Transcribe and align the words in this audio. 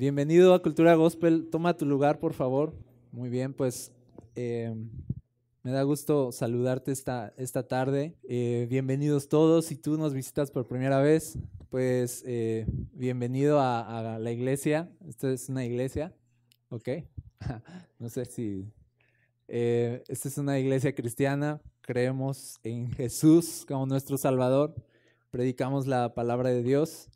Bienvenido 0.00 0.54
a 0.54 0.62
Cultura 0.62 0.94
Gospel. 0.94 1.48
Toma 1.50 1.76
tu 1.76 1.84
lugar, 1.84 2.20
por 2.20 2.32
favor. 2.32 2.72
Muy 3.10 3.28
bien, 3.30 3.52
pues 3.52 3.90
eh, 4.36 4.72
me 5.64 5.72
da 5.72 5.82
gusto 5.82 6.30
saludarte 6.30 6.92
esta, 6.92 7.34
esta 7.36 7.66
tarde. 7.66 8.14
Eh, 8.28 8.68
bienvenidos 8.70 9.28
todos. 9.28 9.64
Si 9.64 9.74
tú 9.74 9.98
nos 9.98 10.14
visitas 10.14 10.52
por 10.52 10.68
primera 10.68 11.00
vez, 11.00 11.36
pues 11.68 12.22
eh, 12.28 12.64
bienvenido 12.92 13.58
a, 13.58 14.14
a, 14.14 14.20
la 14.20 14.30
iglesia. 14.30 14.88
Esta 15.08 15.32
es 15.32 15.48
una 15.48 15.64
iglesia, 15.64 16.14
¿ok? 16.68 16.88
no 17.98 18.08
sé 18.08 18.24
si... 18.26 18.72
esta 19.48 20.28
es 20.28 20.38
una 20.38 20.60
iglesia 20.60 20.94
cristiana. 20.94 21.60
Creemos 21.80 22.60
en 22.62 22.92
Jesús 22.92 23.64
como 23.66 23.84
nuestro 23.84 24.16
Salvador. 24.16 24.76
Predicamos 25.32 25.88
la 25.88 26.14
palabra 26.14 26.50
de 26.50 26.62
Dios. 26.62 27.08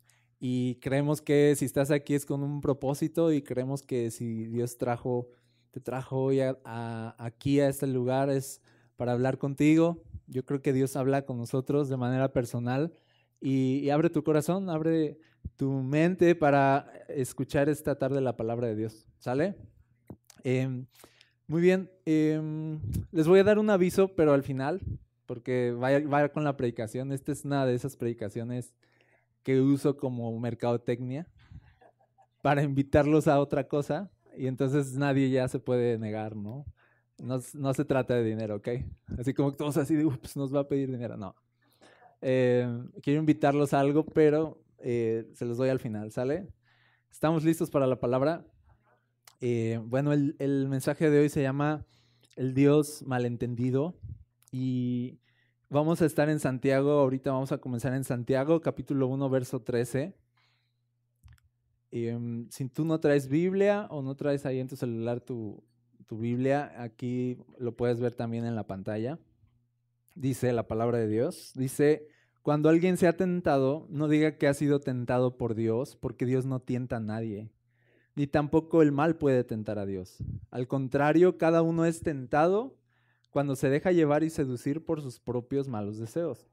Y 0.45 0.75
creemos 0.81 1.21
que 1.21 1.55
si 1.55 1.63
estás 1.63 1.89
aquí 1.89 2.15
es 2.15 2.25
con 2.25 2.43
un 2.43 2.59
propósito 2.59 3.31
y 3.31 3.41
creemos 3.41 3.81
que 3.81 4.11
si 4.11 4.43
Dios 4.47 4.77
trajo, 4.77 5.29
te 5.71 5.79
trajo 5.79 6.17
hoy 6.21 6.41
aquí 6.65 7.61
a 7.61 7.69
este 7.69 7.87
lugar 7.87 8.29
es 8.29 8.61
para 8.97 9.13
hablar 9.13 9.37
contigo. 9.37 10.03
Yo 10.27 10.43
creo 10.43 10.61
que 10.61 10.73
Dios 10.73 10.97
habla 10.97 11.21
con 11.21 11.37
nosotros 11.37 11.87
de 11.87 11.95
manera 11.95 12.33
personal 12.33 12.91
y, 13.39 13.89
abre 13.89 14.09
tu 14.09 14.21
corazón, 14.25 14.69
abre 14.69 15.17
tu 15.55 15.71
mente 15.71 16.35
para 16.35 16.91
escuchar 17.07 17.69
esta 17.69 17.97
tarde 17.97 18.19
la 18.19 18.35
palabra 18.35 18.67
de 18.67 18.75
Dios. 18.75 19.07
¿Sale? 19.19 19.55
Em, 20.43 20.85
muy 21.47 21.61
bien, 21.61 21.89
em, 22.03 22.81
les 23.13 23.29
voy 23.29 23.39
a 23.39 23.45
dar 23.45 23.59
un 23.59 23.69
aviso, 23.69 24.13
pero 24.13 24.33
al 24.33 24.43
final, 24.43 24.81
porque 25.25 25.71
va, 25.71 25.97
va 26.01 26.27
con 26.33 26.43
la 26.43 26.57
predicación. 26.57 27.13
Esta 27.13 27.31
es 27.31 27.45
una 27.45 27.65
de 27.65 27.75
esas 27.75 27.95
predicaciones 27.95 28.75
que 29.43 29.59
uso 29.61 29.97
como 29.97 30.37
mercadotecnia 30.39 31.27
para 32.41 32.63
invitarlos 32.63 33.27
a 33.27 33.39
otra 33.39 33.67
cosa 33.67 34.11
y 34.35 34.47
entonces 34.47 34.93
nadie 34.93 35.29
ya 35.29 35.47
se 35.47 35.59
puede 35.59 35.97
negar, 35.97 36.35
¿no? 36.35 36.65
No, 37.19 37.39
no 37.53 37.73
se 37.73 37.85
trata 37.85 38.15
de 38.15 38.23
dinero, 38.23 38.55
¿ok? 38.55 38.69
Así 39.17 39.33
como 39.33 39.51
todos 39.51 39.77
así 39.77 39.95
de, 39.95 40.05
ups, 40.05 40.35
nos 40.35 40.53
va 40.53 40.61
a 40.61 40.67
pedir 40.67 40.91
dinero, 40.91 41.15
no. 41.15 41.35
Eh, 42.21 42.67
quiero 43.01 43.19
invitarlos 43.19 43.73
a 43.73 43.79
algo, 43.79 44.05
pero 44.05 44.61
eh, 44.79 45.29
se 45.33 45.45
los 45.45 45.57
doy 45.57 45.69
al 45.69 45.79
final, 45.79 46.11
¿sale? 46.11 46.47
¿Estamos 47.11 47.43
listos 47.43 47.69
para 47.69 47.85
la 47.85 47.99
palabra? 47.99 48.45
Eh, 49.39 49.79
bueno, 49.83 50.11
el, 50.13 50.35
el 50.39 50.67
mensaje 50.67 51.09
de 51.09 51.19
hoy 51.19 51.29
se 51.29 51.41
llama 51.41 51.85
El 52.35 52.53
Dios 52.53 53.03
malentendido 53.05 53.95
y 54.51 55.19
Vamos 55.73 56.03
a 56.03 56.05
estar 56.05 56.29
en 56.29 56.39
Santiago, 56.39 56.91
ahorita 56.91 57.31
vamos 57.31 57.51
a 57.51 57.57
comenzar 57.57 57.95
en 57.95 58.03
Santiago, 58.03 58.61
capítulo 58.61 59.07
1, 59.07 59.27
verso 59.27 59.63
13. 59.63 60.13
Em, 61.89 62.47
si 62.51 62.69
tú 62.69 62.85
no 62.85 62.99
traes 62.99 63.27
Biblia 63.27 63.87
o 63.89 64.03
no 64.03 64.13
traes 64.13 64.45
ahí 64.45 64.59
en 64.59 64.67
tu 64.67 64.75
celular 64.75 65.19
tu, 65.19 65.63
tu 66.05 66.19
Biblia, 66.19 66.75
aquí 66.77 67.39
lo 67.57 67.75
puedes 67.75 67.99
ver 67.99 68.13
también 68.13 68.45
en 68.45 68.53
la 68.53 68.67
pantalla. 68.67 69.17
Dice 70.13 70.53
la 70.53 70.67
palabra 70.67 70.99
de 70.99 71.07
Dios, 71.07 71.53
dice, 71.55 72.07
cuando 72.43 72.69
alguien 72.69 72.95
sea 72.95 73.17
tentado, 73.17 73.87
no 73.89 74.07
diga 74.07 74.37
que 74.37 74.47
ha 74.47 74.53
sido 74.53 74.79
tentado 74.79 75.37
por 75.37 75.55
Dios, 75.55 75.95
porque 75.95 76.27
Dios 76.27 76.45
no 76.45 76.59
tienta 76.59 76.97
a 76.97 76.99
nadie, 76.99 77.49
ni 78.13 78.27
tampoco 78.27 78.83
el 78.83 78.91
mal 78.91 79.15
puede 79.15 79.43
tentar 79.43 79.79
a 79.79 79.87
Dios. 79.87 80.23
Al 80.51 80.67
contrario, 80.67 81.39
cada 81.39 81.63
uno 81.63 81.85
es 81.85 82.01
tentado 82.01 82.75
cuando 83.33 83.55
se 83.55 83.67
deja 83.67 83.91
llevar 83.91 84.23
y 84.23 84.29
seducir 84.29 84.85
por 84.85 85.01
sus 85.01 85.19
propios 85.19 85.67
malos 85.67 85.97
deseos. 85.97 86.47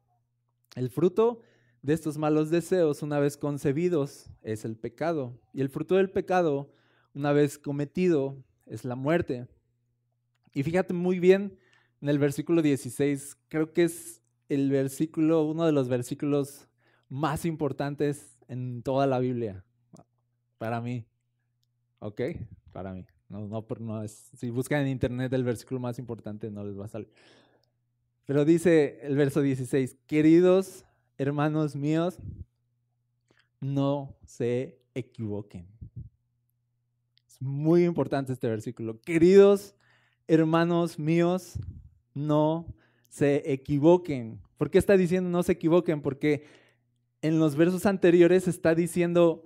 El 0.75 0.89
fruto 0.89 1.43
de 1.83 1.93
estos 1.93 2.17
malos 2.17 2.51
deseos, 2.51 3.03
una 3.03 3.21
vez 3.21 3.37
concebidos, 3.37 4.31
es 4.43 4.65
el 4.65 4.77
pecado. 4.77 5.39
Y 5.53 5.61
el 5.61 5.69
fruto 5.69 5.97
del 5.97 6.11
pecado, 6.11 6.73
una 7.15 7.33
vez 7.33 7.59
cometido, 7.59 8.43
es 8.65 8.87
la 8.87 8.95
muerte. 8.95 9.47
Y 10.55 10.63
fíjate 10.63 10.95
muy 10.95 11.21
bien 11.21 11.59
en 12.01 12.09
el 12.09 12.19
versículo 12.19 12.63
16, 12.63 13.37
creo 13.49 13.75
que 13.75 13.85
es 13.85 14.23
el 14.49 14.71
versículo, 14.71 15.45
uno 15.45 15.67
de 15.67 15.73
los 15.73 15.89
versículos 15.89 16.67
más 17.11 17.45
importantes 17.45 18.39
en 18.49 18.83
toda 18.83 19.07
la 19.07 19.19
Biblia, 19.19 19.65
para 20.57 20.81
mí. 20.81 21.05
¿Ok? 21.99 22.23
Para 22.73 22.95
mí. 22.95 23.05
No, 23.31 23.47
no, 23.47 23.65
no 23.79 24.03
es, 24.03 24.31
si 24.37 24.51
buscan 24.51 24.83
en 24.83 24.89
internet 24.89 25.33
el 25.33 25.45
versículo 25.45 25.79
más 25.81 25.99
importante, 25.99 26.51
no 26.51 26.65
les 26.65 26.79
va 26.79 26.85
a 26.87 26.89
salir. 26.89 27.09
Pero 28.27 28.45
dice 28.45 28.99
el 29.03 29.17
verso 29.17 29.41
16, 29.41 29.97
queridos 30.07 30.85
hermanos 31.17 31.77
míos, 31.77 32.19
no 33.61 34.17
se 34.27 34.81
equivoquen. 34.95 35.67
Es 37.29 37.41
muy 37.41 37.85
importante 37.85 38.33
este 38.33 38.49
versículo. 38.49 39.01
Queridos 39.01 39.75
hermanos 40.27 40.99
míos, 40.99 41.59
no 42.15 42.75
se 43.09 43.53
equivoquen. 43.53 44.41
¿Por 44.57 44.71
qué 44.71 44.79
está 44.79 44.97
diciendo 44.97 45.31
no 45.31 45.43
se 45.43 45.53
equivoquen? 45.53 46.03
Porque 46.03 46.47
en 47.23 47.39
los 47.39 47.55
versos 47.57 47.87
anteriores 47.87 48.49
está 48.49 48.75
diciendo, 48.75 49.45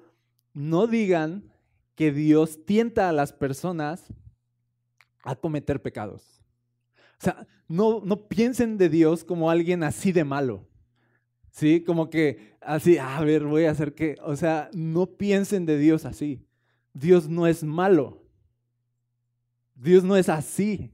no 0.53 0.87
digan 0.87 1.54
que 1.95 2.13
Dios 2.13 2.65
tienta 2.65 3.09
a 3.09 3.13
las 3.13 3.33
personas 3.33 4.13
a 5.23 5.35
cometer 5.37 5.81
pecados. 5.81 6.43
O 7.21 7.25
sea, 7.25 7.47
no, 7.69 8.03
no 8.05 8.29
piensen 8.29 8.77
de 8.77 8.89
Dios 8.89 9.25
como 9.25 9.51
alguien 9.51 9.83
así 9.83 10.13
de 10.13 10.25
malo. 10.25 10.67
¿Sí? 11.51 11.83
Como 11.85 12.11
que 12.11 12.57
así, 12.61 12.99
a 12.99 13.21
ver, 13.21 13.45
voy 13.45 13.65
a 13.65 13.71
hacer 13.71 13.95
que, 13.95 14.17
o 14.23 14.35
sea, 14.35 14.71
no 14.73 15.07
piensen 15.07 15.67
de 15.67 15.79
Dios 15.79 16.05
así. 16.05 16.45
Dios 16.93 17.29
no 17.29 17.47
es 17.47 17.63
malo. 17.63 18.25
Dios 19.75 20.03
no 20.05 20.17
es 20.17 20.29
así. 20.29 20.93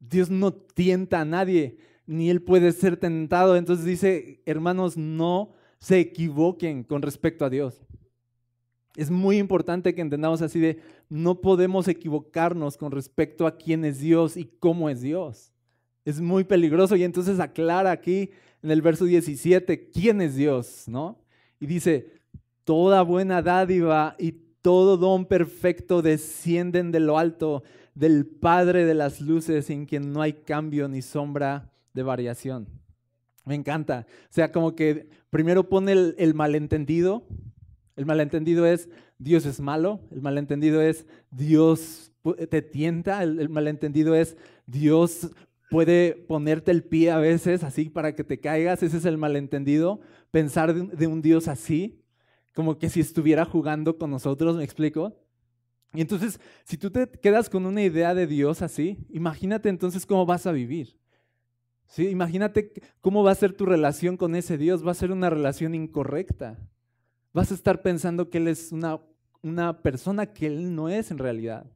Dios 0.00 0.28
no 0.28 0.52
tienta 0.52 1.20
a 1.20 1.24
nadie, 1.24 1.78
ni 2.06 2.30
Él 2.30 2.42
puede 2.42 2.72
ser 2.72 2.96
tentado. 2.96 3.56
Entonces 3.56 3.84
dice, 3.86 4.42
hermanos, 4.44 4.96
no 4.96 5.54
se 5.78 6.00
equivoquen 6.00 6.82
con 6.82 7.02
respecto 7.02 7.44
a 7.44 7.50
Dios. 7.50 7.84
Es 8.94 9.10
muy 9.10 9.38
importante 9.38 9.94
que 9.94 10.02
entendamos 10.02 10.42
así 10.42 10.60
de, 10.60 10.78
no 11.08 11.40
podemos 11.40 11.88
equivocarnos 11.88 12.76
con 12.76 12.92
respecto 12.92 13.46
a 13.46 13.56
quién 13.56 13.84
es 13.84 14.00
Dios 14.00 14.36
y 14.36 14.44
cómo 14.58 14.90
es 14.90 15.00
Dios. 15.00 15.52
Es 16.04 16.20
muy 16.20 16.44
peligroso 16.44 16.96
y 16.96 17.04
entonces 17.04 17.40
aclara 17.40 17.90
aquí 17.90 18.30
en 18.62 18.70
el 18.70 18.82
verso 18.82 19.04
17 19.04 19.88
quién 19.88 20.20
es 20.20 20.36
Dios, 20.36 20.84
¿no? 20.88 21.18
Y 21.58 21.66
dice, 21.66 22.10
toda 22.64 23.02
buena 23.02 23.40
dádiva 23.40 24.14
y 24.18 24.32
todo 24.60 24.96
don 24.96 25.26
perfecto 25.26 26.02
descienden 26.02 26.92
de 26.92 27.00
lo 27.00 27.18
alto, 27.18 27.62
del 27.94 28.26
Padre 28.26 28.84
de 28.84 28.94
las 28.94 29.20
luces, 29.20 29.70
en 29.70 29.86
quien 29.86 30.12
no 30.12 30.22
hay 30.22 30.32
cambio 30.34 30.88
ni 30.88 31.02
sombra 31.02 31.70
de 31.94 32.02
variación. 32.02 32.68
Me 33.44 33.54
encanta. 33.54 34.06
O 34.08 34.32
sea, 34.32 34.52
como 34.52 34.74
que 34.74 35.08
primero 35.30 35.68
pone 35.68 35.92
el, 35.92 36.14
el 36.18 36.34
malentendido, 36.34 37.26
el 37.96 38.06
malentendido 38.06 38.66
es 38.66 38.88
Dios 39.18 39.46
es 39.46 39.60
malo, 39.60 40.00
el 40.10 40.22
malentendido 40.22 40.80
es 40.80 41.06
Dios 41.30 42.12
te 42.48 42.62
tienta, 42.62 43.22
el, 43.22 43.48
malentendido 43.48 44.14
es 44.14 44.36
Dios 44.66 45.30
puede 45.70 46.14
ponerte 46.14 46.70
el 46.70 46.84
pie 46.84 47.10
a 47.10 47.18
veces 47.18 47.64
así 47.64 47.90
para 47.90 48.14
que 48.14 48.24
te 48.24 48.40
caigas, 48.40 48.82
ese 48.82 48.98
es 48.98 49.04
el 49.04 49.18
malentendido, 49.18 50.00
pensar 50.30 50.74
de, 50.74 51.06
un 51.06 51.22
Dios 51.22 51.48
así, 51.48 52.02
como 52.54 52.78
que 52.78 52.90
si 52.90 53.00
estuviera 53.00 53.44
jugando 53.44 53.98
con 53.98 54.10
nosotros, 54.10 54.56
¿me 54.56 54.64
explico? 54.64 55.16
Y 55.94 56.00
entonces, 56.00 56.40
si 56.64 56.76
tú 56.78 56.90
te 56.90 57.08
quedas 57.08 57.50
con 57.50 57.66
una 57.66 57.82
idea 57.82 58.14
de 58.14 58.26
Dios 58.26 58.62
así, 58.62 58.98
imagínate 59.10 59.68
entonces 59.68 60.06
cómo 60.06 60.24
vas 60.24 60.46
a 60.46 60.52
vivir. 60.52 60.98
¿Sí? 61.86 62.08
Imagínate 62.08 62.72
cómo 63.02 63.22
va 63.22 63.32
a 63.32 63.34
ser 63.34 63.52
tu 63.52 63.66
relación 63.66 64.16
con 64.16 64.34
ese 64.34 64.56
Dios, 64.56 64.86
va 64.86 64.92
a 64.92 64.94
ser 64.94 65.12
una 65.12 65.28
relación 65.28 65.74
incorrecta 65.74 66.58
vas 67.32 67.50
a 67.50 67.54
estar 67.54 67.82
pensando 67.82 68.30
que 68.30 68.38
Él 68.38 68.48
es 68.48 68.72
una, 68.72 69.00
una 69.42 69.82
persona 69.82 70.26
que 70.26 70.46
Él 70.46 70.74
no 70.74 70.88
es 70.88 71.10
en 71.10 71.18
realidad. 71.18 71.66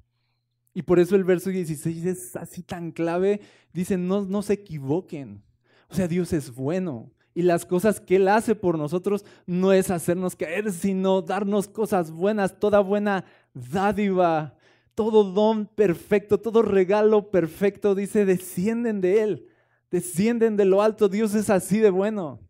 Y 0.75 0.83
por 0.83 0.99
eso 0.99 1.17
el 1.17 1.25
verso 1.25 1.51
16 1.51 2.05
es 2.05 2.37
así 2.37 2.63
tan 2.63 2.93
clave. 2.93 3.41
Dice, 3.73 3.97
no, 3.97 4.27
no 4.27 4.43
se 4.43 4.53
equivoquen. 4.53 5.43
O 5.89 5.95
sea, 5.95 6.07
Dios 6.07 6.33
es 6.35 6.55
bueno. 6.55 7.11
Y 7.33 7.43
las 7.43 7.65
cosas 7.65 8.01
que 8.01 8.17
Él 8.17 8.29
hace 8.29 8.55
por 8.55 8.79
nosotros 8.79 9.25
no 9.47 9.73
es 9.73 9.91
hacernos 9.91 10.37
caer, 10.37 10.73
sino 10.73 11.23
darnos 11.23 11.69
cosas 11.69 12.11
buenas, 12.11 12.59
toda 12.59 12.81
buena 12.81 13.25
dádiva, 13.55 14.57
todo 14.95 15.25
don 15.25 15.67
perfecto, 15.67 16.39
todo 16.39 16.63
regalo 16.63 17.31
perfecto. 17.31 17.95
Dice, 17.95 18.25
descienden 18.25 19.01
de 19.01 19.23
Él, 19.23 19.49
descienden 19.91 20.57
de 20.57 20.65
lo 20.67 20.83
alto. 20.83 21.09
Dios 21.09 21.35
es 21.35 21.51
así 21.51 21.79
de 21.79 21.91
bueno. 21.91 22.46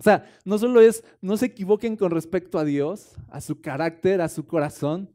O 0.00 0.02
sea, 0.02 0.24
no 0.46 0.56
solo 0.56 0.80
es, 0.80 1.04
no 1.20 1.36
se 1.36 1.44
equivoquen 1.44 1.94
con 1.94 2.10
respecto 2.10 2.58
a 2.58 2.64
Dios, 2.64 3.16
a 3.28 3.42
su 3.42 3.60
carácter, 3.60 4.22
a 4.22 4.30
su 4.30 4.46
corazón, 4.46 5.10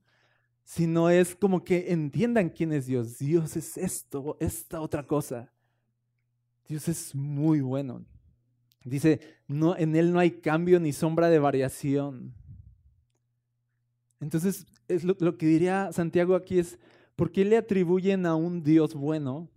sino 0.64 1.10
es 1.10 1.36
como 1.36 1.64
que 1.64 1.92
entiendan 1.92 2.50
quién 2.50 2.72
es 2.72 2.86
Dios. 2.86 3.18
Dios 3.18 3.58
es 3.58 3.78
esto, 3.78 4.38
esta 4.40 4.82
otra 4.82 5.08
cosa. 5.08 5.52
Dios 6.68 6.88
es 6.88 7.16
muy 7.16 7.62
bueno. 7.62 8.06
Dice, 8.84 9.22
no, 9.48 9.76
en 9.76 9.96
Él 9.96 10.14
no 10.14 10.20
hay 10.20 10.30
cambio 10.30 10.80
ni 10.80 10.94
sombra 10.94 11.30
de 11.30 11.40
variación. 11.40 12.36
Entonces, 14.20 14.68
es 14.88 15.04
lo, 15.04 15.36
que 15.36 15.48
diría 15.48 15.90
Santiago 15.94 16.36
aquí 16.36 16.60
es, 16.60 16.78
¿por 17.16 17.32
qué 17.32 17.44
le 17.44 17.58
atribuyen 17.58 18.28
a 18.28 18.36
un 18.36 18.62
Dios 18.62 18.94
bueno 18.94 19.50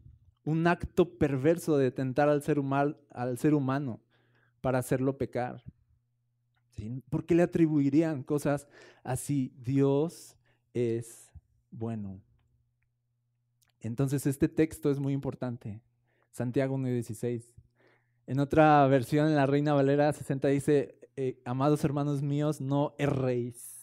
un 0.44 0.66
acto 0.66 1.18
perverso 1.18 1.76
de 1.76 1.90
tentar 1.90 2.30
al 2.30 2.42
ser, 2.42 2.62
al 3.10 3.36
ser 3.36 3.52
humano 3.52 4.00
para 4.60 4.78
hacerlo 4.78 5.18
pecar? 5.18 5.62
¿Por 7.10 7.26
qué 7.26 7.34
le 7.34 7.42
atribuirían 7.42 8.22
cosas 8.22 8.68
así? 9.02 9.52
Dios 9.56 10.36
es 10.74 11.30
bueno. 11.70 12.20
Entonces 13.80 14.26
este 14.26 14.48
texto 14.48 14.90
es 14.90 14.98
muy 14.98 15.12
importante. 15.12 15.80
Santiago 16.30 16.76
1.16. 16.76 17.42
En 18.26 18.40
otra 18.40 18.86
versión, 18.86 19.28
en 19.28 19.36
la 19.36 19.46
Reina 19.46 19.72
Valera 19.72 20.12
60 20.12 20.48
dice, 20.48 20.98
eh, 21.16 21.40
amados 21.44 21.82
hermanos 21.84 22.22
míos, 22.22 22.60
no 22.60 22.94
erréis. 22.98 23.78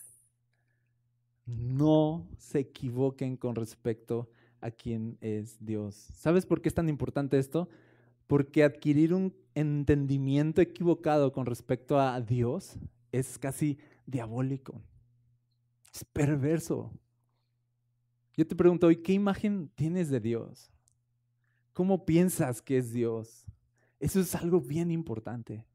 No 1.45 2.27
se 2.37 2.59
equivoquen 2.59 3.37
con 3.37 3.55
respecto 3.55 4.29
a 4.61 4.71
quién 4.71 5.17
es 5.21 5.57
Dios. 5.63 5.95
¿Sabes 5.95 6.45
por 6.45 6.61
qué 6.61 6.69
es 6.69 6.75
tan 6.75 6.89
importante 6.89 7.37
esto? 7.37 7.69
Porque 8.27 8.63
adquirir 8.63 9.13
un 9.13 9.35
entendimiento 9.55 10.61
equivocado 10.61 11.31
con 11.31 11.45
respecto 11.45 11.99
a 11.99 12.21
Dios 12.21 12.77
es 13.11 13.39
casi 13.39 13.77
diabólico. 14.05 14.81
Es 15.93 16.03
perverso. 16.03 16.91
Yo 18.35 18.45
te 18.45 18.55
pregunto 18.55 18.87
hoy, 18.87 18.97
¿qué 18.97 19.13
imagen 19.13 19.71
tienes 19.75 20.09
de 20.09 20.19
Dios? 20.19 20.69
¿Cómo 21.73 22.05
piensas 22.05 22.61
que 22.61 22.77
es 22.77 22.91
Dios? 22.91 23.45
Eso 23.99 24.19
es 24.19 24.35
algo 24.35 24.59
bien 24.59 24.91
importante 24.91 25.65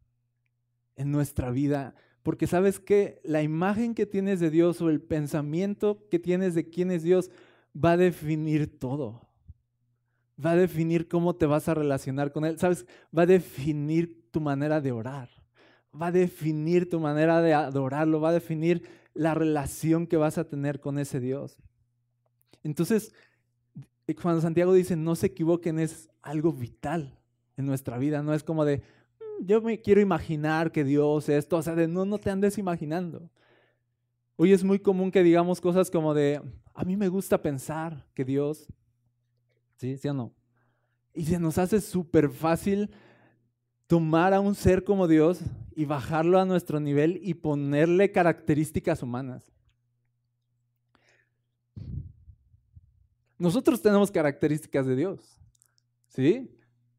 en 0.97 1.11
nuestra 1.11 1.51
vida, 1.51 1.95
porque 2.23 2.47
sabes 2.47 2.79
que 2.79 3.21
la 3.25 3.43
imagen 3.43 3.95
que 3.95 4.05
tienes 4.05 4.41
de 4.41 4.51
Dios 4.51 4.83
o 4.83 4.91
el 4.91 5.01
pensamiento 5.01 6.07
que 6.11 6.19
tienes 6.19 6.55
de 6.55 6.69
quién 6.69 6.91
es 6.91 7.03
Dios 7.03 7.31
va 7.75 7.93
a 7.93 7.97
definir 7.97 8.79
todo. 8.79 9.30
Va 10.43 10.53
a 10.53 10.57
definir 10.57 11.09
cómo 11.09 11.35
te 11.35 11.47
vas 11.47 11.69
a 11.69 11.75
relacionar 11.75 12.33
con 12.33 12.45
Él. 12.45 12.59
¿Sabes? 12.59 12.87
Va 13.17 13.23
a 13.23 13.27
definir 13.27 14.31
tu 14.31 14.41
manera 14.41 14.81
de 14.81 14.93
orar. 14.93 15.29
Va 16.01 16.07
a 16.07 16.13
definir 16.13 16.89
tu 16.89 17.01
manera 17.01 17.43
de 17.43 17.53
adorarlo. 17.53 18.21
Va 18.21 18.31
a 18.31 18.35
definir 18.35 18.83
la 19.15 19.35
relación 19.35 20.07
que 20.07 20.17
vas 20.17 20.39
a 20.39 20.45
tener 20.45 20.81
con 20.81 20.99
ese 20.99 21.21
Dios. 21.21 21.59
Entonces, 22.63 23.13
eh, 24.07 24.15
cuando 24.15 24.41
Santiago 24.41 24.73
dice 24.73 24.97
no 24.97 25.15
se 25.15 25.27
equivoquen, 25.27 25.79
es 25.79 26.09
algo 26.23 26.53
vital 26.53 27.19
en 27.57 27.67
nuestra 27.67 27.99
vida. 27.99 28.23
No 28.23 28.35
es 28.35 28.43
como 28.43 28.65
de, 28.65 28.79
mm, 28.79 29.45
yo 29.47 29.61
me 29.63 29.81
quiero 29.81 30.01
imaginar 30.01 30.73
que 30.73 30.85
Dios 30.85 31.29
es 31.29 31.45
esto, 31.45 31.57
o 31.57 31.63
sea, 31.63 31.75
de 31.75 31.89
no, 31.89 32.05
no 32.05 32.19
te 32.19 32.31
andes 32.31 32.59
imaginando. 32.59 33.31
Hoy 34.37 34.53
es 34.53 34.65
muy 34.65 34.79
común 34.79 35.11
que 35.11 35.23
digamos 35.23 35.61
cosas 35.61 35.91
como 35.91 36.15
de, 36.15 36.41
a 36.75 36.85
mí 36.85 36.97
me 36.97 37.09
gusta 37.09 37.43
pensar 37.43 38.07
que 38.15 38.25
Dios, 38.25 38.67
¿sí? 39.81 39.97
¿Sí 39.97 40.09
o 40.09 40.15
no? 40.15 40.35
Y 41.15 41.25
se 41.25 41.39
nos 41.39 41.57
hace 41.57 41.81
súper 41.81 42.29
fácil 42.29 42.91
tomar 43.87 44.35
a 44.35 44.41
un 44.41 44.55
ser 44.55 44.85
como 44.85 45.09
Dios 45.09 45.41
y 45.75 45.87
bajarlo 45.87 46.39
a 46.39 46.45
nuestro 46.45 46.79
nivel 46.79 47.19
y 47.23 47.35
ponerle 47.35 48.13
características 48.13 49.03
humanas. 49.03 49.51
Nosotros 53.39 53.81
tenemos 53.81 54.11
características 54.11 54.87
de 54.87 54.97
Dios, 54.97 55.41
¿sí? 56.09 56.55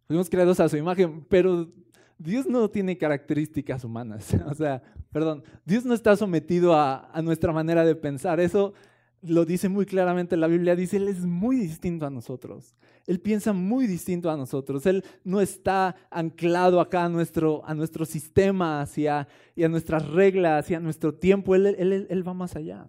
Fuimos 0.08 0.28
creados 0.28 0.60
a 0.60 0.68
su 0.68 0.76
imagen, 0.76 1.24
pero 1.30 1.72
Dios 2.18 2.48
no 2.48 2.68
tiene 2.68 2.98
características 2.98 3.84
humanas. 3.84 4.28
O 4.48 4.56
sea, 4.56 4.82
perdón, 5.12 5.44
Dios 5.64 5.86
no 5.86 5.94
está 5.94 6.18
sometido 6.18 6.74
a, 6.74 7.12
a, 7.14 7.22
nuestra 7.22 7.54
manera 7.54 7.86
de 7.86 7.96
pensar. 7.96 8.40
Eso 8.40 8.74
lo 9.22 9.46
dice 9.46 9.70
muy 9.70 9.86
claramente 9.86 10.38
la 10.38 10.48
Biblia. 10.48 10.76
Dice, 10.76 10.98
Él 10.98 11.08
es 11.08 11.26
muy 11.26 11.58
distinto 11.58 12.06
a 12.06 12.10
nosotros. 12.10 12.76
Él 13.08 13.20
piensa 13.20 13.54
muy 13.54 13.88
distinto 13.88 14.30
a 14.30 14.38
nosotros. 14.38 14.86
Él 14.86 15.04
no 15.24 15.42
está 15.42 15.96
anclado 16.10 16.80
acá 16.80 17.06
a 17.06 17.10
nuestro, 17.10 17.64
a 17.66 17.74
nuestro 17.74 18.06
sistema 18.06 18.88
y 18.96 19.08
a 19.08 19.28
nuestras 19.70 20.08
reglas 20.10 20.70
y 20.70 20.76
a 20.76 20.80
nuestro 20.80 21.14
tiempo. 21.14 21.56
Él, 21.56 21.68
él, 21.68 22.08
él 22.10 22.28
va 22.28 22.34
más 22.34 22.56
allá. 22.56 22.88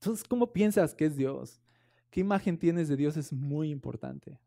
Entonces, 0.00 0.24
¿cómo 0.28 0.52
piensas 0.52 0.94
que 0.94 1.06
es 1.06 1.16
Dios? 1.16 1.60
qué 2.16 2.20
imagen 2.20 2.56
tienes 2.56 2.88
de 2.88 2.96
Dios 2.96 3.18
es 3.18 3.30
muy 3.30 3.68
importante. 3.68 4.38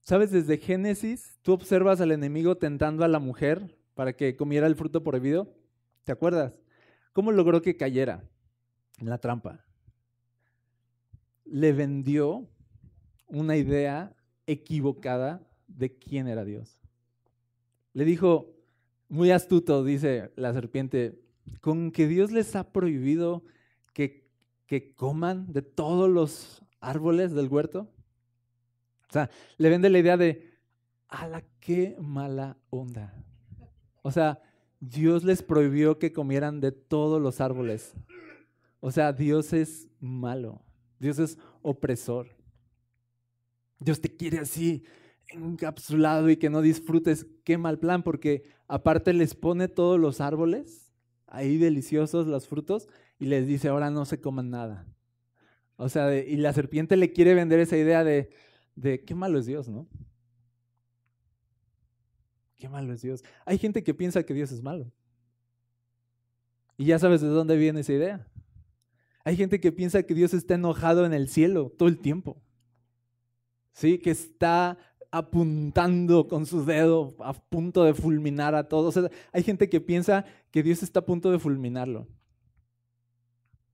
Sabes, 0.00 0.30
desde 0.30 0.56
Génesis, 0.56 1.38
tú 1.42 1.52
observas 1.52 2.00
al 2.00 2.12
enemigo 2.12 2.56
tentando 2.56 3.04
a 3.04 3.08
la 3.08 3.18
mujer 3.18 3.76
para 3.92 4.14
que 4.14 4.36
comiera 4.36 4.66
el 4.66 4.74
fruto 4.74 5.04
prohibido. 5.04 5.54
¿Te 6.04 6.12
acuerdas? 6.12 6.58
¿Cómo 7.12 7.30
logró 7.30 7.60
que 7.60 7.76
cayera 7.76 8.24
en 8.98 9.10
la 9.10 9.18
trampa? 9.18 9.67
Le 11.50 11.72
vendió 11.72 12.48
una 13.26 13.56
idea 13.56 14.14
equivocada 14.46 15.46
de 15.66 15.96
quién 15.96 16.28
era 16.28 16.44
Dios. 16.44 16.80
Le 17.92 18.04
dijo, 18.04 18.54
muy 19.08 19.30
astuto, 19.30 19.84
dice 19.84 20.32
la 20.36 20.52
serpiente, 20.52 21.20
con 21.60 21.90
que 21.90 22.06
Dios 22.06 22.30
les 22.30 22.54
ha 22.56 22.72
prohibido 22.72 23.44
que, 23.92 24.28
que 24.66 24.94
coman 24.94 25.52
de 25.52 25.62
todos 25.62 26.08
los 26.10 26.62
árboles 26.80 27.32
del 27.32 27.48
huerto. 27.48 27.88
O 29.08 29.12
sea, 29.12 29.30
le 29.56 29.70
vende 29.70 29.88
la 29.90 29.98
idea 29.98 30.16
de, 30.16 30.52
a 31.08 31.26
la 31.26 31.42
qué 31.60 31.96
mala 31.98 32.58
onda. 32.70 33.14
O 34.02 34.10
sea, 34.10 34.40
Dios 34.80 35.24
les 35.24 35.42
prohibió 35.42 35.98
que 35.98 36.12
comieran 36.12 36.60
de 36.60 36.72
todos 36.72 37.20
los 37.20 37.40
árboles. 37.40 37.94
O 38.80 38.90
sea, 38.90 39.12
Dios 39.12 39.52
es 39.52 39.88
malo. 40.00 40.62
Dios 40.98 41.18
es 41.18 41.38
opresor. 41.62 42.28
Dios 43.78 44.00
te 44.00 44.14
quiere 44.14 44.40
así, 44.40 44.84
encapsulado 45.28 46.30
y 46.30 46.36
que 46.36 46.50
no 46.50 46.62
disfrutes. 46.62 47.26
Qué 47.44 47.58
mal 47.58 47.78
plan, 47.78 48.02
porque 48.02 48.44
aparte 48.66 49.12
les 49.12 49.34
pone 49.34 49.68
todos 49.68 49.98
los 49.98 50.20
árboles, 50.20 50.92
ahí 51.26 51.58
deliciosos 51.58 52.26
los 52.26 52.48
frutos, 52.48 52.88
y 53.18 53.26
les 53.26 53.46
dice, 53.46 53.68
ahora 53.68 53.90
no 53.90 54.04
se 54.04 54.20
coman 54.20 54.50
nada. 54.50 54.86
O 55.76 55.88
sea, 55.88 56.16
y 56.16 56.36
la 56.36 56.52
serpiente 56.52 56.96
le 56.96 57.12
quiere 57.12 57.34
vender 57.34 57.60
esa 57.60 57.76
idea 57.76 58.02
de, 58.02 58.30
de 58.74 59.04
qué 59.04 59.14
malo 59.14 59.38
es 59.38 59.46
Dios, 59.46 59.68
¿no? 59.68 59.86
Qué 62.56 62.68
malo 62.68 62.92
es 62.92 63.02
Dios. 63.02 63.22
Hay 63.44 63.58
gente 63.58 63.84
que 63.84 63.94
piensa 63.94 64.24
que 64.24 64.34
Dios 64.34 64.50
es 64.50 64.62
malo. 64.62 64.90
Y 66.76 66.86
ya 66.86 66.98
sabes 66.98 67.20
de 67.20 67.28
dónde 67.28 67.56
viene 67.56 67.80
esa 67.80 67.92
idea. 67.92 68.26
Hay 69.24 69.36
gente 69.36 69.60
que 69.60 69.72
piensa 69.72 70.02
que 70.02 70.14
Dios 70.14 70.34
está 70.34 70.54
enojado 70.54 71.04
en 71.04 71.12
el 71.12 71.28
cielo 71.28 71.72
todo 71.76 71.88
el 71.88 71.98
tiempo. 71.98 72.40
¿Sí? 73.72 73.98
Que 73.98 74.10
está 74.10 74.78
apuntando 75.10 76.28
con 76.28 76.46
su 76.46 76.64
dedo 76.64 77.14
a 77.20 77.32
punto 77.32 77.84
de 77.84 77.94
fulminar 77.94 78.54
a 78.54 78.68
todos. 78.68 78.98
hay 79.32 79.42
gente 79.42 79.68
que 79.68 79.80
piensa 79.80 80.24
que 80.50 80.62
Dios 80.62 80.82
está 80.82 81.00
a 81.00 81.06
punto 81.06 81.30
de 81.30 81.38
fulminarlo. 81.38 82.06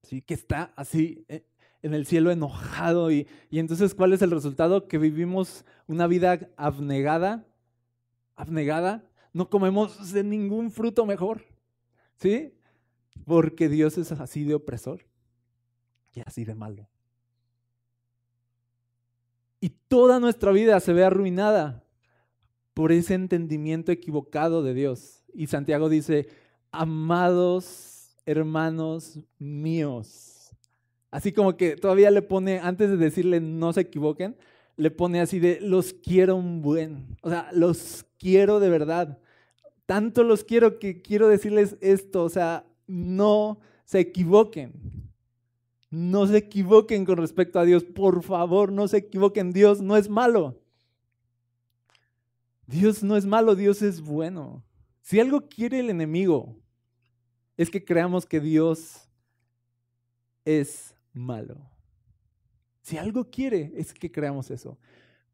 ¿Sí? 0.03 0.23
Que 0.23 0.35
está 0.35 0.73
así 0.77 1.25
eh, 1.29 1.47
en 1.83 1.95
el 1.95 2.07
cielo 2.07 2.31
enojado. 2.31 3.11
Y, 3.11 3.29
entonces, 3.51 3.95
¿cuál 3.95 4.13
es 4.13 4.23
el 4.23 4.31
resultado? 4.31 4.89
Que 4.89 4.99
vivimos 4.99 5.65
una 5.87 6.07
vida 6.07 6.51
abnegada, 6.57 7.47
abnegada, 8.37 9.09
no 9.33 9.51
comemos 9.51 10.13
de 10.13 10.25
ningún 10.25 10.71
fruto 10.71 11.07
mejor, 11.07 11.45
¿sí? 12.17 12.55
Porque 13.25 13.69
Dios 13.69 13.99
es 13.99 14.13
así 14.13 14.45
de 14.45 14.55
opresor 14.55 15.03
y 16.15 16.21
así 16.21 16.45
de 16.45 16.55
malo. 16.55 16.89
Y 19.61 19.71
toda 19.89 20.21
nuestra 20.21 20.53
vida 20.53 20.79
se 20.81 20.93
ve 20.93 21.05
arruinada 21.05 21.85
por 22.75 22.93
ese 22.93 23.15
entendimiento 23.15 23.93
equivocado 23.93 24.63
de 24.63 24.75
Dios. 24.75 25.23
Y 25.33 25.47
Santiago 25.47 25.89
dice, 25.89 26.29
amados 26.71 28.17
hermanos 28.27 29.19
míos, 29.39 30.35
Así 31.15 31.31
como 31.31 31.57
que 31.57 31.77
todavía 31.77 32.11
le 32.11 32.23
pone, 32.23 32.59
antes 32.59 32.91
de 32.91 32.97
decirle 32.97 33.41
no 33.41 33.73
se 33.73 33.83
equivoquen, 33.83 34.35
le 34.77 34.91
pone 34.91 35.21
así 35.21 35.39
de 35.39 35.61
los 35.61 35.93
quiero 35.93 36.35
un 36.35 36.61
buen. 36.61 37.17
O 37.23 37.31
sea, 37.31 37.51
los 37.53 38.05
quiero 38.19 38.59
de 38.59 38.69
verdad. 38.69 39.21
Tanto 39.87 40.25
los 40.25 40.43
quiero 40.43 40.81
que 40.81 41.03
quiero 41.03 41.29
decirles 41.29 41.77
esto. 41.81 42.25
O 42.25 42.29
sea, 42.29 42.67
no 42.89 43.61
se 43.85 44.01
equivoquen. 44.01 44.73
No 45.95 46.27
se 46.27 46.39
equivoquen 46.39 47.05
con 47.05 47.19
respecto 47.19 47.61
a 47.61 47.65
Dios. 47.65 47.85
Por 47.85 48.25
favor, 48.25 48.73
no 48.73 48.89
se 48.89 48.97
equivoquen. 48.97 49.53
Dios 49.53 49.81
no 49.81 49.97
es 49.97 50.09
malo. 50.09 50.61
Dios 52.67 53.05
no 53.05 53.17
es 53.17 53.25
malo, 53.25 53.55
Dios 53.55 53.81
es 53.81 54.01
bueno. 54.01 54.65
Si 55.03 55.21
algo 55.21 55.49
quiere 55.49 55.79
el 55.79 55.91
enemigo, 55.91 56.59
es 57.57 57.71
que 57.71 57.85
creamos 57.85 58.27
que 58.27 58.41
Dios 58.41 59.09
es 60.45 60.97
malo. 61.13 61.71
Si 62.83 62.99
algo 62.99 63.31
quiere, 63.31 63.73
es 63.77 63.95
que 63.95 64.11
creamos 64.11 64.51
eso. 64.51 64.77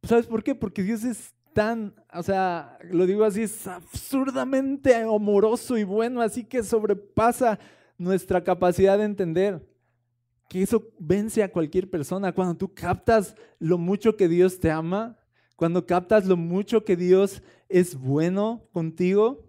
¿Sabes 0.02 0.26
por 0.26 0.42
qué? 0.42 0.54
Porque 0.54 0.82
Dios 0.82 1.04
es 1.04 1.32
tan, 1.54 1.94
o 2.12 2.22
sea, 2.22 2.78
lo 2.90 3.06
digo 3.06 3.24
así, 3.24 3.44
es 3.44 3.66
absurdamente 3.66 4.94
amoroso 4.94 5.78
y 5.78 5.84
bueno, 5.84 6.20
así 6.20 6.44
que 6.44 6.62
sobrepasa 6.62 7.58
nuestra 7.96 8.44
capacidad 8.44 8.98
de 8.98 9.04
entender. 9.04 9.69
Que 10.50 10.62
eso 10.62 10.92
vence 10.98 11.44
a 11.44 11.52
cualquier 11.52 11.88
persona. 11.88 12.34
Cuando 12.34 12.56
tú 12.56 12.74
captas 12.74 13.36
lo 13.60 13.78
mucho 13.78 14.16
que 14.16 14.26
Dios 14.26 14.58
te 14.58 14.68
ama, 14.68 15.16
cuando 15.54 15.86
captas 15.86 16.26
lo 16.26 16.36
mucho 16.36 16.84
que 16.84 16.96
Dios 16.96 17.40
es 17.68 17.94
bueno 17.94 18.66
contigo, 18.72 19.48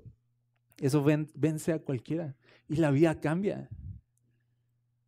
eso 0.77 1.03
vence 1.03 1.73
a 1.73 1.79
cualquiera 1.79 2.35
y 2.67 2.75
la 2.75 2.91
vida 2.91 3.19
cambia. 3.19 3.67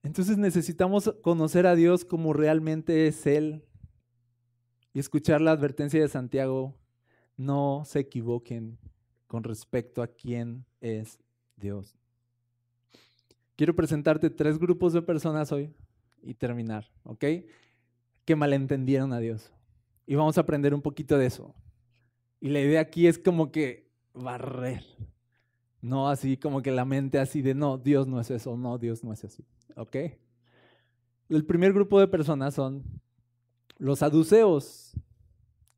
Entonces 0.01 0.35
necesitamos 0.39 1.13
conocer 1.21 1.67
a 1.67 1.75
Dios 1.75 2.05
como 2.05 2.33
realmente 2.33 3.05
es 3.05 3.27
Él 3.27 3.63
y 4.93 4.99
escuchar 4.99 5.41
la 5.41 5.51
advertencia 5.51 6.01
de 6.01 6.07
Santiago, 6.09 6.75
no 7.37 7.83
se 7.85 7.99
equivoquen 7.99 8.79
con 9.27 9.43
respecto 9.43 10.01
a 10.01 10.07
quién 10.07 10.65
es 10.81 11.19
Dios. 11.55 11.95
Quiero 13.55 13.75
presentarte 13.75 14.31
tres 14.31 14.57
grupos 14.57 14.93
de 14.93 15.03
personas 15.03 15.51
hoy 15.51 15.71
y 16.23 16.33
terminar, 16.33 16.89
¿ok? 17.03 17.25
Que 18.25 18.35
malentendieron 18.35 19.13
a 19.13 19.19
Dios. 19.19 19.51
Y 20.05 20.15
vamos 20.15 20.37
a 20.37 20.41
aprender 20.41 20.73
un 20.73 20.81
poquito 20.81 21.17
de 21.17 21.27
eso. 21.27 21.53
Y 22.39 22.49
la 22.49 22.59
idea 22.59 22.81
aquí 22.81 23.07
es 23.07 23.19
como 23.19 23.51
que 23.51 23.89
barrer. 24.13 24.83
No 25.81 26.09
así 26.09 26.37
como 26.37 26.61
que 26.61 26.71
la 26.71 26.85
mente 26.85 27.19
así 27.19 27.41
de, 27.41 27.53
no, 27.53 27.77
Dios 27.77 28.07
no 28.07 28.19
es 28.19 28.31
eso, 28.31 28.55
no, 28.55 28.77
Dios 28.77 29.03
no 29.03 29.11
es 29.11 29.23
así, 29.25 29.45
¿ok? 29.75 29.97
El 31.29 31.45
primer 31.45 31.73
grupo 31.73 31.99
de 31.99 32.07
personas 32.07 32.53
son 32.53 32.83
los 33.77 33.99
saduceos. 33.99 34.93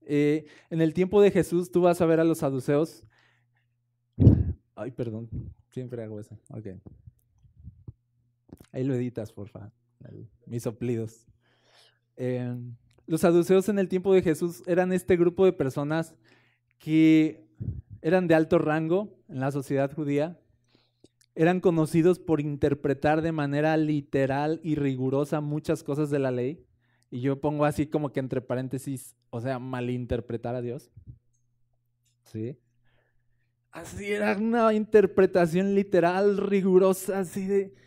Eh, 0.01 0.45
en 0.69 0.81
el 0.81 0.93
tiempo 0.93 1.21
de 1.21 1.31
Jesús, 1.31 1.71
tú 1.71 1.81
vas 1.81 2.01
a 2.01 2.05
ver 2.05 2.19
a 2.19 2.23
los 2.23 2.39
saduceos. 2.39 3.03
Ay, 4.75 4.91
perdón, 4.91 5.29
siempre 5.69 6.03
hago 6.03 6.19
eso. 6.19 6.37
Ok. 6.49 6.67
Ahí 8.71 8.83
lo 8.83 8.93
editas, 8.93 9.31
por 9.31 9.49
favor. 9.49 9.71
Mis 10.45 10.63
soplidos. 10.63 11.25
Em, 12.17 12.75
los 13.07 13.21
saduceos 13.21 13.69
en 13.69 13.79
el 13.79 13.87
tiempo 13.87 14.13
de 14.13 14.21
Jesús 14.21 14.63
eran 14.65 14.93
este 14.93 15.17
grupo 15.17 15.45
de 15.45 15.53
personas 15.53 16.15
que 16.79 17.45
eran 18.01 18.27
de 18.27 18.35
alto 18.35 18.57
rango 18.57 19.17
en 19.29 19.39
la 19.39 19.51
sociedad 19.51 19.91
judía. 19.91 20.39
Eran 21.35 21.59
conocidos 21.59 22.19
por 22.19 22.39
interpretar 22.39 23.21
de 23.21 23.31
manera 23.31 23.75
literal 23.77 24.59
y 24.63 24.75
rigurosa 24.75 25.41
muchas 25.41 25.83
cosas 25.83 26.09
de 26.09 26.19
la 26.19 26.31
ley. 26.31 26.65
Y 27.11 27.21
yo 27.21 27.41
pongo 27.41 27.65
así 27.65 27.87
como 27.87 28.11
que 28.11 28.19
entre 28.19 28.41
paréntesis, 28.41 29.15
o 29.29 29.41
sea, 29.41 29.59
malinterpretar 29.59 30.55
a 30.55 30.61
Dios. 30.61 30.91
¿Sí? 32.23 32.57
Así 33.71 34.11
era 34.11 34.37
una 34.37 34.73
interpretación 34.73 35.75
literal, 35.75 36.37
rigurosa, 36.37 37.19
así 37.19 37.45
de... 37.45 37.84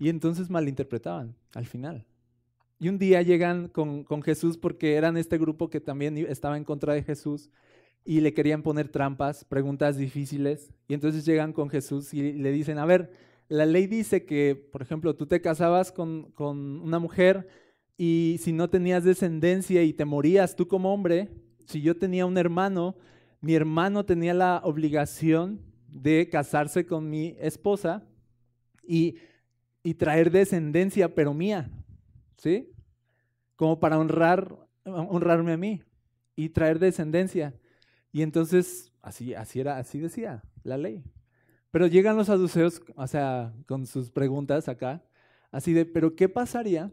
Y 0.00 0.08
entonces 0.08 0.48
malinterpretaban 0.48 1.36
al 1.54 1.66
final. 1.66 2.06
Y 2.80 2.88
un 2.88 2.98
día 2.98 3.20
llegan 3.20 3.68
con, 3.68 4.02
con, 4.02 4.22
Jesús 4.22 4.56
porque 4.56 4.94
eran 4.94 5.18
este 5.18 5.36
grupo 5.36 5.68
que 5.68 5.78
también 5.78 6.16
estaba 6.16 6.56
en 6.56 6.64
contra 6.64 6.94
de 6.94 7.02
Jesús 7.02 7.50
y 8.02 8.22
le 8.22 8.32
querían 8.32 8.62
poner 8.62 8.88
trampas, 8.88 9.44
preguntas 9.44 9.98
difíciles. 9.98 10.72
Y 10.88 10.94
entonces 10.94 11.26
llegan 11.26 11.52
con 11.52 11.68
Jesús 11.68 12.14
y 12.14 12.32
le 12.32 12.50
dicen, 12.50 12.78
a 12.78 12.86
ver, 12.86 13.12
la 13.48 13.66
ley 13.66 13.86
dice 13.86 14.24
que, 14.24 14.56
por 14.72 14.80
ejemplo, 14.80 15.14
tú 15.14 15.26
te 15.26 15.42
casabas 15.42 15.92
con, 15.92 16.30
con 16.32 16.80
una 16.80 16.98
mujer 16.98 17.46
y 17.98 18.36
si 18.40 18.54
no 18.54 18.70
tenías 18.70 19.04
descendencia 19.04 19.82
y 19.82 19.92
te 19.92 20.06
morías 20.06 20.56
tú 20.56 20.66
como 20.66 20.94
hombre, 20.94 21.28
si 21.66 21.82
yo 21.82 21.98
tenía 21.98 22.24
un 22.24 22.38
hermano, 22.38 22.96
mi 23.42 23.54
hermano 23.54 24.06
tenía 24.06 24.32
la 24.32 24.62
obligación 24.64 25.60
de 25.88 26.30
casarse 26.30 26.86
con 26.86 27.10
mi 27.10 27.36
esposa 27.38 28.02
y, 28.82 29.16
y 29.82 29.94
traer 29.94 30.30
descendencia, 30.30 31.14
pero 31.14 31.34
mía, 31.34 31.70
¿sí? 32.36 32.72
Como 33.56 33.80
para 33.80 33.98
honrar, 33.98 34.56
honrarme 34.84 35.52
a 35.52 35.56
mí 35.56 35.82
y 36.36 36.48
traer 36.50 36.78
descendencia. 36.78 37.54
Y 38.12 38.22
entonces, 38.22 38.92
así, 39.02 39.34
así 39.34 39.60
era, 39.60 39.78
así 39.78 39.98
decía 39.98 40.42
la 40.62 40.76
ley. 40.76 41.04
Pero 41.70 41.86
llegan 41.86 42.16
los 42.16 42.26
saduceos, 42.26 42.82
o 42.96 43.06
sea, 43.06 43.54
con 43.66 43.86
sus 43.86 44.10
preguntas 44.10 44.68
acá, 44.68 45.02
así 45.52 45.72
de, 45.72 45.86
pero 45.86 46.16
¿qué 46.16 46.28
pasaría 46.28 46.90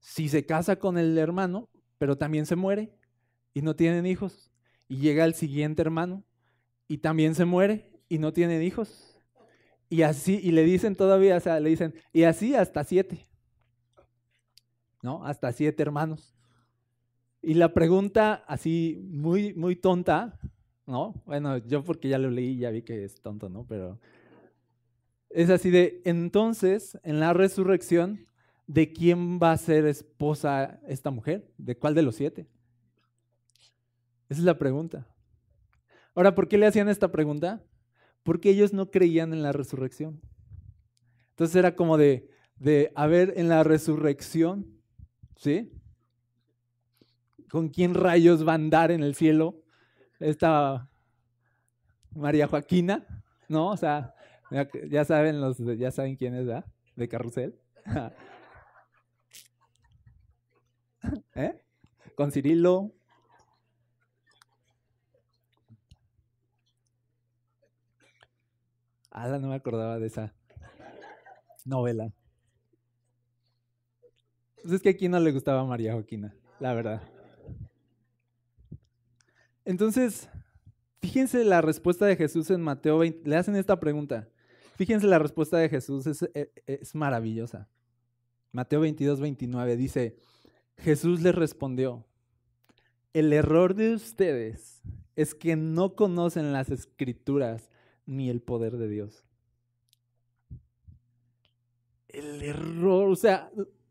si 0.00 0.28
se 0.28 0.46
casa 0.46 0.76
con 0.76 0.98
el 0.98 1.16
hermano, 1.18 1.68
pero 1.98 2.16
también 2.16 2.46
se 2.46 2.56
muere 2.56 2.92
y 3.54 3.62
no 3.62 3.76
tienen 3.76 4.06
hijos, 4.06 4.50
y 4.88 4.98
llega 4.98 5.24
el 5.24 5.34
siguiente 5.34 5.82
hermano 5.82 6.24
y 6.88 6.98
también 6.98 7.34
se 7.34 7.44
muere 7.44 7.90
y 8.08 8.18
no 8.18 8.32
tienen 8.32 8.62
hijos. 8.62 9.05
Y 9.88 10.02
así, 10.02 10.40
y 10.42 10.50
le 10.50 10.64
dicen 10.64 10.96
todavía, 10.96 11.36
o 11.36 11.40
sea, 11.40 11.60
le 11.60 11.70
dicen, 11.70 11.94
y 12.12 12.24
así 12.24 12.54
hasta 12.54 12.84
siete. 12.84 13.26
¿No? 15.02 15.24
Hasta 15.24 15.52
siete 15.52 15.82
hermanos. 15.82 16.34
Y 17.42 17.54
la 17.54 17.72
pregunta 17.72 18.44
así 18.48 18.98
muy, 19.08 19.54
muy 19.54 19.76
tonta, 19.76 20.38
¿no? 20.86 21.22
Bueno, 21.26 21.58
yo 21.58 21.84
porque 21.84 22.08
ya 22.08 22.18
lo 22.18 22.30
leí, 22.30 22.58
ya 22.58 22.70
vi 22.70 22.82
que 22.82 23.04
es 23.04 23.20
tonto, 23.20 23.48
¿no? 23.48 23.64
Pero 23.68 24.00
es 25.30 25.50
así 25.50 25.70
de, 25.70 26.00
entonces, 26.04 26.98
en 27.04 27.20
la 27.20 27.32
resurrección, 27.32 28.26
¿de 28.66 28.92
quién 28.92 29.38
va 29.38 29.52
a 29.52 29.56
ser 29.56 29.86
esposa 29.86 30.80
esta 30.88 31.10
mujer? 31.10 31.48
¿De 31.56 31.76
cuál 31.76 31.94
de 31.94 32.02
los 32.02 32.16
siete? 32.16 32.48
Esa 34.28 34.40
es 34.40 34.44
la 34.44 34.58
pregunta. 34.58 35.06
Ahora, 36.14 36.34
¿por 36.34 36.48
qué 36.48 36.58
le 36.58 36.66
hacían 36.66 36.88
esta 36.88 37.12
pregunta? 37.12 37.62
Porque 38.26 38.50
ellos 38.50 38.72
no 38.72 38.90
creían 38.90 39.32
en 39.32 39.44
la 39.44 39.52
resurrección. 39.52 40.20
Entonces 41.30 41.54
era 41.54 41.76
como 41.76 41.96
de, 41.96 42.28
de 42.56 42.90
a 42.96 43.06
ver, 43.06 43.34
en 43.36 43.48
la 43.48 43.62
resurrección, 43.62 44.82
¿sí? 45.36 45.72
¿Con 47.48 47.68
quién 47.68 47.94
rayos 47.94 48.44
va 48.44 48.52
a 48.52 48.56
andar 48.56 48.90
en 48.90 49.04
el 49.04 49.14
cielo 49.14 49.62
esta 50.18 50.90
María 52.10 52.48
Joaquina? 52.48 53.06
¿No? 53.48 53.68
O 53.68 53.76
sea, 53.76 54.12
ya, 54.90 55.04
saben 55.04 55.40
los, 55.40 55.58
ya 55.58 55.92
saben 55.92 56.16
quién 56.16 56.34
es, 56.34 56.46
¿verdad? 56.46 56.64
De 56.96 57.08
carrusel. 57.08 57.54
¿Eh? 61.36 61.62
Con 62.16 62.32
Cirilo. 62.32 62.95
Ah, 69.18 69.38
no 69.38 69.48
me 69.48 69.54
acordaba 69.54 69.98
de 69.98 70.08
esa 70.08 70.34
novela. 71.64 72.12
Pues 74.62 74.74
es 74.74 74.82
que 74.82 74.90
a 74.90 74.96
quién 74.96 75.12
no 75.12 75.18
le 75.18 75.32
gustaba 75.32 75.64
María 75.64 75.94
Joaquina, 75.94 76.34
la 76.60 76.74
verdad. 76.74 77.00
Entonces, 79.64 80.28
fíjense 81.00 81.44
la 81.44 81.62
respuesta 81.62 82.04
de 82.04 82.14
Jesús 82.14 82.50
en 82.50 82.60
Mateo 82.60 82.98
20. 82.98 83.26
Le 83.26 83.36
hacen 83.36 83.56
esta 83.56 83.80
pregunta. 83.80 84.28
Fíjense 84.74 85.06
la 85.06 85.18
respuesta 85.18 85.56
de 85.56 85.70
Jesús, 85.70 86.06
es, 86.06 86.22
es, 86.34 86.50
es 86.66 86.94
maravillosa. 86.94 87.70
Mateo 88.52 88.80
22, 88.80 89.18
29 89.18 89.76
dice, 89.78 90.18
Jesús 90.76 91.22
les 91.22 91.34
respondió, 91.34 92.04
el 93.14 93.32
error 93.32 93.74
de 93.74 93.94
ustedes 93.94 94.82
es 95.14 95.34
que 95.34 95.56
no 95.56 95.94
conocen 95.94 96.52
las 96.52 96.68
escrituras 96.68 97.70
ni 98.06 98.30
el 98.30 98.40
poder 98.40 98.76
de 98.76 98.88
Dios. 98.88 99.24
El 102.08 102.42
error, 102.42 103.10
o 103.10 103.16
sea, 103.16 103.50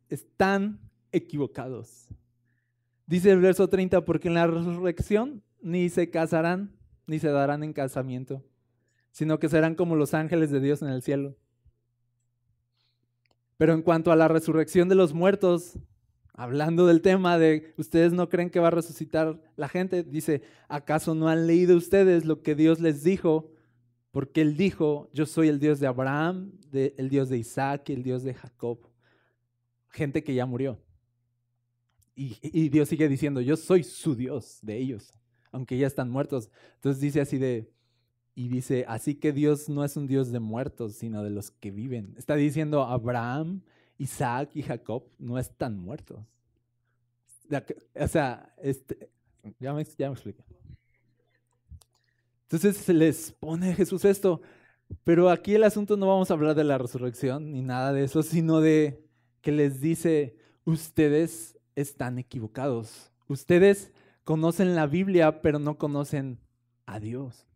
están 0.10 0.80
equivocados. 1.12 2.08
Dice 3.06 3.30
el 3.30 3.40
verso 3.40 3.68
30, 3.68 4.04
porque 4.04 4.30
en 4.30 4.34
la 4.34 4.48
resurrección 4.48 5.44
ni 5.62 5.90
se 5.90 6.10
casarán 6.10 6.76
ni 7.08 7.20
se 7.20 7.30
darán 7.30 7.64
en 7.64 7.74
casamiento, 7.74 8.44
sino 9.12 9.40
que 9.40 9.50
serán 9.50 9.76
como 9.76 9.96
los 9.96 10.14
ángeles 10.14 10.52
de 10.52 10.60
Dios 10.60 10.82
en 10.82 10.90
el 10.90 11.02
cielo. 11.02 11.36
Pero 13.58 13.74
en 13.74 13.82
cuanto 13.82 14.12
a 14.12 14.16
la 14.16 14.28
resurrección 14.28 14.90
de 14.90 14.96
los 14.96 15.14
muertos, 15.14 15.78
hablando 16.34 16.86
del 16.88 17.02
tema 17.02 17.38
de 17.38 17.74
ustedes 17.78 18.12
no 18.12 18.28
creen 18.28 18.50
que 18.50 18.60
va 18.60 18.68
a 18.68 18.72
resucitar 18.72 19.40
la 19.56 19.70
gente, 19.70 20.04
dice, 20.04 20.42
¿acaso 20.68 21.16
no 21.16 21.30
han 21.30 21.48
leído 21.48 21.78
ustedes 21.78 22.26
lo 22.26 22.42
que 22.42 22.56
Dios 22.56 22.80
les 22.80 23.04
dijo? 23.04 23.52
Porque 24.16 24.40
Él 24.40 24.56
dijo, 24.56 25.10
yo 25.12 25.26
soy 25.26 25.50
el 25.50 25.60
Dios 25.60 25.82
de 25.82 25.88
Abraham, 25.88 26.54
el 26.72 27.10
Dios 27.10 27.28
de 27.28 27.38
Isaac 27.38 27.90
el 27.90 28.02
Dios 28.02 28.24
de 28.24 28.34
Jacob. 28.34 28.80
Gente 29.90 30.24
que 30.24 30.34
ya 30.34 30.46
murió. 30.46 30.82
Y, 32.16 32.70
Dios 32.70 32.88
sigue 32.88 33.10
diciendo, 33.10 33.42
yo 33.42 33.58
soy 33.58 33.84
su 33.84 34.16
Dios 34.16 34.60
de 34.62 34.78
ellos, 34.78 35.12
aunque 35.52 35.78
ya 35.78 35.86
están 35.86 36.10
muertos. 36.10 36.50
Entonces 36.76 37.02
dice 37.02 37.20
así 37.20 37.38
de, 37.38 37.70
y 38.36 38.48
dice, 38.48 38.86
así 38.88 39.16
que 39.16 39.34
Dios 39.34 39.68
no 39.68 39.84
es 39.84 39.98
un 39.98 40.08
Dios 40.08 40.32
de 40.32 40.40
muertos, 40.40 40.94
sino 40.96 41.22
de 41.22 41.32
los 41.32 41.52
que 41.52 41.72
viven. 41.72 42.16
Está 42.18 42.38
diciendo 42.38 42.84
Abraham 42.84 43.64
Isaac 43.98 44.52
y 44.54 44.62
Jacob 44.62 45.04
no 45.20 45.38
están 45.38 45.78
muertos. 45.78 46.26
O 47.94 48.08
sea, 48.08 48.56
este, 48.64 49.10
ya, 49.60 49.74
me, 49.74 49.84
ya. 49.84 50.14
Entonces 52.46 52.78
se 52.78 52.94
les 52.94 53.32
pone 53.32 53.74
Jesús 53.74 54.06
esto, 54.06 54.42
pero 55.04 55.30
aquí 55.30 55.56
el 55.56 55.64
asunto 55.64 55.98
no 55.98 56.08
vamos 56.08 56.30
a 56.30 56.36
hablar 56.36 56.56
de 56.56 56.64
la 56.64 56.78
resurrección 56.78 57.52
ni 57.52 57.62
nada 57.62 57.92
de 57.92 58.04
eso, 58.04 58.22
sino 58.24 58.62
de 58.62 59.04
que 59.42 59.52
les 59.52 59.82
dice, 59.82 60.38
ustedes 60.64 61.58
están 61.76 62.20
equivocados. 62.20 63.12
Ustedes 63.28 63.92
conocen 64.24 64.76
la 64.76 64.88
Biblia, 64.88 65.42
pero 65.42 65.60
no 65.60 65.78
conocen 65.78 66.40
a 66.86 67.00
Dios. 67.00 67.48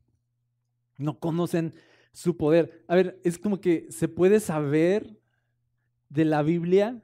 No 0.98 1.20
conocen 1.20 1.74
su 2.12 2.38
poder. 2.38 2.84
A 2.88 2.96
ver, 2.96 3.20
es 3.24 3.38
como 3.38 3.62
que 3.62 3.88
se 3.92 4.08
puede 4.08 4.40
saber 4.40 5.20
de 6.10 6.26
la 6.26 6.42
Biblia 6.42 7.02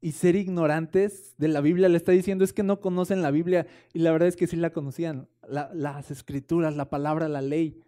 y 0.00 0.12
ser 0.12 0.36
ignorantes 0.36 1.34
de 1.38 1.48
la 1.48 1.60
Biblia. 1.60 1.88
Le 1.88 1.96
está 1.96 2.12
diciendo 2.12 2.44
es 2.44 2.52
que 2.52 2.62
no 2.62 2.80
conocen 2.80 3.22
la 3.22 3.30
Biblia 3.30 3.66
y 3.92 4.00
la 4.00 4.12
verdad 4.12 4.28
es 4.28 4.36
que 4.36 4.46
sí 4.46 4.56
la 4.56 4.70
conocían. 4.70 5.28
Las 5.48 6.10
escrituras, 6.10 6.76
la 6.76 6.90
palabra, 6.90 7.28
la 7.28 7.42
ley. 7.42 7.80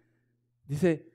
Dice, 0.67 1.11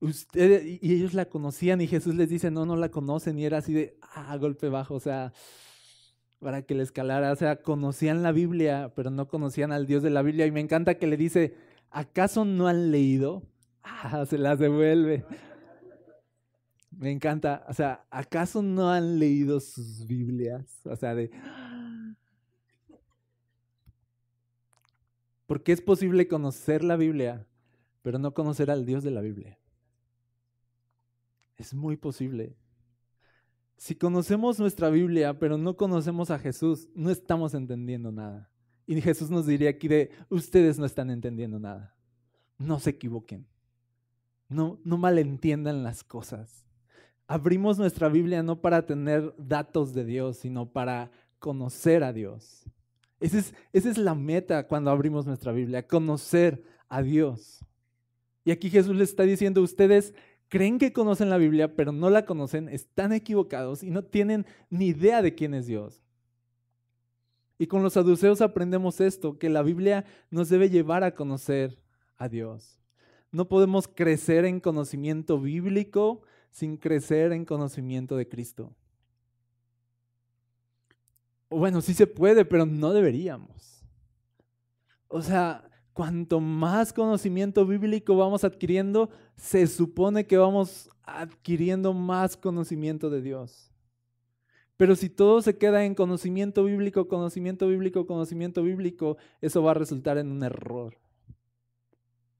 ustedes, 0.00 0.78
y 0.82 0.94
ellos 0.94 1.14
la 1.14 1.26
conocían 1.26 1.80
y 1.80 1.86
Jesús 1.86 2.14
les 2.14 2.28
dice, 2.28 2.50
no, 2.50 2.66
no 2.66 2.76
la 2.76 2.90
conocen 2.90 3.38
y 3.38 3.44
era 3.44 3.58
así 3.58 3.72
de, 3.72 3.98
ah, 4.00 4.36
golpe 4.36 4.68
bajo, 4.68 4.94
o 4.94 5.00
sea, 5.00 5.32
para 6.38 6.62
que 6.62 6.74
le 6.74 6.82
escalara, 6.82 7.32
o 7.32 7.36
sea, 7.36 7.62
conocían 7.62 8.22
la 8.22 8.32
Biblia, 8.32 8.92
pero 8.94 9.10
no 9.10 9.28
conocían 9.28 9.72
al 9.72 9.86
Dios 9.86 10.02
de 10.02 10.10
la 10.10 10.22
Biblia 10.22 10.46
y 10.46 10.52
me 10.52 10.60
encanta 10.60 10.98
que 10.98 11.06
le 11.06 11.16
dice, 11.16 11.56
¿acaso 11.90 12.44
no 12.44 12.68
han 12.68 12.90
leído? 12.90 13.42
Ah, 13.90 14.26
se 14.26 14.36
las 14.36 14.58
devuelve. 14.58 15.24
Me 16.90 17.10
encanta. 17.10 17.64
O 17.68 17.72
sea, 17.72 18.04
¿acaso 18.10 18.60
no 18.60 18.90
han 18.90 19.18
leído 19.18 19.60
sus 19.60 20.06
Biblias? 20.06 20.80
O 20.84 20.94
sea, 20.94 21.14
de... 21.14 21.30
Porque 25.48 25.72
es 25.72 25.80
posible 25.80 26.28
conocer 26.28 26.84
la 26.84 26.96
Biblia, 26.96 27.46
pero 28.02 28.18
no 28.18 28.34
conocer 28.34 28.70
al 28.70 28.84
Dios 28.84 29.02
de 29.02 29.10
la 29.10 29.22
Biblia. 29.22 29.58
Es 31.56 31.72
muy 31.72 31.96
posible. 31.96 32.54
Si 33.78 33.94
conocemos 33.94 34.58
nuestra 34.58 34.90
Biblia, 34.90 35.38
pero 35.38 35.56
no 35.56 35.74
conocemos 35.74 36.30
a 36.30 36.38
Jesús, 36.38 36.90
no 36.94 37.08
estamos 37.08 37.54
entendiendo 37.54 38.12
nada. 38.12 38.50
Y 38.86 39.00
Jesús 39.00 39.30
nos 39.30 39.46
diría 39.46 39.70
aquí 39.70 39.88
de, 39.88 40.10
ustedes 40.28 40.78
no 40.78 40.84
están 40.84 41.08
entendiendo 41.08 41.58
nada. 41.58 41.96
No 42.58 42.78
se 42.78 42.90
equivoquen. 42.90 43.46
No, 44.50 44.78
no 44.84 44.98
malentiendan 44.98 45.82
las 45.82 46.04
cosas. 46.04 46.66
Abrimos 47.26 47.78
nuestra 47.78 48.10
Biblia 48.10 48.42
no 48.42 48.60
para 48.60 48.84
tener 48.84 49.34
datos 49.38 49.94
de 49.94 50.04
Dios, 50.04 50.36
sino 50.36 50.70
para 50.70 51.10
conocer 51.38 52.04
a 52.04 52.12
Dios. 52.12 52.66
Esa 53.20 53.38
es, 53.72 53.98
la 53.98 54.14
meta 54.14 54.66
cuando 54.66 54.90
abrimos 54.90 55.26
nuestra 55.26 55.52
Biblia, 55.52 55.86
conocer 55.86 56.62
a 56.88 57.02
Dios. 57.02 57.64
Y 58.44 58.50
aquí 58.52 58.70
Jesús 58.70 58.94
les 58.96 59.10
está 59.10 59.24
diciendo, 59.24 59.60
ustedes 59.60 60.14
creen 60.48 60.78
que 60.78 60.92
conocen 60.92 61.28
la 61.28 61.36
Biblia, 61.36 61.74
pero 61.74 61.92
no 61.92 62.10
la 62.10 62.24
conocen, 62.24 62.68
están 62.68 63.12
equivocados 63.12 63.82
y 63.82 63.90
no 63.90 64.04
tienen 64.04 64.46
ni 64.70 64.88
idea 64.88 65.20
de 65.20 65.34
quién 65.34 65.54
es 65.54 65.66
Dios. 65.66 66.00
Y 67.58 67.66
con 67.66 67.82
los 67.82 67.94
saduceos 67.94 68.40
aprendemos 68.40 69.00
esto, 69.00 69.36
que 69.36 69.50
la 69.50 69.62
Biblia 69.62 70.04
nos 70.30 70.48
debe 70.48 70.70
llevar 70.70 71.02
a 71.02 71.14
conocer 71.14 71.82
a 72.16 72.28
Dios. 72.28 72.78
No 73.32 73.48
podemos 73.48 73.88
crecer 73.88 74.44
en 74.44 74.60
conocimiento 74.60 75.40
bíblico 75.40 76.22
sin 76.50 76.76
crecer 76.76 77.32
en 77.32 77.44
conocimiento 77.44 78.16
de 78.16 78.28
Cristo. 78.28 78.74
Bueno, 81.50 81.80
sí 81.80 81.94
se 81.94 82.06
puede, 82.06 82.44
pero 82.44 82.66
no 82.66 82.92
deberíamos. 82.92 83.84
O 85.08 85.22
sea, 85.22 85.70
cuanto 85.92 86.40
más 86.40 86.92
conocimiento 86.92 87.64
bíblico 87.66 88.16
vamos 88.16 88.44
adquiriendo, 88.44 89.10
se 89.36 89.66
supone 89.66 90.26
que 90.26 90.36
vamos 90.36 90.90
adquiriendo 91.02 91.94
más 91.94 92.36
conocimiento 92.36 93.08
de 93.08 93.22
Dios. 93.22 93.70
Pero 94.76 94.94
si 94.94 95.08
todo 95.08 95.42
se 95.42 95.56
queda 95.56 95.84
en 95.84 95.94
conocimiento 95.94 96.64
bíblico, 96.64 97.08
conocimiento 97.08 97.66
bíblico, 97.66 98.06
conocimiento 98.06 98.62
bíblico, 98.62 99.16
eso 99.40 99.62
va 99.62 99.72
a 99.72 99.74
resultar 99.74 100.18
en 100.18 100.30
un 100.30 100.44
error 100.44 100.96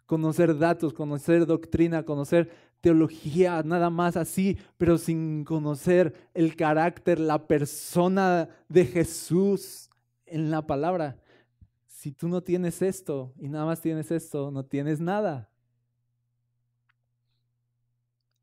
conocer 0.09 0.57
datos, 0.57 0.94
conocer 0.94 1.44
doctrina, 1.44 2.03
conocer 2.03 2.51
teología, 2.81 3.62
nada 3.62 3.91
más 3.91 4.17
así, 4.17 4.59
pero 4.77 4.99
sin 4.99 5.45
conocer 5.45 6.14
el 6.35 6.57
carácter, 6.57 7.19
la 7.19 7.47
persona 7.47 8.49
de 8.69 8.85
Jesús 8.85 9.91
en 10.27 10.51
la 10.51 10.67
palabra. 10.67 11.21
Si 11.87 12.12
tú 12.12 12.29
no 12.29 12.43
tienes 12.43 12.81
esto 12.83 13.35
y 13.38 13.49
nada 13.49 13.67
más 13.67 13.81
tienes 13.81 14.11
esto, 14.11 14.51
no 14.51 14.64
tienes 14.64 15.01
nada. 15.01 15.51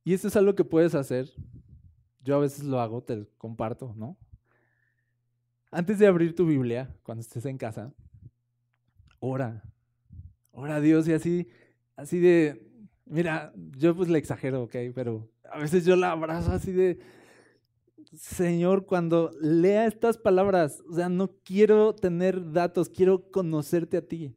Y 0.04 0.13
eso 0.13 0.28
es 0.28 0.36
algo 0.36 0.54
que 0.54 0.63
puedes 0.63 0.93
hacer. 0.93 1.32
Yo 2.21 2.36
a 2.36 2.39
veces 2.39 2.63
lo 2.63 2.80
hago, 2.80 3.02
te 3.02 3.28
comparto, 3.38 3.93
¿no? 3.95 4.17
Antes 5.71 6.00
de 6.00 6.08
abrir 6.08 6.36
tu 6.36 6.45
Biblia, 6.45 6.95
cuando 7.04 7.21
estés 7.21 7.45
en 7.45 7.58
casa, 7.58 7.93
ora, 9.19 9.63
ora 10.52 10.76
a 10.76 10.82
Dios 10.82 11.08
y 11.08 11.13
así, 11.13 11.48
así 11.95 12.19
de, 12.19 12.71
mira, 13.05 13.53
yo 13.77 13.95
pues 13.95 14.09
le 14.09 14.19
exagero, 14.19 14.63
ok, 14.63 14.75
pero 14.93 15.29
a 15.51 15.59
veces 15.59 15.85
yo 15.85 15.95
la 15.95 16.11
abrazo 16.11 16.51
así 16.51 16.71
de, 16.71 16.99
Señor, 18.13 18.85
cuando 18.85 19.31
lea 19.41 19.85
estas 19.85 20.17
palabras, 20.17 20.81
o 20.89 20.93
sea, 20.93 21.09
no 21.09 21.31
quiero 21.43 21.93
tener 21.93 22.51
datos, 22.51 22.89
quiero 22.89 23.29
conocerte 23.31 23.97
a 23.97 24.07
ti. 24.07 24.35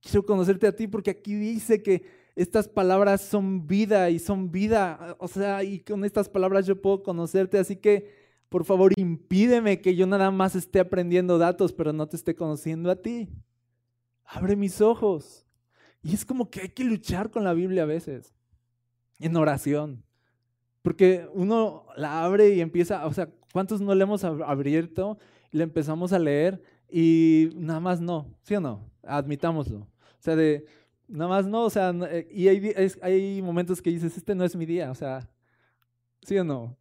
Quiero 0.00 0.24
conocerte 0.24 0.66
a 0.66 0.74
ti 0.74 0.88
porque 0.88 1.10
aquí 1.10 1.34
dice 1.34 1.82
que 1.82 2.04
estas 2.34 2.68
palabras 2.68 3.20
son 3.20 3.66
vida 3.66 4.10
y 4.10 4.18
son 4.18 4.50
vida, 4.50 5.16
o 5.18 5.28
sea, 5.28 5.62
y 5.62 5.80
con 5.80 6.04
estas 6.04 6.28
palabras 6.28 6.66
yo 6.66 6.80
puedo 6.80 7.02
conocerte, 7.02 7.58
así 7.58 7.76
que 7.76 8.10
por 8.48 8.64
favor 8.64 8.92
impídeme 8.96 9.80
que 9.80 9.94
yo 9.94 10.06
nada 10.06 10.30
más 10.30 10.54
esté 10.56 10.80
aprendiendo 10.80 11.38
datos, 11.38 11.72
pero 11.72 11.92
no 11.92 12.08
te 12.08 12.16
esté 12.16 12.34
conociendo 12.34 12.90
a 12.90 12.96
ti. 12.96 13.28
Abre 14.24 14.56
mis 14.56 14.80
ojos. 14.80 15.46
Y 16.02 16.14
es 16.14 16.24
como 16.24 16.50
que 16.50 16.62
hay 16.62 16.68
que 16.68 16.84
luchar 16.84 17.30
con 17.30 17.44
la 17.44 17.54
Biblia 17.54 17.84
a 17.84 17.86
veces, 17.86 18.34
en 19.18 19.36
oración. 19.36 20.02
Porque 20.82 21.28
uno 21.32 21.86
la 21.96 22.24
abre 22.24 22.50
y 22.54 22.60
empieza, 22.60 23.06
o 23.06 23.12
sea, 23.12 23.28
¿cuántos 23.52 23.80
no 23.80 23.94
le 23.94 24.02
hemos 24.02 24.24
abierto 24.24 25.18
y 25.52 25.58
le 25.58 25.64
empezamos 25.64 26.12
a 26.12 26.18
leer 26.18 26.60
y 26.90 27.50
nada 27.54 27.78
más 27.78 28.00
no? 28.00 28.34
¿Sí 28.42 28.54
o 28.56 28.60
no? 28.60 28.90
Admitámoslo. 29.04 29.78
O 29.78 29.88
sea, 30.18 30.34
de 30.34 30.66
nada 31.06 31.28
más 31.28 31.46
no, 31.46 31.64
o 31.64 31.70
sea, 31.70 31.94
eh, 32.10 32.26
y 32.32 32.48
hay, 32.48 32.74
hay 33.00 33.42
momentos 33.42 33.80
que 33.80 33.90
dices, 33.90 34.16
este 34.16 34.34
no 34.34 34.44
es 34.44 34.56
mi 34.56 34.66
día, 34.66 34.90
o 34.90 34.94
sea, 34.94 35.28
¿sí 36.22 36.36
o 36.38 36.44
no? 36.44 36.76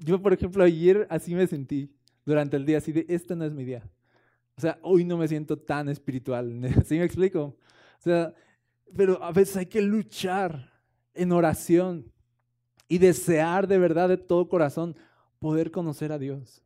Yo, 0.00 0.20
por 0.20 0.32
ejemplo, 0.32 0.64
ayer 0.64 1.06
así 1.08 1.34
me 1.34 1.46
sentí 1.46 1.94
durante 2.26 2.56
el 2.56 2.66
día, 2.66 2.78
así 2.78 2.92
de, 2.92 3.06
este 3.08 3.36
no 3.36 3.44
es 3.44 3.52
mi 3.52 3.64
día. 3.64 3.88
O 4.56 4.60
sea, 4.60 4.78
hoy 4.82 5.04
no 5.04 5.16
me 5.16 5.28
siento 5.28 5.58
tan 5.58 5.88
espiritual. 5.88 6.60
¿Sí 6.84 6.98
me 6.98 7.04
explico? 7.04 7.56
Sea, 8.04 8.34
pero 8.94 9.22
a 9.22 9.32
veces 9.32 9.56
hay 9.56 9.66
que 9.66 9.80
luchar 9.80 10.70
en 11.14 11.32
oración 11.32 12.12
y 12.86 12.98
desear 12.98 13.66
de 13.66 13.78
verdad 13.78 14.10
de 14.10 14.18
todo 14.18 14.46
corazón 14.46 14.94
poder 15.38 15.70
conocer 15.70 16.12
a 16.12 16.18
Dios. 16.18 16.62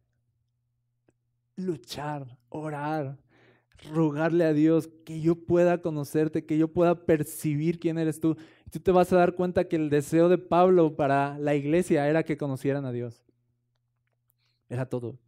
Luchar, 1.55 2.37
orar, 2.49 3.19
rogarle 3.93 4.47
a 4.47 4.53
Dios 4.53 4.89
que 5.05 5.21
yo 5.21 5.37
pueda 5.37 5.81
conocerte, 5.81 6.45
que 6.45 6.59
yo 6.59 6.67
pueda 6.73 7.07
percibir 7.07 7.79
quién 7.79 7.99
eres 7.99 8.19
tú. 8.19 8.37
Tú 8.73 8.81
te 8.81 8.91
vas 8.91 9.13
a 9.13 9.17
dar 9.17 9.37
cuenta 9.37 9.69
que 9.69 9.77
el 9.77 9.91
deseo 9.91 10.29
de 10.29 10.39
Pablo 10.39 10.97
para 10.97 11.39
la 11.39 11.55
iglesia 11.55 12.09
era 12.09 12.25
que 12.25 12.37
conocieran 12.37 12.85
a 12.85 12.91
Dios. 12.91 13.23
Era 14.69 14.87
todo. 14.87 15.21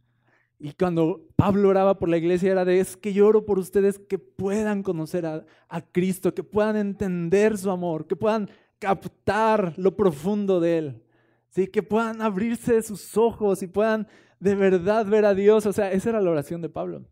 Y 0.63 0.73
cuando 0.73 1.27
Pablo 1.35 1.69
oraba 1.69 1.97
por 1.97 2.07
la 2.07 2.17
iglesia 2.17 2.51
era 2.51 2.63
de, 2.63 2.79
es 2.79 2.95
que 2.95 3.13
lloro 3.13 3.47
por 3.47 3.57
ustedes 3.57 3.97
que 3.97 4.19
puedan 4.19 4.83
conocer 4.83 5.25
a, 5.25 5.43
Cristo, 5.91 6.35
que 6.35 6.43
puedan 6.43 6.75
entender 6.75 7.57
su 7.57 7.71
amor, 7.71 8.05
que 8.05 8.15
puedan 8.15 8.47
captar 8.77 9.73
lo 9.77 9.95
profundo 9.95 10.59
de 10.59 10.77
Él, 10.77 11.03
¿sí? 11.49 11.65
que 11.65 11.81
puedan 11.81 12.21
abrirse 12.21 12.79
sus 12.83 13.17
ojos 13.17 13.63
y 13.63 13.67
puedan 13.67 14.07
de 14.39 14.53
verdad 14.53 15.07
ver 15.07 15.25
a 15.25 15.33
Dios. 15.33 15.65
O 15.65 15.73
sea, 15.73 15.91
esa 15.91 16.09
era 16.11 16.21
la 16.21 16.29
oración 16.29 16.61
de 16.61 16.69
Pablo 16.69 17.07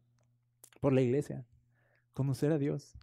por 0.80 0.94
la 0.94 1.02
iglesia, 1.02 1.44
conocer 2.14 2.52
a 2.52 2.60
Dios. 2.60 2.94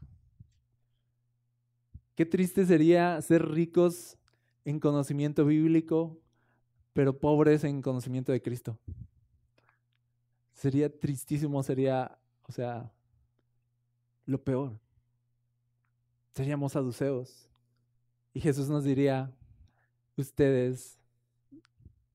Qué 2.14 2.24
triste 2.24 2.64
sería 2.66 3.20
ser 3.20 3.48
ricos 3.48 4.16
en 4.64 4.78
conocimiento 4.78 5.44
bíblico, 5.44 6.20
pero 6.92 7.18
pobres 7.18 7.64
en 7.64 7.82
conocimiento 7.82 8.30
de 8.30 8.40
Cristo 8.40 8.78
sería 10.56 10.88
tristísimo, 10.88 11.62
sería, 11.62 12.18
o 12.42 12.52
sea, 12.52 12.90
lo 14.24 14.42
peor. 14.42 14.78
Seríamos 16.34 16.72
saduceos. 16.72 17.48
Y 18.34 18.40
Jesús 18.40 18.68
nos 18.68 18.82
diría, 18.82 19.32
ustedes 20.16 20.98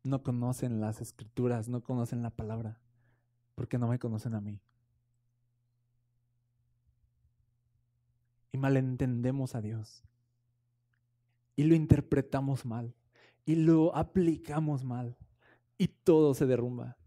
no 0.03 0.21
conocen 0.23 0.81
las 0.81 1.01
escrituras, 1.01 1.69
no 1.69 1.81
conocen 1.81 2.21
la 2.23 2.31
palabra, 2.31 2.79
porque 3.55 3.77
no 3.77 3.87
me 3.87 3.99
conocen 3.99 4.33
a 4.33 4.41
mí. 4.41 4.59
Y 8.51 8.57
malentendemos 8.57 9.55
a 9.55 9.61
Dios. 9.61 10.03
Y 11.55 11.63
lo 11.63 11.75
interpretamos 11.75 12.65
mal. 12.65 12.93
Y 13.45 13.55
lo 13.55 13.95
aplicamos 13.95 14.83
mal 14.83 15.15
y 15.77 15.87
todo 15.87 16.33
se 16.33 16.45
derrumba. 16.45 16.97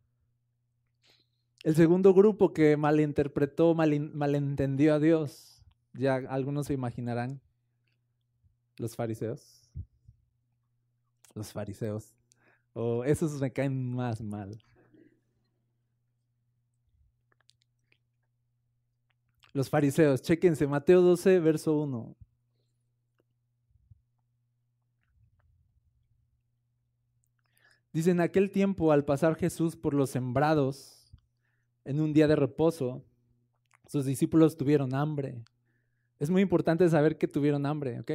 El 1.64 1.74
segundo 1.74 2.12
grupo 2.12 2.52
que 2.52 2.76
malinterpretó, 2.76 3.74
malentendió 3.74 4.94
a 4.94 4.98
Dios, 5.00 5.62
ya 5.94 6.16
algunos 6.28 6.66
se 6.66 6.74
imaginarán, 6.74 7.40
los 8.76 8.94
fariseos. 8.94 9.70
Los 11.34 11.52
fariseos. 11.52 12.14
O 12.74 12.98
oh, 12.98 13.04
esos 13.04 13.40
me 13.40 13.50
caen 13.50 13.94
más 13.94 14.20
mal. 14.20 14.62
Los 19.54 19.70
fariseos, 19.70 20.20
chequense, 20.20 20.66
Mateo 20.66 21.00
12, 21.00 21.40
verso 21.40 21.72
1. 21.78 22.14
Dice, 27.90 28.10
en 28.10 28.20
aquel 28.20 28.50
tiempo, 28.50 28.92
al 28.92 29.06
pasar 29.06 29.36
Jesús 29.36 29.76
por 29.76 29.94
los 29.94 30.10
sembrados, 30.10 31.03
en 31.84 32.00
un 32.00 32.12
día 32.12 32.26
de 32.26 32.36
reposo, 32.36 33.04
sus 33.86 34.04
discípulos 34.04 34.56
tuvieron 34.56 34.94
hambre. 34.94 35.42
Es 36.18 36.30
muy 36.30 36.42
importante 36.42 36.88
saber 36.88 37.18
que 37.18 37.28
tuvieron 37.28 37.66
hambre, 37.66 38.00
¿ok? 38.00 38.12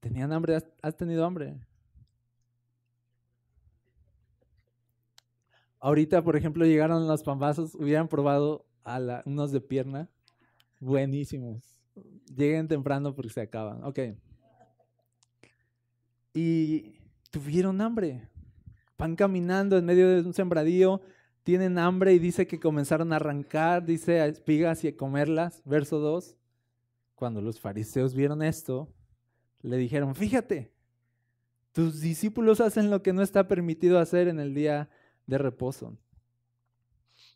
¿Tenían 0.00 0.32
hambre? 0.32 0.58
¿Has, 0.82 0.96
tenido 0.96 1.24
hambre? 1.24 1.56
Ahorita, 5.78 6.22
por 6.24 6.36
ejemplo, 6.36 6.64
llegaron 6.64 7.06
los 7.06 7.22
pambazos, 7.22 7.74
hubieran 7.76 8.08
probado 8.08 8.66
a 8.84 9.22
unos 9.24 9.52
de 9.52 9.60
pierna, 9.60 10.10
buenísimos. 10.80 11.62
Lleguen 12.34 12.66
temprano 12.66 13.14
porque 13.14 13.30
se 13.30 13.42
acaban. 13.42 13.84
Ok. 13.84 14.00
Y 16.34 16.96
tuvieron 17.30 17.80
hambre. 17.80 18.28
Van 18.98 19.14
caminando 19.14 19.76
en 19.78 19.84
medio 19.84 20.08
de 20.08 20.20
un 20.22 20.34
sembradío, 20.34 21.00
tienen 21.42 21.78
hambre 21.78 22.14
y 22.14 22.18
dice 22.18 22.46
que 22.46 22.60
comenzaron 22.60 23.12
a 23.12 23.16
arrancar, 23.16 23.84
dice 23.84 24.20
a 24.20 24.26
espigas 24.26 24.84
y 24.84 24.88
a 24.88 24.96
comerlas. 24.96 25.62
Verso 25.64 25.98
2. 25.98 26.36
Cuando 27.14 27.40
los 27.40 27.60
fariseos 27.60 28.14
vieron 28.14 28.42
esto, 28.42 28.92
le 29.62 29.76
dijeron, 29.76 30.14
fíjate, 30.14 30.72
tus 31.72 32.00
discípulos 32.00 32.60
hacen 32.60 32.90
lo 32.90 33.02
que 33.02 33.12
no 33.12 33.22
está 33.22 33.48
permitido 33.48 33.98
hacer 33.98 34.28
en 34.28 34.40
el 34.40 34.54
día 34.54 34.90
de 35.26 35.38
reposo. 35.38 35.96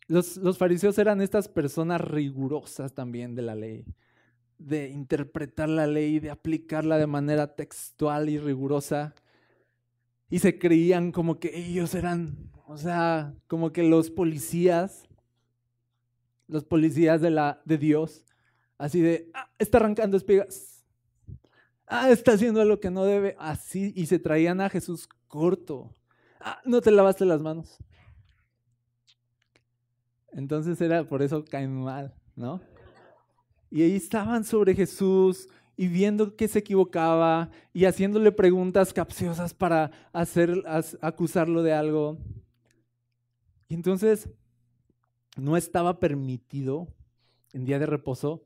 Los, 0.07 0.57
fariseos 0.57 0.97
eran 0.99 1.21
estas 1.21 1.49
personas 1.49 1.99
rigurosas 1.99 2.93
también 2.93 3.35
de 3.35 3.41
la 3.41 3.55
ley, 3.55 3.85
de 4.57 4.89
interpretar 4.89 5.67
la 5.67 5.85
ley, 5.85 6.19
de 6.19 6.29
aplicarla 6.29 6.97
de 6.97 7.07
manera 7.07 7.55
textual 7.55 8.29
y 8.29 8.39
rigurosa 8.39 9.13
y 10.29 10.39
se 10.39 10.59
creían 10.59 11.11
como 11.11 11.39
que 11.39 11.57
ellos 11.57 11.93
eran, 11.93 12.51
o 12.67 12.77
sea, 12.77 13.33
como 13.47 13.71
que 13.71 13.81
los 13.81 14.11
policías, 14.11 15.07
los 16.47 16.65
policías 16.65 17.21
de, 17.21 17.31
la, 17.31 17.61
de 17.63 17.77
Dios, 17.77 18.25
así 18.77 18.99
de, 18.99 19.31
ah, 19.33 19.49
está 19.57 19.77
arrancando 19.77 20.17
espigas, 20.17 20.83
ah, 21.87 22.09
está 22.09 22.33
haciendo 22.33 22.63
lo 22.65 22.81
que 22.81 22.91
no 22.91 23.05
debe, 23.05 23.37
así, 23.39 23.93
y 23.95 24.05
se 24.07 24.19
traían 24.19 24.59
a 24.59 24.69
Jesús 24.69 25.07
corto, 25.29 25.93
ah, 26.41 26.59
no 26.65 26.81
te 26.81 26.91
lavaste 26.91 27.23
las 27.23 27.41
manos. 27.41 27.77
Entonces 30.33 30.79
era 30.81 31.07
por 31.07 31.21
eso 31.21 31.45
caen 31.45 31.73
mal, 31.73 32.13
¿no? 32.35 32.61
Y 33.71 33.81
ahí 33.81 33.95
estaban 33.95 34.43
sobre 34.43 34.75
Jesús 34.75 35.47
y 35.77 35.87
viendo 35.87 36.35
que 36.35 36.49
se 36.49 36.59
equivocaba 36.59 37.49
y 37.71 37.85
haciéndole 37.85 38.33
preguntas 38.33 38.91
capciosas 38.91 39.53
para 39.53 39.91
hacer, 40.11 40.63
acusarlo 41.01 41.63
de 41.63 41.73
algo. 41.73 42.17
Y 43.67 43.73
entonces 43.73 44.29
no 45.37 45.57
estaba 45.57 45.99
permitido 45.99 46.87
en 47.53 47.65
día 47.65 47.79
de 47.79 47.85
reposo 47.85 48.43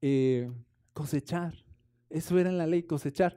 eh, 0.00 0.50
cosechar. 0.92 1.54
Eso 2.10 2.38
era 2.38 2.50
en 2.50 2.58
la 2.58 2.66
ley, 2.66 2.82
cosechar. 2.82 3.36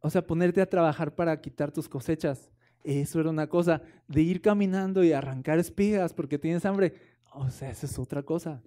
O 0.00 0.10
sea, 0.10 0.26
ponerte 0.26 0.60
a 0.60 0.68
trabajar 0.68 1.14
para 1.14 1.40
quitar 1.40 1.72
tus 1.72 1.88
cosechas. 1.88 2.50
Eso 2.84 3.20
era 3.20 3.30
una 3.30 3.48
cosa. 3.48 3.82
De 4.08 4.22
ir 4.22 4.40
caminando 4.40 5.02
y 5.04 5.12
arrancar 5.12 5.58
espigas 5.58 6.12
porque 6.12 6.38
tienes 6.38 6.64
hambre. 6.64 6.94
O 7.34 7.48
sea, 7.50 7.70
eso 7.70 7.86
es 7.86 7.98
otra 7.98 8.22
cosa. 8.22 8.62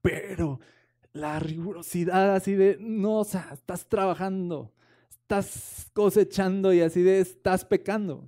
Pero 0.00 0.60
la 1.12 1.38
rigurosidad 1.38 2.34
así 2.34 2.54
de, 2.54 2.78
no, 2.80 3.20
o 3.20 3.24
sea, 3.24 3.50
estás 3.52 3.86
trabajando, 3.88 4.72
estás 5.10 5.90
cosechando 5.92 6.72
y 6.72 6.80
así 6.80 7.02
de, 7.02 7.20
estás 7.20 7.64
pecando. 7.64 8.26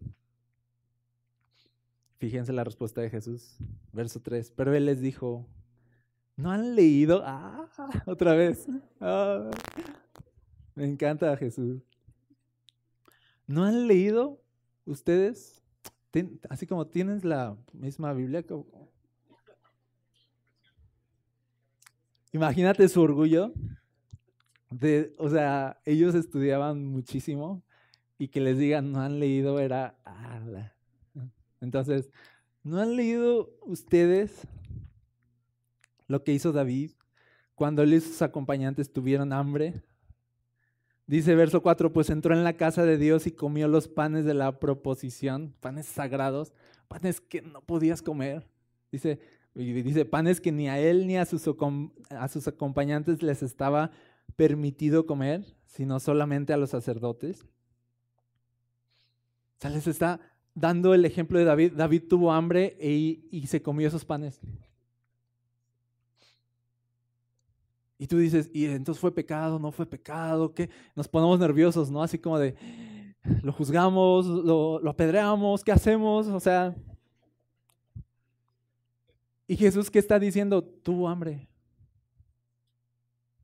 Fíjense 2.23 2.53
la 2.53 2.63
respuesta 2.63 3.01
de 3.01 3.11
Jesús, 3.11 3.57
verso 3.93 4.21
3. 4.21 4.53
Pero 4.53 4.73
él 4.73 4.87
les 4.87 5.01
dijo, 5.01 5.45
¿no 6.37 6.53
han 6.53 6.77
leído? 6.77 7.21
Ah, 7.27 7.69
otra 8.07 8.35
vez. 8.35 8.69
Ah, 9.01 9.51
me 10.77 10.85
encanta 10.85 11.37
Jesús. 11.37 11.83
¿No 13.49 13.65
han 13.65 13.89
leído 13.89 14.41
ustedes? 14.85 15.65
Así 16.49 16.65
como 16.65 16.87
tienes 16.87 17.25
la 17.25 17.57
misma 17.73 18.13
Biblia, 18.13 18.45
Imagínate 22.31 22.89
su 22.89 23.03
orgullo. 23.03 23.53
O 25.19 25.29
sea, 25.29 25.81
ellos 25.85 26.15
estudiaban 26.15 26.87
muchísimo 26.87 27.65
y 28.17 28.29
que 28.29 28.41
les 28.41 28.59
digan 28.59 28.93
no 28.93 29.01
han 29.01 29.19
leído 29.19 29.59
era... 29.59 29.99
Entonces, 31.63 32.11
¿no 32.63 32.81
han 32.81 32.97
leído 32.97 33.57
ustedes 33.63 34.47
lo 36.09 36.25
que 36.25 36.33
hizo 36.33 36.53
David 36.53 36.91
cuando 37.55 37.83
él 37.83 37.95
y 37.95 38.01
sus 38.01 38.21
acompañantes 38.21 38.93
tuvieron 38.93 39.33
hambre? 39.33 39.83
Dice 41.07 41.35
verso 41.35 41.63
4, 41.63 41.93
pues 41.93 42.11
entró 42.11 42.35
en 42.35 42.45
la 42.45 42.57
casa 42.57 42.85
de 42.85 42.99
Dios 42.99 43.27
y 43.27 43.33
comió 43.33 43.69
los 43.69 43.89
panes 43.89 44.25
de 44.25 44.35
la 44.35 44.59
proposición, 44.59 45.55
panes 45.61 45.87
sagrados, 45.87 46.53
panes 46.89 47.21
que 47.21 47.43
no 47.43 47.61
podías 47.63 48.03
comer. 48.03 48.49
Dice, 48.91 49.21
y 49.55 49.73
dice, 49.83 50.05
panes 50.05 50.41
que 50.41 50.51
ni 50.51 50.69
a 50.69 50.81
él 50.81 51.07
ni 51.07 51.17
a 51.17 51.27
sus, 51.27 51.49
a 52.11 52.29
sus 52.29 52.49
acompañantes 52.49 53.23
les 53.23 53.43
estaba 53.43 53.93
permitido 54.35 55.07
comer, 55.07 55.45
sino 55.67 56.01
solamente 56.01 56.53
a 56.53 56.57
los 56.57 56.71
sacerdotes. 56.71 57.43
O 59.59 59.61
sea, 59.61 59.71
les 59.71 59.87
está 59.87 60.21
dando 60.55 60.95
el 60.95 61.05
ejemplo 61.05 61.39
de 61.39 61.45
David. 61.45 61.73
David 61.75 62.05
tuvo 62.09 62.33
hambre 62.33 62.77
e, 62.79 63.21
y 63.31 63.47
se 63.47 63.63
comió 63.63 63.89
esos 63.89 64.05
panes. 64.05 64.41
Y 68.03 68.09
tú 68.09 68.19
dices, 68.19 68.51
¿y 68.53 68.67
entonces 68.67 69.01
fue 69.01 69.15
pecado? 69.15 69.61
¿No 69.61 69.71
fue 69.71 69.87
pecado? 69.87 70.53
¿Qué? 70.53 70.69
Nos 70.97 71.07
ponemos 71.07 71.39
nerviosos, 71.39 71.89
¿no? 71.89 72.03
Así 72.03 72.19
como 72.19 72.37
de, 72.37 72.57
lo 73.45 73.53
juzgamos, 73.53 74.27
lo, 74.27 74.81
lo 74.81 74.91
apedreamos, 74.91 75.63
¿qué 75.63 75.71
hacemos? 75.71 76.27
O 76.27 76.41
sea, 76.41 76.75
y 79.47 79.57
Jesús, 79.57 79.89
¿qué 79.89 80.01
está 80.01 80.19
diciendo? 80.19 80.65
Tuvo 80.65 81.09
hambre. 81.09 81.49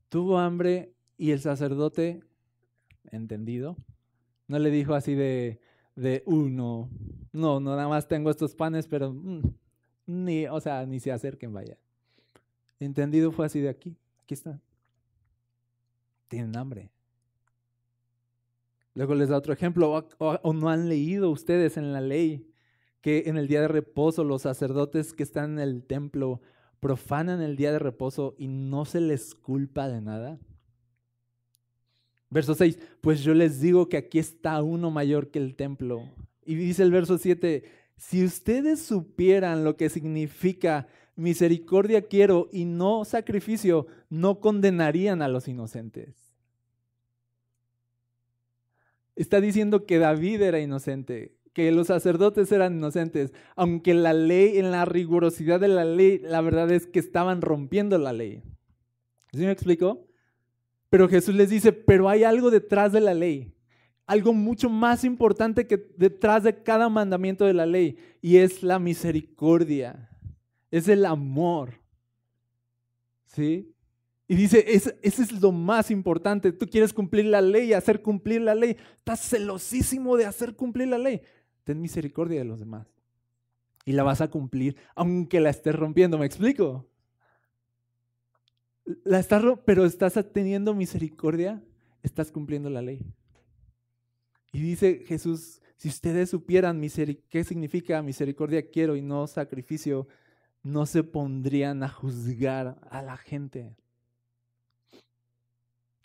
Tuvo 0.09 0.37
hambre 0.37 0.93
y 1.17 1.31
el 1.31 1.39
sacerdote, 1.39 2.21
entendido, 3.11 3.77
no 4.47 4.59
le 4.59 4.71
dijo 4.71 4.93
así 4.93 5.15
de, 5.15 5.61
de 5.99 6.23
uno, 6.25 6.89
no, 7.31 7.59
no, 7.59 7.75
nada 7.75 7.87
más 7.87 8.07
tengo 8.07 8.29
estos 8.29 8.55
panes, 8.55 8.87
pero 8.87 9.11
mm, 9.11 9.41
ni, 10.07 10.47
o 10.47 10.59
sea, 10.59 10.85
ni 10.85 10.99
se 10.99 11.11
acerquen, 11.11 11.53
vaya. 11.53 11.77
Entendido 12.79 13.31
fue 13.31 13.45
así 13.45 13.59
de 13.59 13.69
aquí, 13.69 13.95
aquí 14.23 14.33
está. 14.33 14.59
Tienen 16.27 16.55
hambre. 16.55 16.89
Luego 18.93 19.15
les 19.15 19.29
da 19.29 19.37
otro 19.37 19.53
ejemplo, 19.53 20.07
o 20.17 20.53
no 20.53 20.69
han 20.69 20.89
leído 20.89 21.29
ustedes 21.29 21.77
en 21.77 21.93
la 21.93 22.01
ley 22.01 22.49
que 23.01 23.23
en 23.27 23.37
el 23.37 23.47
día 23.47 23.61
de 23.61 23.67
reposo 23.67 24.23
los 24.23 24.41
sacerdotes 24.43 25.13
que 25.13 25.23
están 25.23 25.53
en 25.53 25.59
el 25.59 25.83
templo 25.83 26.41
profanan 26.79 27.41
el 27.41 27.55
día 27.55 27.71
de 27.71 27.79
reposo 27.79 28.35
y 28.37 28.47
no 28.47 28.85
se 28.85 29.01
les 29.01 29.35
culpa 29.35 29.87
de 29.87 30.01
nada? 30.01 30.39
Verso 32.29 32.53
6, 32.53 32.77
pues 33.01 33.21
yo 33.23 33.33
les 33.33 33.59
digo 33.59 33.89
que 33.89 33.97
aquí 33.97 34.19
está 34.19 34.61
uno 34.61 34.91
mayor 34.91 35.31
que 35.31 35.39
el 35.39 35.55
templo. 35.55 36.03
Y 36.45 36.55
dice 36.55 36.83
el 36.83 36.91
verso 36.91 37.17
7, 37.17 37.63
si 37.97 38.23
ustedes 38.23 38.81
supieran 38.81 39.63
lo 39.63 39.75
que 39.77 39.89
significa 39.89 40.87
misericordia 41.15 42.03
quiero 42.03 42.47
y 42.51 42.65
no 42.65 43.03
sacrificio, 43.03 43.87
no 44.09 44.39
condenarían 44.39 45.21
a 45.21 45.27
los 45.27 45.47
inocentes. 45.47 46.15
Está 49.15 49.41
diciendo 49.41 49.85
que 49.85 49.99
David 49.99 50.41
era 50.41 50.61
inocente, 50.61 51.35
que 51.53 51.71
los 51.71 51.87
sacerdotes 51.87 52.51
eran 52.51 52.77
inocentes, 52.77 53.33
aunque 53.55 53.93
la 53.93 54.13
ley, 54.13 54.59
en 54.59 54.71
la 54.71 54.85
rigurosidad 54.85 55.59
de 55.59 55.67
la 55.67 55.83
ley, 55.83 56.19
la 56.19 56.39
verdad 56.41 56.71
es 56.71 56.87
que 56.87 56.99
estaban 56.99 57.41
rompiendo 57.41 57.97
la 57.97 58.13
ley. 58.13 58.41
¿Sí 59.33 59.39
me 59.39 59.51
explico? 59.51 60.08
Pero 60.89 61.07
Jesús 61.07 61.35
les 61.35 61.49
dice, 61.49 61.71
pero 61.71 62.09
hay 62.09 62.23
algo 62.23 62.49
detrás 62.51 62.91
de 62.91 63.01
la 63.01 63.13
ley. 63.13 63.53
algo 64.09 64.33
mucho 64.33 64.71
más 64.71 65.03
importante 65.03 65.67
que 65.67 65.77
detrás 65.95 66.41
de 66.41 66.63
cada 66.63 66.89
mandamiento 66.89 67.45
de 67.45 67.53
la 67.53 67.67
ley 67.67 67.95
y 68.23 68.37
es 68.37 68.63
la 68.63 68.79
misericordia, 68.79 70.09
es 70.71 70.87
el 70.87 71.05
amor. 71.05 71.79
¿Sí? 73.27 73.71
Y 74.27 74.35
dice, 74.35 74.65
ese 74.67 74.97
es 75.03 75.31
lo 75.39 75.51
más 75.51 75.91
importante. 75.91 76.51
Tú 76.51 76.65
quieres 76.67 76.91
cumplir 76.91 77.25
la 77.25 77.39
ley, 77.39 77.73
hacer 77.73 78.01
cumplir 78.01 78.41
la 78.41 78.55
ley. 78.55 78.77
Estás 78.97 79.19
celosísimo 79.19 80.17
de 80.17 80.25
hacer 80.25 80.55
cumplir 80.55 80.87
la 80.87 80.97
ley. 80.97 81.21
Ten 81.63 81.79
misericordia 81.79 82.39
de 82.39 82.45
los 82.45 82.59
demás. 82.59 82.87
Y 83.85 83.91
la 83.91 84.01
vas 84.01 84.21
a 84.21 84.31
cumplir, 84.31 84.75
aunque 84.95 85.39
la 85.39 85.51
estés 85.51 85.75
rompiendo. 85.75 86.17
¿Me 86.17 86.25
explico? 86.25 86.87
La 89.03 89.19
estás, 89.19 89.43
pero 89.65 89.85
estás 89.85 90.13
teniendo 90.33 90.73
misericordia, 90.73 91.63
estás 92.01 92.31
cumpliendo 92.31 92.69
la 92.69 92.81
ley. 92.81 93.05
Y 94.51 94.61
dice 94.61 95.03
Jesús, 95.05 95.61
si 95.77 95.89
ustedes 95.89 96.31
supieran 96.31 96.81
qué 97.29 97.43
significa 97.43 98.01
misericordia 98.01 98.69
quiero 98.69 98.95
y 98.95 99.01
no 99.01 99.27
sacrificio, 99.27 100.07
no 100.63 100.85
se 100.85 101.03
pondrían 101.03 101.83
a 101.83 101.89
juzgar 101.89 102.79
a 102.89 103.01
la 103.01 103.15
gente. 103.17 103.75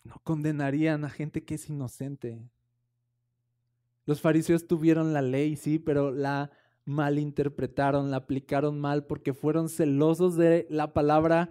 No 0.03 0.21
condenarían 0.23 1.03
a 1.03 1.09
gente 1.09 1.43
que 1.43 1.55
es 1.55 1.69
inocente. 1.69 2.39
Los 4.05 4.21
fariseos 4.21 4.67
tuvieron 4.67 5.13
la 5.13 5.23
ley, 5.23 5.55
sí, 5.55 5.79
pero 5.79 6.11
la 6.11 6.51
malinterpretaron, 6.85 8.11
la 8.11 8.17
aplicaron 8.17 8.79
mal 8.79 9.05
porque 9.07 9.33
fueron 9.33 9.69
celosos 9.69 10.37
de 10.37 10.67
la 10.69 10.93
palabra, 10.93 11.49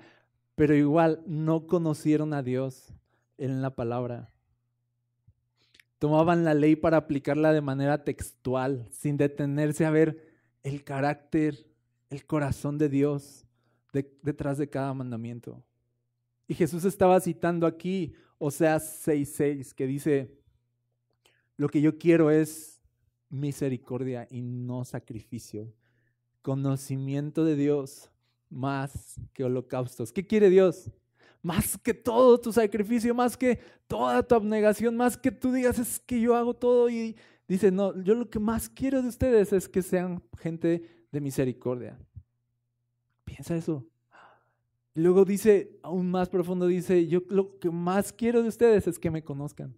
pero 0.54 0.74
igual 0.74 1.22
no 1.26 1.66
conocieron 1.66 2.32
a 2.34 2.42
Dios 2.42 2.92
en 3.38 3.62
la 3.62 3.74
palabra 3.74 4.34
tomaban 6.04 6.44
la 6.44 6.52
ley 6.52 6.76
para 6.76 6.98
aplicarla 6.98 7.54
de 7.54 7.62
manera 7.62 8.04
textual, 8.04 8.86
sin 8.90 9.16
detenerse 9.16 9.86
a 9.86 9.90
ver 9.90 10.22
el 10.62 10.84
carácter, 10.84 11.66
el 12.10 12.26
corazón 12.26 12.76
de 12.76 12.90
Dios 12.90 13.46
detrás 14.20 14.58
de 14.58 14.68
cada 14.68 14.92
mandamiento. 14.92 15.64
Y 16.46 16.52
Jesús 16.52 16.84
estaba 16.84 17.18
citando 17.20 17.66
aquí 17.66 18.12
Oseas 18.36 19.06
6:6, 19.06 19.72
que 19.72 19.86
dice, 19.86 20.38
lo 21.56 21.70
que 21.70 21.80
yo 21.80 21.96
quiero 21.96 22.30
es 22.30 22.82
misericordia 23.30 24.28
y 24.30 24.42
no 24.42 24.84
sacrificio, 24.84 25.72
conocimiento 26.42 27.46
de 27.46 27.56
Dios 27.56 28.10
más 28.54 29.20
que 29.32 29.44
holocaustos. 29.44 30.12
¿Qué 30.12 30.26
quiere 30.26 30.48
Dios? 30.48 30.90
más 31.44 31.76
que 31.76 31.92
todo 31.92 32.40
tu 32.40 32.50
sacrificio, 32.52 33.14
más 33.14 33.36
que 33.36 33.60
toda 33.86 34.22
tu 34.22 34.34
abnegación, 34.34 34.96
más 34.96 35.18
que 35.18 35.30
tú 35.30 35.52
digas 35.52 35.78
es 35.78 36.00
que 36.00 36.18
yo 36.18 36.34
hago 36.34 36.54
todo 36.54 36.88
y 36.88 37.16
dice, 37.46 37.70
no, 37.70 38.02
yo 38.02 38.14
lo 38.14 38.30
que 38.30 38.38
más 38.38 38.70
quiero 38.70 39.02
de 39.02 39.08
ustedes 39.08 39.52
es 39.52 39.68
que 39.68 39.82
sean 39.82 40.22
gente 40.38 41.04
de 41.12 41.20
misericordia. 41.20 41.98
Piensa 43.26 43.54
eso. 43.54 43.86
Luego 44.94 45.26
dice, 45.26 45.78
aún 45.82 46.10
más 46.10 46.30
profundo, 46.30 46.66
dice, 46.66 47.06
yo 47.06 47.20
lo 47.28 47.58
que 47.58 47.70
más 47.70 48.10
quiero 48.10 48.42
de 48.42 48.48
ustedes 48.48 48.86
es 48.86 48.98
que 48.98 49.10
me 49.10 49.22
conozcan, 49.22 49.76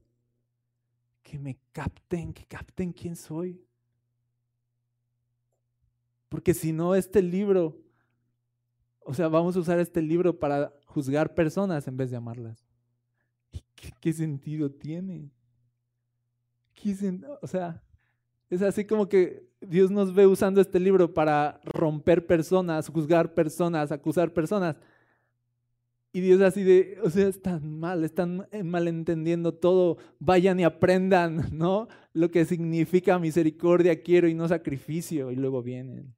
que 1.24 1.36
me 1.36 1.58
capten, 1.72 2.32
que 2.32 2.44
capten 2.44 2.92
quién 2.92 3.16
soy. 3.16 3.60
Porque 6.28 6.54
si 6.54 6.72
no, 6.72 6.94
este 6.94 7.22
libro, 7.22 7.76
o 9.07 9.14
sea, 9.14 9.29
vamos 9.29 9.57
a 9.57 9.61
usar 9.61 9.79
este 9.79 10.03
libro 10.03 10.38
para 10.38 10.73
juzgar 10.87 11.35
personas 11.35 11.87
en 11.87 11.97
vez 11.97 12.11
de 12.11 12.16
amarlas. 12.16 12.66
qué, 14.01 14.12
sentido 14.12 14.71
tiene? 14.71 15.31
o 17.40 17.47
sea, 17.47 17.83
es 18.51 18.62
así 18.62 18.85
como 18.85 19.09
que 19.09 19.49
Dios 19.61 19.90
nos 19.90 20.14
ve 20.14 20.27
usando 20.27 20.61
este 20.61 20.79
libro 20.79 21.12
para 21.12 21.61
romper 21.64 22.27
personas, 22.27 22.88
juzgar 22.88 23.35
personas, 23.35 23.90
acusar 23.92 24.33
personas. 24.33 24.77
Y 26.12 26.21
Dios 26.21 26.40
así 26.40 26.62
de, 26.62 26.99
o 27.03 27.11
sea, 27.11 27.29
están 27.29 27.79
mal, 27.79 28.03
están 28.03 28.49
malentendiendo 28.64 29.53
todo. 29.53 29.99
Vayan 30.19 30.59
y 30.59 30.64
aprendan, 30.64 31.49
¿no? 31.53 31.88
Lo 32.12 32.31
que 32.31 32.45
significa 32.45 33.19
misericordia 33.19 34.03
quiero 34.03 34.27
y 34.29 34.35
no 34.35 34.49
sacrificio. 34.49 35.31
Y 35.31 35.37
luego 35.37 35.62
vienen. 35.62 36.14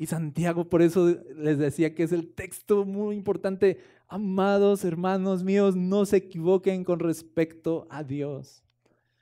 Y 0.00 0.06
Santiago 0.06 0.64
por 0.64 0.80
eso 0.80 1.14
les 1.36 1.58
decía 1.58 1.94
que 1.94 2.04
es 2.04 2.12
el 2.12 2.32
texto 2.32 2.86
muy 2.86 3.16
importante. 3.16 3.80
Amados 4.08 4.82
hermanos 4.82 5.44
míos, 5.44 5.76
no 5.76 6.06
se 6.06 6.16
equivoquen 6.16 6.84
con 6.84 7.00
respecto 7.00 7.86
a 7.90 8.02
Dios. 8.02 8.64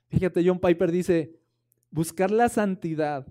Fíjate, 0.06 0.40
John 0.46 0.60
Piper 0.60 0.92
dice, 0.92 1.34
buscar 1.90 2.30
la 2.30 2.48
santidad 2.48 3.26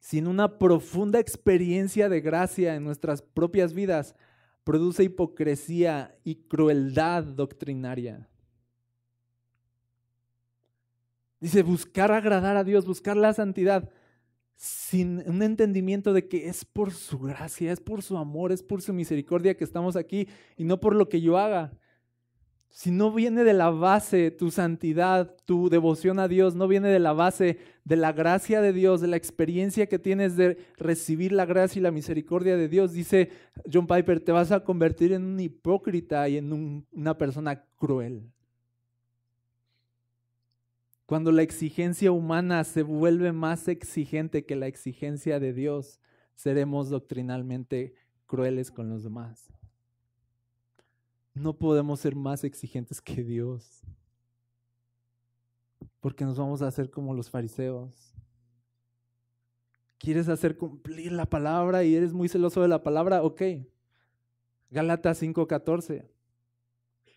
sin 0.00 0.26
una 0.26 0.58
profunda 0.58 1.20
experiencia 1.20 2.08
de 2.08 2.22
gracia 2.22 2.76
en 2.76 2.84
nuestras 2.84 3.20
propias 3.20 3.74
vidas 3.74 4.14
produce 4.64 5.04
hipocresía 5.04 6.16
y 6.24 6.36
crueldad 6.36 7.24
doctrinaria. 7.24 8.26
Dice, 11.40 11.62
buscar 11.62 12.10
agradar 12.10 12.56
a 12.56 12.64
Dios, 12.64 12.86
buscar 12.86 13.18
la 13.18 13.34
santidad 13.34 13.90
sin 14.58 15.22
un 15.30 15.40
entendimiento 15.44 16.12
de 16.12 16.26
que 16.26 16.48
es 16.48 16.64
por 16.64 16.92
su 16.92 17.20
gracia, 17.20 17.72
es 17.72 17.78
por 17.78 18.02
su 18.02 18.18
amor, 18.18 18.50
es 18.50 18.64
por 18.64 18.82
su 18.82 18.92
misericordia 18.92 19.56
que 19.56 19.62
estamos 19.62 19.94
aquí 19.94 20.26
y 20.56 20.64
no 20.64 20.80
por 20.80 20.96
lo 20.96 21.08
que 21.08 21.20
yo 21.20 21.38
haga. 21.38 21.72
Si 22.68 22.90
no 22.90 23.12
viene 23.12 23.44
de 23.44 23.54
la 23.54 23.70
base 23.70 24.32
tu 24.32 24.50
santidad, 24.50 25.36
tu 25.44 25.70
devoción 25.70 26.18
a 26.18 26.26
Dios, 26.26 26.56
no 26.56 26.66
viene 26.66 26.88
de 26.88 26.98
la 26.98 27.12
base 27.12 27.58
de 27.84 27.96
la 27.96 28.12
gracia 28.12 28.60
de 28.60 28.72
Dios, 28.72 29.00
de 29.00 29.06
la 29.06 29.16
experiencia 29.16 29.86
que 29.86 30.00
tienes 30.00 30.36
de 30.36 30.58
recibir 30.76 31.30
la 31.30 31.46
gracia 31.46 31.78
y 31.78 31.82
la 31.82 31.92
misericordia 31.92 32.56
de 32.56 32.68
Dios, 32.68 32.92
dice 32.92 33.30
John 33.72 33.86
Piper, 33.86 34.18
te 34.18 34.32
vas 34.32 34.50
a 34.50 34.64
convertir 34.64 35.12
en 35.12 35.24
un 35.24 35.38
hipócrita 35.38 36.28
y 36.28 36.36
en 36.36 36.84
una 36.90 37.16
persona 37.16 37.64
cruel. 37.76 38.32
Cuando 41.08 41.32
la 41.32 41.40
exigencia 41.40 42.12
humana 42.12 42.62
se 42.64 42.82
vuelve 42.82 43.32
más 43.32 43.66
exigente 43.66 44.44
que 44.44 44.56
la 44.56 44.66
exigencia 44.66 45.40
de 45.40 45.54
Dios, 45.54 46.00
seremos 46.34 46.90
doctrinalmente 46.90 47.94
crueles 48.26 48.70
con 48.70 48.90
los 48.90 49.04
demás. 49.04 49.48
No 51.32 51.56
podemos 51.56 52.00
ser 52.00 52.14
más 52.14 52.44
exigentes 52.44 53.00
que 53.00 53.24
Dios, 53.24 53.80
porque 56.00 56.26
nos 56.26 56.36
vamos 56.36 56.60
a 56.60 56.66
hacer 56.66 56.90
como 56.90 57.14
los 57.14 57.30
fariseos. 57.30 58.12
¿Quieres 59.96 60.28
hacer 60.28 60.58
cumplir 60.58 61.12
la 61.12 61.24
palabra 61.24 61.84
y 61.84 61.94
eres 61.94 62.12
muy 62.12 62.28
celoso 62.28 62.60
de 62.60 62.68
la 62.68 62.82
palabra? 62.82 63.22
Ok. 63.22 63.40
Gálatas 64.70 65.22
5:14. 65.22 66.06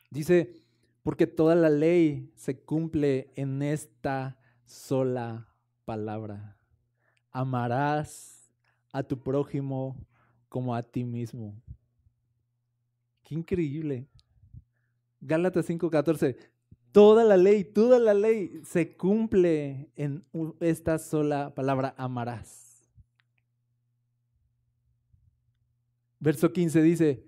Dice, 0.09 0.60
porque 1.03 1.27
toda 1.27 1.55
la 1.55 1.69
ley 1.69 2.31
se 2.35 2.59
cumple 2.59 3.31
en 3.35 3.61
esta 3.61 4.37
sola 4.65 5.47
palabra. 5.85 6.57
Amarás 7.31 8.51
a 8.91 9.03
tu 9.03 9.21
prójimo 9.21 9.97
como 10.49 10.75
a 10.75 10.83
ti 10.83 11.03
mismo. 11.03 11.61
Qué 13.23 13.35
increíble. 13.35 14.07
Gálatas 15.19 15.65
5:14. 15.65 16.37
Toda 16.91 17.23
la 17.23 17.37
ley, 17.37 17.63
toda 17.63 17.99
la 17.99 18.13
ley 18.13 18.61
se 18.65 18.97
cumple 18.97 19.89
en 19.95 20.25
esta 20.59 20.99
sola 20.99 21.55
palabra, 21.55 21.95
amarás. 21.97 22.91
Verso 26.19 26.51
15 26.51 26.81
dice, 26.81 27.25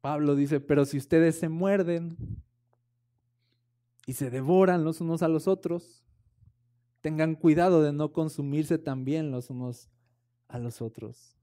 Pablo 0.00 0.36
dice, 0.36 0.60
pero 0.60 0.84
si 0.84 0.96
ustedes 0.98 1.36
se 1.36 1.48
muerden 1.48 2.16
y 4.06 4.12
se 4.12 4.30
devoran 4.30 4.84
los 4.84 5.00
unos 5.00 5.22
a 5.22 5.28
los 5.28 5.48
otros, 5.48 6.04
tengan 7.00 7.34
cuidado 7.34 7.82
de 7.82 7.92
no 7.92 8.12
consumirse 8.12 8.78
también 8.78 9.32
los 9.32 9.50
unos 9.50 9.90
a 10.48 10.58
los 10.58 10.80
otros. 10.80 11.36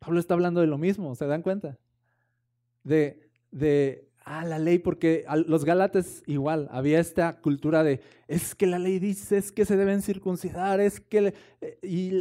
Pablo 0.00 0.20
está 0.20 0.34
hablando 0.34 0.60
de 0.60 0.66
lo 0.66 0.76
mismo, 0.76 1.14
¿se 1.14 1.26
dan 1.26 1.42
cuenta? 1.42 1.78
De, 2.82 3.30
de 3.52 4.10
ah, 4.24 4.44
la 4.44 4.58
ley, 4.58 4.78
porque 4.78 5.24
los 5.46 5.64
Gálatas 5.64 6.22
igual, 6.26 6.68
había 6.72 6.98
esta 6.98 7.40
cultura 7.40 7.84
de, 7.84 8.00
es 8.26 8.56
que 8.56 8.66
la 8.66 8.80
ley 8.80 8.98
dice, 8.98 9.38
es 9.38 9.52
que 9.52 9.64
se 9.64 9.76
deben 9.76 10.02
circuncidar, 10.02 10.80
es 10.80 11.00
que, 11.00 11.32
eh, 11.60 11.78
y 11.80 12.20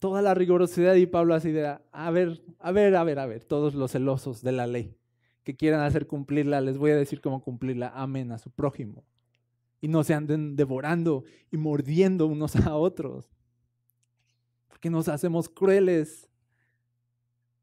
toda 0.00 0.22
la 0.22 0.34
rigurosidad, 0.34 0.96
y 0.96 1.06
Pablo 1.06 1.34
así 1.34 1.52
de, 1.52 1.78
a 1.92 2.10
ver, 2.10 2.42
a 2.58 2.72
ver, 2.72 2.96
a 2.96 3.04
ver, 3.04 3.18
a 3.20 3.26
ver, 3.26 3.44
todos 3.44 3.74
los 3.74 3.92
celosos 3.92 4.42
de 4.42 4.52
la 4.52 4.66
ley 4.66 4.96
que 5.44 5.54
quieran 5.54 5.80
hacer 5.80 6.06
cumplirla, 6.06 6.60
les 6.60 6.78
voy 6.78 6.90
a 6.90 6.96
decir 6.96 7.20
cómo 7.20 7.42
cumplirla. 7.42 7.92
Amén 7.94 8.32
a 8.32 8.38
su 8.38 8.50
prójimo. 8.50 9.04
Y 9.80 9.88
no 9.88 10.02
se 10.02 10.14
anden 10.14 10.56
devorando 10.56 11.24
y 11.52 11.58
mordiendo 11.58 12.26
unos 12.26 12.56
a 12.66 12.74
otros. 12.74 13.30
Porque 14.68 14.88
nos 14.90 15.08
hacemos 15.08 15.48
crueles. 15.48 16.28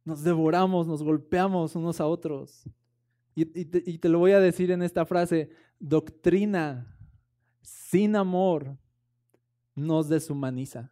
Nos 0.06 0.24
devoramos, 0.24 0.88
nos 0.88 1.04
golpeamos 1.04 1.76
unos 1.76 2.00
a 2.00 2.06
otros. 2.06 2.64
Y, 3.34 3.46
te, 3.46 3.84
y 3.86 3.98
te 3.98 4.10
lo 4.10 4.20
voy 4.20 4.32
a 4.32 4.40
decir 4.40 4.72
en 4.72 4.84
esta 4.84 5.06
frase, 5.06 5.50
doctrina 5.80 6.96
sin 7.62 8.16
amor 8.16 8.78
nos 9.74 10.10
deshumaniza. 10.10 10.92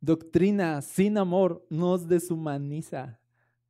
Doctrina 0.00 0.82
sin 0.82 1.16
amor 1.16 1.64
nos 1.70 2.06
deshumaniza. 2.06 3.20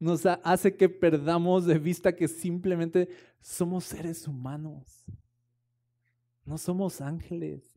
Nos 0.05 0.27
hace 0.27 0.77
que 0.77 0.91
perdamos 0.91 1.65
de 1.65 1.79
vista 1.79 2.15
que 2.15 2.29
simplemente 2.29 3.09
somos 3.41 3.85
seres 3.85 4.29
humanos. 4.29 5.03
No 6.45 6.59
somos 6.59 7.01
ángeles. 7.01 7.73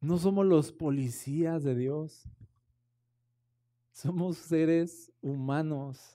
No 0.00 0.18
somos 0.18 0.46
los 0.46 0.70
policías 0.70 1.64
de 1.64 1.74
Dios. 1.74 2.22
Somos 3.90 4.36
seres 4.36 5.10
humanos. 5.20 6.14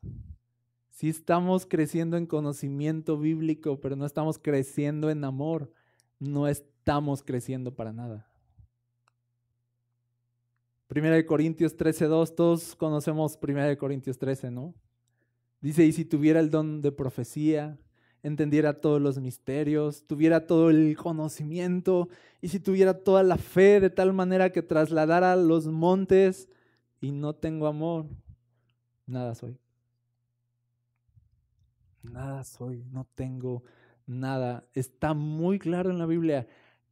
Si 0.89 1.09
estamos 1.09 1.65
creciendo 1.65 2.15
en 2.15 2.25
conocimiento 2.25 3.19
bíblico, 3.19 3.81
pero 3.81 3.97
no 3.97 4.05
estamos 4.05 4.39
creciendo 4.39 5.09
en 5.09 5.25
amor, 5.25 5.73
no 6.19 6.47
estamos 6.47 7.21
creciendo 7.21 7.75
para 7.75 7.91
nada. 7.91 8.31
Primera 10.87 11.15
de 11.15 11.25
Corintios 11.25 11.75
13:2, 11.75 12.35
todos 12.35 12.75
conocemos 12.75 13.37
Primera 13.37 13.67
de 13.67 13.77
Corintios 13.77 14.17
13, 14.17 14.51
¿no? 14.51 14.73
Dice, 15.59 15.85
"Y 15.85 15.91
si 15.91 16.05
tuviera 16.05 16.39
el 16.39 16.49
don 16.49 16.81
de 16.81 16.91
profecía, 16.91 17.77
entendiera 18.23 18.79
todos 18.79 19.01
los 19.01 19.19
misterios, 19.19 20.05
tuviera 20.07 20.47
todo 20.47 20.69
el 20.69 20.95
conocimiento, 20.97 22.09
y 22.41 22.49
si 22.49 22.59
tuviera 22.59 22.93
toda 23.03 23.23
la 23.23 23.37
fe 23.37 23.79
de 23.79 23.89
tal 23.89 24.13
manera 24.13 24.51
que 24.51 24.61
trasladara 24.61 25.35
los 25.35 25.67
montes 25.67 26.47
y 27.01 27.11
no 27.11 27.35
tengo 27.35 27.67
amor, 27.67 28.07
nada 29.05 29.35
soy. 29.35 29.57
Nada 32.03 32.43
soy, 32.43 32.85
no 32.91 33.05
tengo 33.15 33.63
nada. 34.05 34.65
Está 34.73 35.13
muy 35.13 35.59
claro 35.59 35.89
en 35.91 35.99
la 35.99 36.05
Biblia 36.05 36.47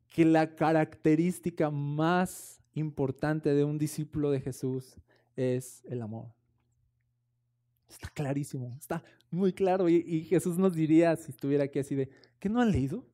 que 0.09 0.25
la 0.25 0.55
característica 0.55 1.69
más 1.71 2.61
importante 2.75 3.53
de 3.53 3.63
un 3.63 3.77
discípulo 3.77 4.31
de 4.31 4.41
Jesús 4.41 4.97
es 5.35 5.83
el 5.85 6.01
amor. 6.01 6.27
Está 7.89 8.09
clarísimo, 8.09 8.75
está 8.77 9.03
muy 9.31 9.53
claro. 9.53 9.89
Y, 9.89 10.23
Jesús 10.25 10.57
nos 10.57 10.75
diría, 10.75 11.15
si 11.15 11.31
estuviera 11.31 11.65
aquí 11.65 11.79
así 11.79 11.95
de, 11.95 12.09
¿qué 12.39 12.49
no 12.49 12.61
han 12.61 12.71
leído? 12.71 13.05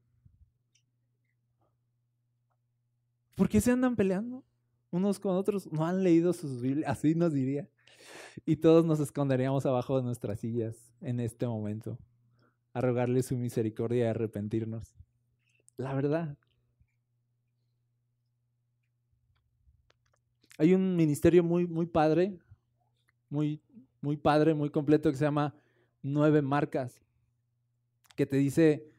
¿Por 3.35 3.49
qué 3.49 3.61
se 3.61 3.71
andan 3.71 3.95
peleando 3.95 4.43
unos 4.91 5.19
con 5.19 5.35
otros? 5.35 5.71
No 5.71 5.85
han 5.85 6.03
leído 6.03 6.33
sus 6.33 6.61
Biblias, 6.61 6.91
así 6.91 7.15
nos 7.15 7.33
diría. 7.33 7.69
Y 8.45 8.57
todos 8.57 8.85
nos 8.85 8.99
esconderíamos 8.99 9.65
abajo 9.65 9.97
de 9.97 10.03
nuestras 10.03 10.39
sillas 10.39 10.93
en 11.01 11.19
este 11.19 11.47
momento, 11.47 11.99
a 12.73 12.81
rogarle 12.81 13.23
su 13.23 13.37
misericordia 13.37 14.05
y 14.05 14.07
arrepentirnos. 14.07 14.95
La 15.77 15.93
verdad. 15.93 16.37
Hay 20.61 20.75
un 20.75 20.95
ministerio 20.95 21.43
muy, 21.43 21.65
muy 21.65 21.87
padre, 21.87 22.37
muy 23.29 23.59
muy 24.01 24.17
padre, 24.17 24.53
muy 24.53 24.69
completo 24.69 25.09
que 25.11 25.17
se 25.17 25.25
llama 25.25 25.53
Nueve 26.01 26.41
Marcas, 26.41 27.01
que 28.15 28.25
te 28.25 28.37
dice 28.37 28.91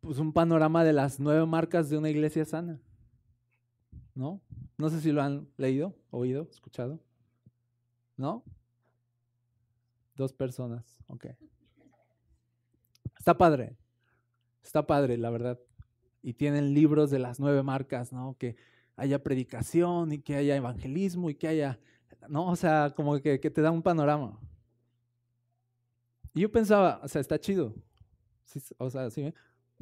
pues, 0.00 0.18
un 0.18 0.32
panorama 0.32 0.84
de 0.84 0.92
las 0.92 1.20
nueve 1.20 1.46
marcas 1.46 1.88
de 1.88 1.96
una 1.96 2.10
iglesia 2.10 2.44
sana. 2.44 2.80
¿No? 4.14 4.40
No 4.76 4.90
sé 4.90 5.00
si 5.00 5.10
lo 5.10 5.22
han 5.22 5.48
leído, 5.56 5.96
oído, 6.10 6.48
escuchado. 6.50 7.00
¿No? 8.16 8.44
Dos 10.16 10.32
personas, 10.32 10.98
ok. 11.08 11.26
Está 13.18 13.36
padre, 13.36 13.76
está 14.62 14.86
padre, 14.86 15.16
la 15.16 15.30
verdad. 15.30 15.58
Y 16.22 16.34
tienen 16.34 16.74
libros 16.74 17.10
de 17.10 17.18
las 17.18 17.40
nueve 17.40 17.62
marcas, 17.62 18.12
¿no? 18.12 18.36
Que 18.38 18.56
haya 18.96 19.22
predicación 19.22 20.12
y 20.12 20.18
que 20.18 20.36
haya 20.36 20.56
evangelismo 20.56 21.30
y 21.30 21.34
que 21.34 21.48
haya 21.48 21.78
¿no? 22.28 22.46
O 22.46 22.56
sea, 22.56 22.92
como 22.94 23.20
que, 23.20 23.38
te 23.38 23.60
da 23.60 23.70
un 23.70 23.82
panorama. 23.82 24.38
Y 26.34 26.40
yo 26.40 26.50
pensaba, 26.50 27.00
o 27.02 27.08
sea, 27.08 27.20
está 27.20 27.38
chido. 27.38 27.74
o 28.78 28.90
sea, 28.90 29.10
sí. 29.10 29.32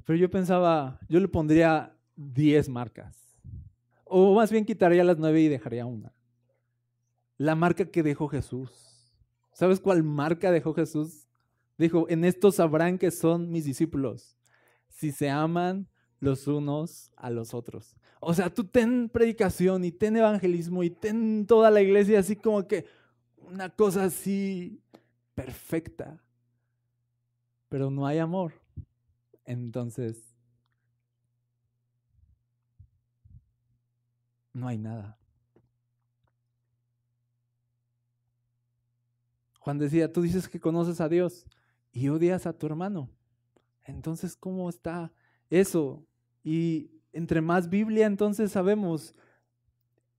Pero 0.05 0.19
yo 0.19 0.31
pensaba, 0.31 0.99
yo 1.09 1.21
le 1.21 1.29
pondría 1.29 1.97
10 2.17 2.69
marcas. 2.69 3.19
O 4.05 4.35
más 4.35 4.51
bien 4.51 4.65
quitaría 4.65 5.05
las 5.05 5.19
9 5.19 5.41
y 5.41 5.49
dejaría 5.49 5.87
una. 5.87 6.13
La 7.39 7.55
marca 7.55 7.85
que 7.87 8.03
dejó 8.03 8.29
Jesús. 8.29 8.71
¿Sabes 9.53 9.81
cuál 9.81 10.03
marca 10.03 10.51
dejó 10.51 10.75
Jesús? 10.75 11.29
Dijo, 11.79 12.07
en 12.09 12.25
esto 12.25 12.53
sabrán 12.53 12.99
que 12.99 13.11
son 13.11 13.51
mis 13.51 13.65
discípulos. 13.65 14.37
Si 14.89 15.11
se 15.11 15.31
aman 15.31 15.89
los 16.23 16.47
unos 16.47 17.11
a 17.17 17.31
los 17.31 17.53
otros. 17.53 17.97
O 18.21 18.33
sea, 18.33 18.49
tú 18.49 18.63
ten 18.63 19.09
predicación 19.09 19.85
y 19.85 19.91
ten 19.91 20.17
evangelismo 20.17 20.85
y 20.85 20.91
ten 20.91 21.45
toda 21.49 21.69
la 21.69 21.83
iglesia 21.83 22.21
así 22.21 22.37
como 22.37 22.65
que 22.69 22.87
una 23.39 23.69
cosa 23.71 24.05
así 24.05 24.81
perfecta. 25.35 26.23
Pero 27.69 27.91
no 27.91 28.07
hay 28.07 28.19
amor. 28.19 28.53
Entonces, 29.45 30.33
no 34.53 34.69
hay 34.69 34.79
nada. 34.79 35.19
Juan 39.59 39.79
decía, 39.79 40.13
tú 40.13 40.23
dices 40.23 40.49
que 40.49 40.61
conoces 40.61 41.01
a 41.01 41.09
Dios 41.09 41.47
y 41.91 42.09
odias 42.11 42.47
a 42.47 42.53
tu 42.53 42.67
hermano. 42.67 43.11
Entonces, 43.83 44.37
¿cómo 44.37 44.69
está 44.69 45.13
eso? 45.51 46.07
Y 46.43 46.91
entre 47.13 47.41
más 47.41 47.69
Biblia 47.69 48.07
entonces 48.07 48.53
sabemos, 48.53 49.15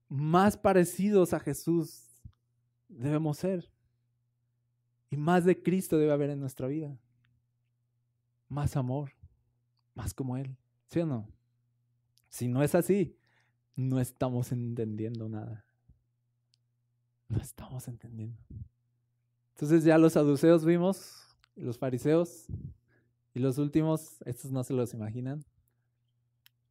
más 0.08 0.56
parecidos 0.56 1.32
a 1.34 1.40
Jesús 1.40 2.22
debemos 2.88 3.38
ser. 3.38 3.70
Y 5.10 5.16
más 5.16 5.44
de 5.44 5.62
Cristo 5.62 5.98
debe 5.98 6.12
haber 6.12 6.30
en 6.30 6.40
nuestra 6.40 6.66
vida. 6.66 6.98
Más 8.48 8.76
amor, 8.76 9.12
más 9.94 10.14
como 10.14 10.36
Él. 10.36 10.56
¿Sí 10.88 11.00
o 11.00 11.06
no? 11.06 11.28
Si 12.28 12.48
no 12.48 12.62
es 12.62 12.74
así, 12.74 13.16
no 13.76 14.00
estamos 14.00 14.52
entendiendo 14.52 15.28
nada. 15.28 15.64
No 17.28 17.38
estamos 17.38 17.86
entendiendo. 17.88 18.38
Entonces 19.54 19.84
ya 19.84 19.98
los 19.98 20.14
saduceos 20.14 20.64
vimos, 20.64 21.36
los 21.54 21.78
fariseos, 21.78 22.46
y 23.34 23.40
los 23.40 23.58
últimos, 23.58 24.22
estos 24.26 24.52
no 24.52 24.62
se 24.62 24.74
los 24.74 24.94
imaginan, 24.94 25.44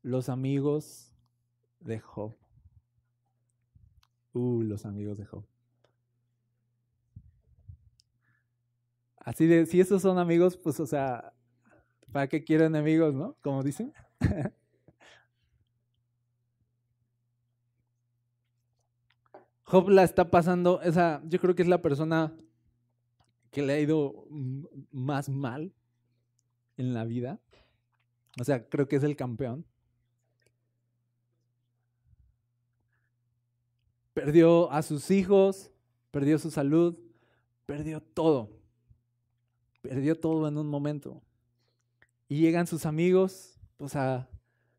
los 0.03 0.29
amigos 0.29 1.11
de 1.79 1.99
Job. 1.99 2.37
Uh, 4.33 4.61
los 4.61 4.85
amigos 4.85 5.17
de 5.17 5.25
Job. 5.25 5.45
Así 9.17 9.47
de, 9.47 9.65
si 9.65 9.79
esos 9.79 10.01
son 10.01 10.19
amigos, 10.19 10.57
pues, 10.57 10.79
o 10.81 10.85
sea, 10.85 11.33
¿para 12.11 12.27
qué 12.27 12.43
quiero 12.43 12.65
enemigos, 12.65 13.13
no? 13.13 13.37
Como 13.41 13.63
dicen. 13.63 13.93
Job 19.63 19.89
la 19.89 20.03
está 20.03 20.29
pasando, 20.29 20.81
esa, 20.81 21.21
yo 21.25 21.39
creo 21.39 21.55
que 21.55 21.61
es 21.63 21.69
la 21.69 21.81
persona 21.81 22.35
que 23.49 23.61
le 23.61 23.73
ha 23.73 23.79
ido 23.79 24.27
más 24.91 25.29
mal 25.29 25.73
en 26.75 26.93
la 26.93 27.05
vida. 27.05 27.39
O 28.39 28.43
sea, 28.43 28.67
creo 28.67 28.87
que 28.87 28.97
es 28.97 29.03
el 29.03 29.15
campeón. 29.15 29.65
Perdió 34.13 34.71
a 34.71 34.81
sus 34.81 35.09
hijos, 35.11 35.71
perdió 36.11 36.37
su 36.39 36.51
salud, 36.51 36.97
perdió 37.65 38.01
todo. 38.01 38.49
Perdió 39.81 40.19
todo 40.19 40.47
en 40.47 40.57
un 40.57 40.67
momento. 40.67 41.21
Y 42.29 42.39
llegan 42.39 42.67
sus 42.67 42.85
amigos, 42.85 43.59
pues 43.77 43.95
a, 43.95 44.29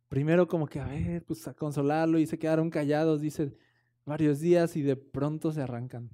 primero 0.08 0.48
como 0.48 0.66
que 0.66 0.80
a 0.80 0.86
ver, 0.86 1.24
pues 1.24 1.46
a 1.48 1.54
consolarlo 1.54 2.18
y 2.18 2.26
se 2.26 2.38
quedaron 2.38 2.70
callados, 2.70 3.20
dice, 3.20 3.56
varios 4.04 4.40
días 4.40 4.76
y 4.76 4.82
de 4.82 4.96
pronto 4.96 5.52
se 5.52 5.60
arrancan 5.60 6.10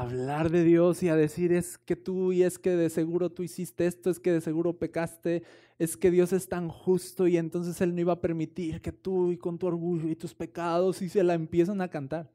hablar 0.00 0.50
de 0.50 0.64
Dios 0.64 1.02
y 1.02 1.08
a 1.08 1.16
decir 1.16 1.52
es 1.52 1.78
que 1.78 1.96
tú 1.96 2.32
y 2.32 2.42
es 2.42 2.58
que 2.58 2.70
de 2.70 2.90
seguro 2.90 3.30
tú 3.30 3.42
hiciste 3.42 3.86
esto, 3.86 4.10
es 4.10 4.20
que 4.20 4.32
de 4.32 4.40
seguro 4.40 4.78
pecaste, 4.78 5.42
es 5.78 5.96
que 5.96 6.10
Dios 6.10 6.32
es 6.32 6.48
tan 6.48 6.68
justo 6.68 7.26
y 7.26 7.36
entonces 7.36 7.80
Él 7.80 7.94
no 7.94 8.00
iba 8.00 8.12
a 8.12 8.20
permitir 8.20 8.80
que 8.80 8.92
tú 8.92 9.30
y 9.32 9.36
con 9.36 9.58
tu 9.58 9.66
orgullo 9.66 10.08
y 10.08 10.16
tus 10.16 10.34
pecados 10.34 11.02
y 11.02 11.08
se 11.08 11.22
la 11.22 11.34
empiezan 11.34 11.80
a 11.80 11.88
cantar. 11.88 12.30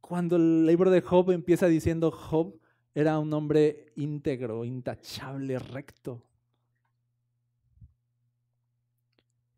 Cuando 0.00 0.36
el 0.36 0.66
libro 0.66 0.90
de 0.90 1.00
Job 1.00 1.30
empieza 1.30 1.66
diciendo 1.66 2.10
Job 2.10 2.58
era 2.94 3.18
un 3.18 3.32
hombre 3.32 3.86
íntegro, 3.96 4.64
intachable, 4.64 5.58
recto. 5.58 6.22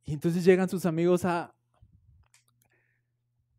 Y 0.05 0.13
entonces 0.13 0.45
llegan 0.45 0.69
sus 0.69 0.87
amigos 0.87 1.25
a, 1.25 1.55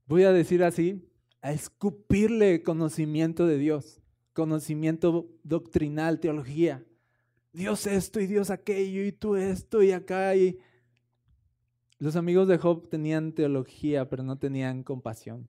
voy 0.06 0.24
a 0.24 0.32
decir 0.32 0.64
así, 0.64 1.04
a 1.46 1.52
escupirle 1.52 2.64
conocimiento 2.64 3.46
de 3.46 3.60
Dios. 3.60 4.02
conocimiento 4.34 5.30
doctrinal, 5.44 6.20
teología. 6.20 6.84
Dios 7.54 7.86
esto 7.86 8.20
y 8.20 8.26
Dios 8.26 8.50
aquello 8.50 9.06
y 9.06 9.12
tú 9.12 9.36
esto 9.36 9.84
y 9.84 9.92
acá. 9.92 10.36
Y... 10.36 10.58
Los 12.00 12.16
amigos 12.16 12.48
de 12.48 12.58
Job 12.58 12.90
tenían 12.90 13.32
teología, 13.32 14.10
pero 14.10 14.24
no 14.24 14.40
tenían 14.40 14.82
compasión. 14.82 15.48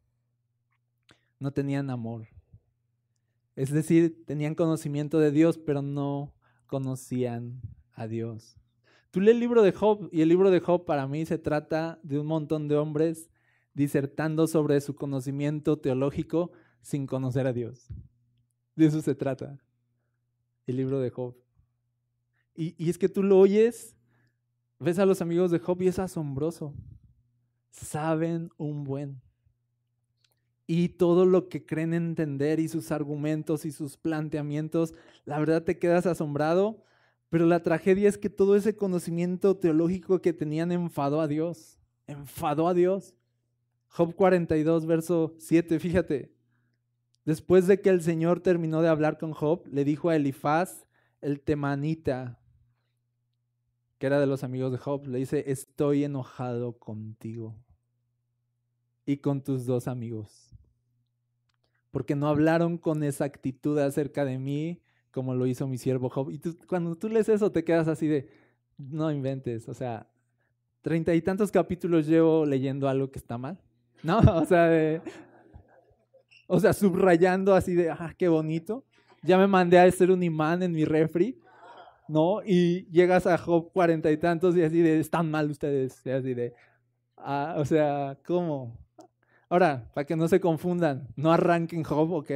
No 1.41 1.53
tenían 1.53 1.89
amor. 1.89 2.29
Es 3.57 3.73
decir, 3.73 4.23
tenían 4.27 4.55
conocimiento 4.55 5.19
de 5.19 5.31
Dios, 5.31 5.57
pero 5.57 5.81
no 5.81 6.35
conocían 6.67 7.63
a 7.95 8.07
Dios. 8.07 8.59
Tú 9.11 9.23
lees 9.23 9.35
el 9.35 9.41
libro 9.41 9.63
de 9.63 9.73
Job 9.73 10.11
y 10.13 10.21
el 10.21 10.29
libro 10.29 10.51
de 10.51 10.61
Job 10.61 10.85
para 10.85 11.09
mí 11.09 11.25
se 11.25 11.39
trata 11.39 11.99
de 12.03 12.21
un 12.21 12.27
montón 12.27 12.69
de 12.69 12.77
hombres 12.77 13.31
disertando 13.77 14.49
sobre 14.49 14.81
su 14.81 14.97
conocimiento 14.97 15.79
teológico 15.79 16.51
sin 16.83 17.07
conocer 17.07 17.47
a 17.47 17.53
Dios. 17.53 17.87
De 18.75 18.87
eso 18.87 19.01
se 19.01 19.15
trata 19.15 19.61
el 20.67 20.77
libro 20.77 20.99
de 20.99 21.11
Job. 21.11 21.37
Y, 22.57 22.75
y, 22.83 22.91
es 22.91 22.99
que 22.99 23.09
tú 23.09 23.23
lo 23.23 23.39
oyes, 23.39 23.95
ves 24.81 24.99
a 24.99 25.07
los 25.07 25.23
amigos 25.23 25.53
de 25.53 25.61
Job 25.61 25.81
y 25.83 25.89
es 25.89 25.99
asombroso. 25.99 26.75
Saben 27.71 28.51
un 28.57 28.83
buen. 28.83 29.21
Y 30.67 30.89
todo 30.89 31.27
lo 31.27 31.49
que 31.49 31.65
creen 31.65 31.95
entender 31.95 32.59
y 32.59 32.67
sus 32.67 32.91
argumentos 32.91 33.65
y 33.65 33.71
sus 33.71 33.97
planteamientos, 33.97 34.95
la 35.25 35.39
verdad 35.39 35.63
te 35.63 35.79
quedas 35.79 36.07
asombrado 36.07 36.83
pero 37.29 37.47
la 37.47 37.63
tragedia 37.63 38.09
es 38.09 38.19
que 38.19 38.31
todo 38.31 38.57
ese 38.57 38.77
conocimiento 38.77 39.57
teológico 39.57 40.21
que 40.21 40.33
tenían 40.33 40.71
enfadó 40.73 41.21
a 41.21 41.29
Dios. 41.29 41.79
Enfadó 42.07 42.69
a 42.69 42.75
Dios. 42.75 43.15
Job 43.97 44.15
42, 44.15 44.85
verso 44.85 45.35
7, 45.39 45.81
fíjate. 45.81 46.31
Después 47.25 47.67
de 47.67 47.81
que 47.81 47.89
el 47.89 48.03
Señor 48.03 48.41
terminó 48.41 48.83
de 48.83 48.89
hablar 48.89 49.17
con 49.17 49.33
Job, 49.33 49.67
le 49.69 49.85
dijo 49.85 50.11
a 50.11 50.17
Elifaz, 50.17 50.87
el 51.23 51.41
temanita, 51.41 52.39
que 53.97 54.07
era 54.07 54.21
de 54.21 54.27
los 54.27 54.45
amigos 54.45 54.71
de 54.71 54.77
Job, 54.77 55.07
le 55.07 55.17
dice, 55.17 55.45
estoy 55.47 56.05
enojado 56.05 56.79
contigo 56.79 57.57
y 59.07 59.17
con 59.17 59.43
tus 59.43 59.65
dos 59.65 59.89
amigos, 59.89 60.55
porque 61.91 62.15
no 62.15 62.29
hablaron 62.29 62.77
con 62.77 63.03
exactitud 63.03 63.79
acerca 63.79 64.27
de 64.27 64.39
mí 64.39 64.83
como 65.11 65.35
lo 65.35 65.47
hizo 65.47 65.67
mi 65.67 65.79
siervo 65.79 66.11
Job. 66.11 66.31
Y 66.31 66.39
cuando 66.67 66.97
tú 66.97 67.09
lees 67.09 67.31
eso 67.31 67.51
te 67.51 67.65
quedas 67.65 67.89
así 67.89 68.07
de, 68.09 68.29
no 68.77 69.11
inventes, 69.11 69.71
o 69.71 69.73
sea, 69.73 70.07
treinta 70.83 71.15
y 71.15 71.23
tantos 71.23 71.51
capítulos 71.51 72.07
llevo 72.07 72.45
leyendo 72.45 72.91
algo 72.91 73.11
que 73.11 73.19
está 73.19 73.39
mal. 73.39 73.59
No, 74.03 74.19
o 74.41 74.45
sea, 74.45 75.03
o 76.47 76.61
sea, 76.61 76.73
subrayando 76.73 77.55
así 77.55 77.75
de, 77.75 77.91
ah, 77.91 78.15
qué 78.17 78.29
bonito. 78.29 78.85
Ya 79.23 79.39
me 79.39 79.47
mandé 79.47 79.79
a 79.79 79.85
hacer 79.85 80.11
un 80.11 80.23
imán 80.23 80.63
en 80.63 80.73
mi 80.73 80.85
refri, 80.85 81.41
¿no? 82.09 82.41
Y 82.45 82.87
llegas 82.91 83.27
a 83.27 83.37
Job 83.37 83.73
cuarenta 83.73 84.11
y 84.11 84.17
tantos 84.17 84.57
y 84.57 84.63
así 84.63 84.81
de, 84.81 85.01
están 85.01 85.31
mal 85.31 85.51
ustedes, 85.51 86.01
y 86.05 86.11
así 86.11 86.35
de, 86.35 86.55
ah, 87.17 87.57
o 87.59 87.65
sea, 87.65 88.17
¿cómo? 88.25 88.79
Ahora, 89.49 89.91
para 89.95 90.05
que 90.05 90.17
no 90.17 90.29
se 90.29 90.41
confundan, 90.41 91.09
no 91.17 91.33
arranquen 91.33 91.83
Job, 91.83 92.13
¿ok? 92.13 92.31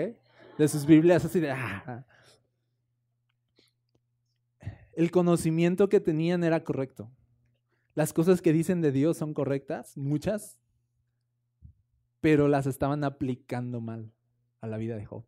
De 0.58 0.68
sus 0.68 0.86
Biblias 0.86 1.24
así 1.24 1.38
de, 1.40 1.50
ah, 1.52 2.04
el 4.92 5.10
conocimiento 5.10 5.88
que 5.88 6.00
tenían 6.00 6.42
era 6.44 6.62
correcto. 6.64 7.10
Las 7.94 8.12
cosas 8.12 8.42
que 8.42 8.52
dicen 8.52 8.80
de 8.80 8.92
Dios 8.92 9.16
son 9.16 9.34
correctas, 9.34 9.96
muchas, 9.96 10.58
pero 12.20 12.48
las 12.48 12.66
estaban 12.66 13.04
aplicando 13.04 13.80
mal 13.80 14.12
a 14.60 14.66
la 14.66 14.76
vida 14.76 14.96
de 14.96 15.06
Job. 15.06 15.24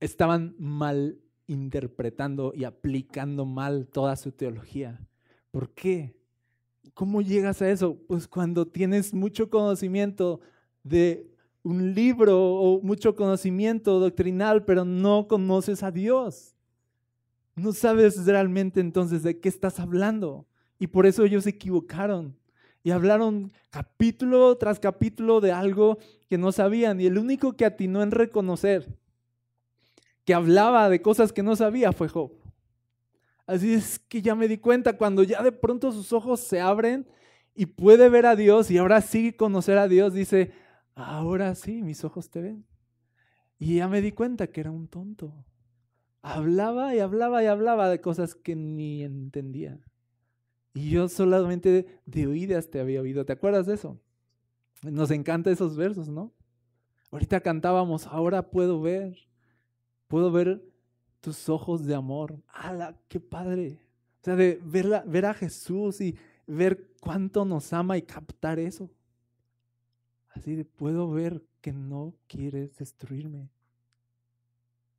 Estaban 0.00 0.54
mal 0.58 1.18
interpretando 1.46 2.52
y 2.54 2.64
aplicando 2.64 3.46
mal 3.46 3.86
toda 3.86 4.16
su 4.16 4.32
teología. 4.32 5.00
¿Por 5.50 5.70
qué? 5.70 6.14
¿Cómo 6.92 7.22
llegas 7.22 7.62
a 7.62 7.70
eso? 7.70 7.96
Pues 8.06 8.28
cuando 8.28 8.66
tienes 8.66 9.14
mucho 9.14 9.48
conocimiento 9.48 10.40
de 10.82 11.30
un 11.62 11.94
libro 11.94 12.38
o 12.38 12.82
mucho 12.82 13.16
conocimiento 13.16 13.98
doctrinal, 13.98 14.64
pero 14.64 14.84
no 14.84 15.26
conoces 15.26 15.82
a 15.82 15.90
Dios. 15.90 16.54
No 17.56 17.72
sabes 17.72 18.26
realmente 18.26 18.80
entonces 18.80 19.22
de 19.22 19.40
qué 19.40 19.48
estás 19.48 19.80
hablando. 19.80 20.46
Y 20.78 20.88
por 20.88 21.06
eso 21.06 21.24
ellos 21.24 21.44
se 21.44 21.50
equivocaron. 21.50 22.36
Y 22.84 22.90
hablaron 22.90 23.50
capítulo 23.70 24.56
tras 24.58 24.78
capítulo 24.78 25.40
de 25.40 25.50
algo 25.50 25.98
que 26.28 26.36
no 26.36 26.52
sabían. 26.52 27.00
Y 27.00 27.06
el 27.06 27.18
único 27.18 27.54
que 27.54 27.64
atinó 27.64 28.02
en 28.02 28.10
reconocer 28.10 28.94
que 30.24 30.34
hablaba 30.34 30.90
de 30.90 31.00
cosas 31.00 31.32
que 31.32 31.42
no 31.42 31.56
sabía 31.56 31.92
fue 31.92 32.08
Job. 32.08 32.32
Así 33.46 33.72
es 33.72 33.98
que 33.98 34.20
ya 34.20 34.34
me 34.34 34.48
di 34.48 34.58
cuenta 34.58 34.98
cuando 34.98 35.22
ya 35.22 35.42
de 35.42 35.50
pronto 35.50 35.92
sus 35.92 36.12
ojos 36.12 36.40
se 36.40 36.60
abren 36.60 37.06
y 37.54 37.66
puede 37.66 38.10
ver 38.10 38.26
a 38.26 38.36
Dios 38.36 38.70
y 38.70 38.76
ahora 38.76 39.00
sí 39.00 39.32
conocer 39.32 39.78
a 39.78 39.88
Dios, 39.88 40.12
dice, 40.12 40.52
ahora 40.94 41.54
sí, 41.54 41.82
mis 41.82 42.04
ojos 42.04 42.28
te 42.28 42.42
ven. 42.42 42.66
Y 43.58 43.76
ya 43.76 43.88
me 43.88 44.02
di 44.02 44.12
cuenta 44.12 44.48
que 44.48 44.60
era 44.60 44.70
un 44.70 44.88
tonto. 44.88 45.32
Hablaba 46.20 46.94
y 46.94 47.00
hablaba 47.00 47.42
y 47.42 47.46
hablaba 47.46 47.88
de 47.88 48.02
cosas 48.02 48.34
que 48.34 48.56
ni 48.56 49.02
entendía. 49.02 49.78
Y 50.74 50.90
yo 50.90 51.08
solamente 51.08 51.86
de 52.04 52.26
oídas 52.26 52.68
te 52.68 52.80
había 52.80 53.00
oído. 53.00 53.24
¿Te 53.24 53.32
acuerdas 53.32 53.66
de 53.66 53.74
eso? 53.74 53.98
Nos 54.82 55.12
encantan 55.12 55.52
esos 55.52 55.76
versos, 55.76 56.08
¿no? 56.08 56.32
Ahorita 57.12 57.40
cantábamos, 57.40 58.08
ahora 58.08 58.50
puedo 58.50 58.80
ver, 58.80 59.16
puedo 60.08 60.32
ver 60.32 60.64
tus 61.20 61.48
ojos 61.48 61.86
de 61.86 61.94
amor. 61.94 62.42
¡Hala, 62.48 62.98
qué 63.06 63.20
padre! 63.20 63.78
O 64.20 64.24
sea, 64.24 64.34
de 64.34 64.60
ver, 64.64 65.26
a 65.26 65.34
Jesús 65.34 66.00
y 66.00 66.16
ver 66.46 66.90
cuánto 67.00 67.44
nos 67.44 67.72
ama 67.72 67.96
y 67.96 68.02
captar 68.02 68.58
eso. 68.58 68.90
Así 70.30 70.56
de, 70.56 70.64
puedo 70.64 71.08
ver 71.08 71.44
que 71.60 71.72
no 71.72 72.14
quieres 72.26 72.76
destruirme. 72.76 73.48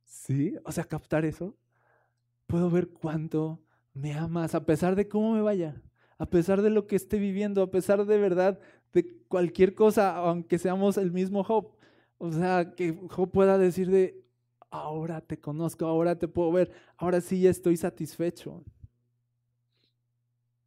¿Sí? 0.04 0.56
O 0.64 0.72
sea, 0.72 0.84
captar 0.84 1.26
eso. 1.26 1.54
Puedo 2.46 2.70
ver 2.70 2.88
cuánto 2.88 3.60
me 3.96 4.14
amas 4.14 4.54
a 4.54 4.64
pesar 4.64 4.96
de 4.96 5.08
cómo 5.08 5.32
me 5.32 5.42
vaya, 5.42 5.82
a 6.18 6.26
pesar 6.26 6.62
de 6.62 6.70
lo 6.70 6.86
que 6.86 6.96
esté 6.96 7.18
viviendo, 7.18 7.62
a 7.62 7.70
pesar 7.70 8.04
de 8.04 8.18
verdad 8.18 8.60
de 8.92 9.06
cualquier 9.28 9.74
cosa, 9.74 10.16
aunque 10.16 10.58
seamos 10.58 10.96
el 10.96 11.12
mismo 11.12 11.44
Job. 11.44 11.72
O 12.18 12.32
sea, 12.32 12.74
que 12.74 12.98
Job 13.10 13.30
pueda 13.30 13.58
decir 13.58 13.90
de, 13.90 14.24
ahora 14.70 15.20
te 15.20 15.38
conozco, 15.38 15.86
ahora 15.86 16.18
te 16.18 16.28
puedo 16.28 16.52
ver, 16.52 16.72
ahora 16.96 17.20
sí 17.20 17.40
ya 17.40 17.50
estoy 17.50 17.76
satisfecho. 17.76 18.64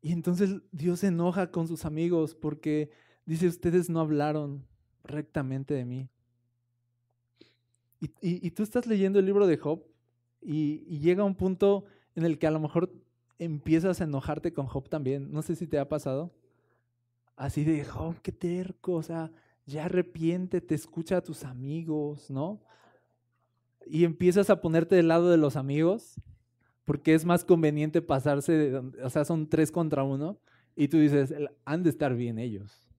Y 0.01 0.11
entonces 0.11 0.61
Dios 0.71 0.99
se 0.99 1.07
enoja 1.07 1.51
con 1.51 1.67
sus 1.67 1.85
amigos 1.85 2.35
porque 2.35 2.91
Dice, 3.29 3.47
ustedes 3.47 3.91
no 3.91 3.99
hablaron 3.99 4.65
rectamente 5.03 5.75
de 5.75 5.85
mí. 5.85 6.09
Y, 8.21 8.49
tú 8.49 8.63
estás 8.63 8.87
leyendo 8.87 9.19
el 9.19 9.27
libro 9.27 9.45
de 9.45 9.55
Job 9.55 9.83
y, 10.41 10.97
llega 10.97 11.23
un 11.23 11.35
punto 11.35 11.85
en 12.15 12.25
el 12.25 12.39
que 12.39 12.47
a 12.47 12.51
lo 12.51 12.59
mejor 12.59 12.91
empiezas 13.39 14.01
a 14.01 14.03
enojarte 14.03 14.53
con 14.53 14.67
Job 14.67 14.89
también. 14.89 15.31
No 15.31 15.41
sé 15.41 15.55
si 15.55 15.65
te 15.65 15.79
ha 15.79 15.89
pasado. 15.89 16.31
Así 17.35 17.63
de, 17.63 17.85
Job, 17.85 18.21
qué 18.21 18.33
terco, 18.33 18.93
o 18.93 19.03
sea, 19.03 19.31
ya 19.65 19.85
arrepiente, 19.85 20.59
te 20.59 20.75
escucha 20.75 21.17
a 21.17 21.21
tus 21.21 21.45
amigos, 21.45 22.29
¿no? 22.29 22.61
Y 23.85 24.03
empiezas 24.03 24.49
a 24.49 24.61
ponerte 24.61 24.95
del 24.95 25.07
lado 25.07 25.29
de 25.29 25.37
los 25.37 25.55
amigos, 25.55 26.21
porque 26.83 27.13
es 27.13 27.23
más 27.23 27.45
conveniente 27.45 28.01
pasarse, 28.01 28.51
de, 28.51 28.77
o 29.03 29.09
sea, 29.09 29.23
son 29.23 29.47
tres 29.47 29.71
contra 29.71 30.03
uno, 30.03 30.37
y 30.75 30.89
tú 30.89 30.97
dices, 30.97 31.33
han 31.63 31.83
de 31.83 31.89
estar 31.89 32.13
bien 32.13 32.39
ellos. 32.39 32.89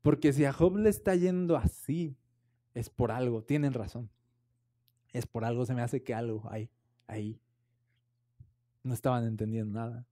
Porque 0.00 0.32
si 0.32 0.46
a 0.46 0.52
Job 0.54 0.76
le 0.76 0.88
está 0.88 1.14
yendo 1.14 1.56
así, 1.56 2.16
es 2.72 2.88
por 2.88 3.12
algo, 3.12 3.42
tienen 3.42 3.74
razón. 3.74 4.08
Es 5.12 5.26
por 5.26 5.44
algo, 5.44 5.66
se 5.66 5.74
me 5.74 5.82
hace 5.82 6.02
que 6.02 6.14
algo 6.14 6.44
hay 6.50 6.70
ahí. 7.06 7.40
No 8.82 8.94
estaban 8.94 9.24
entendiendo 9.24 9.78
nada. 9.78 10.06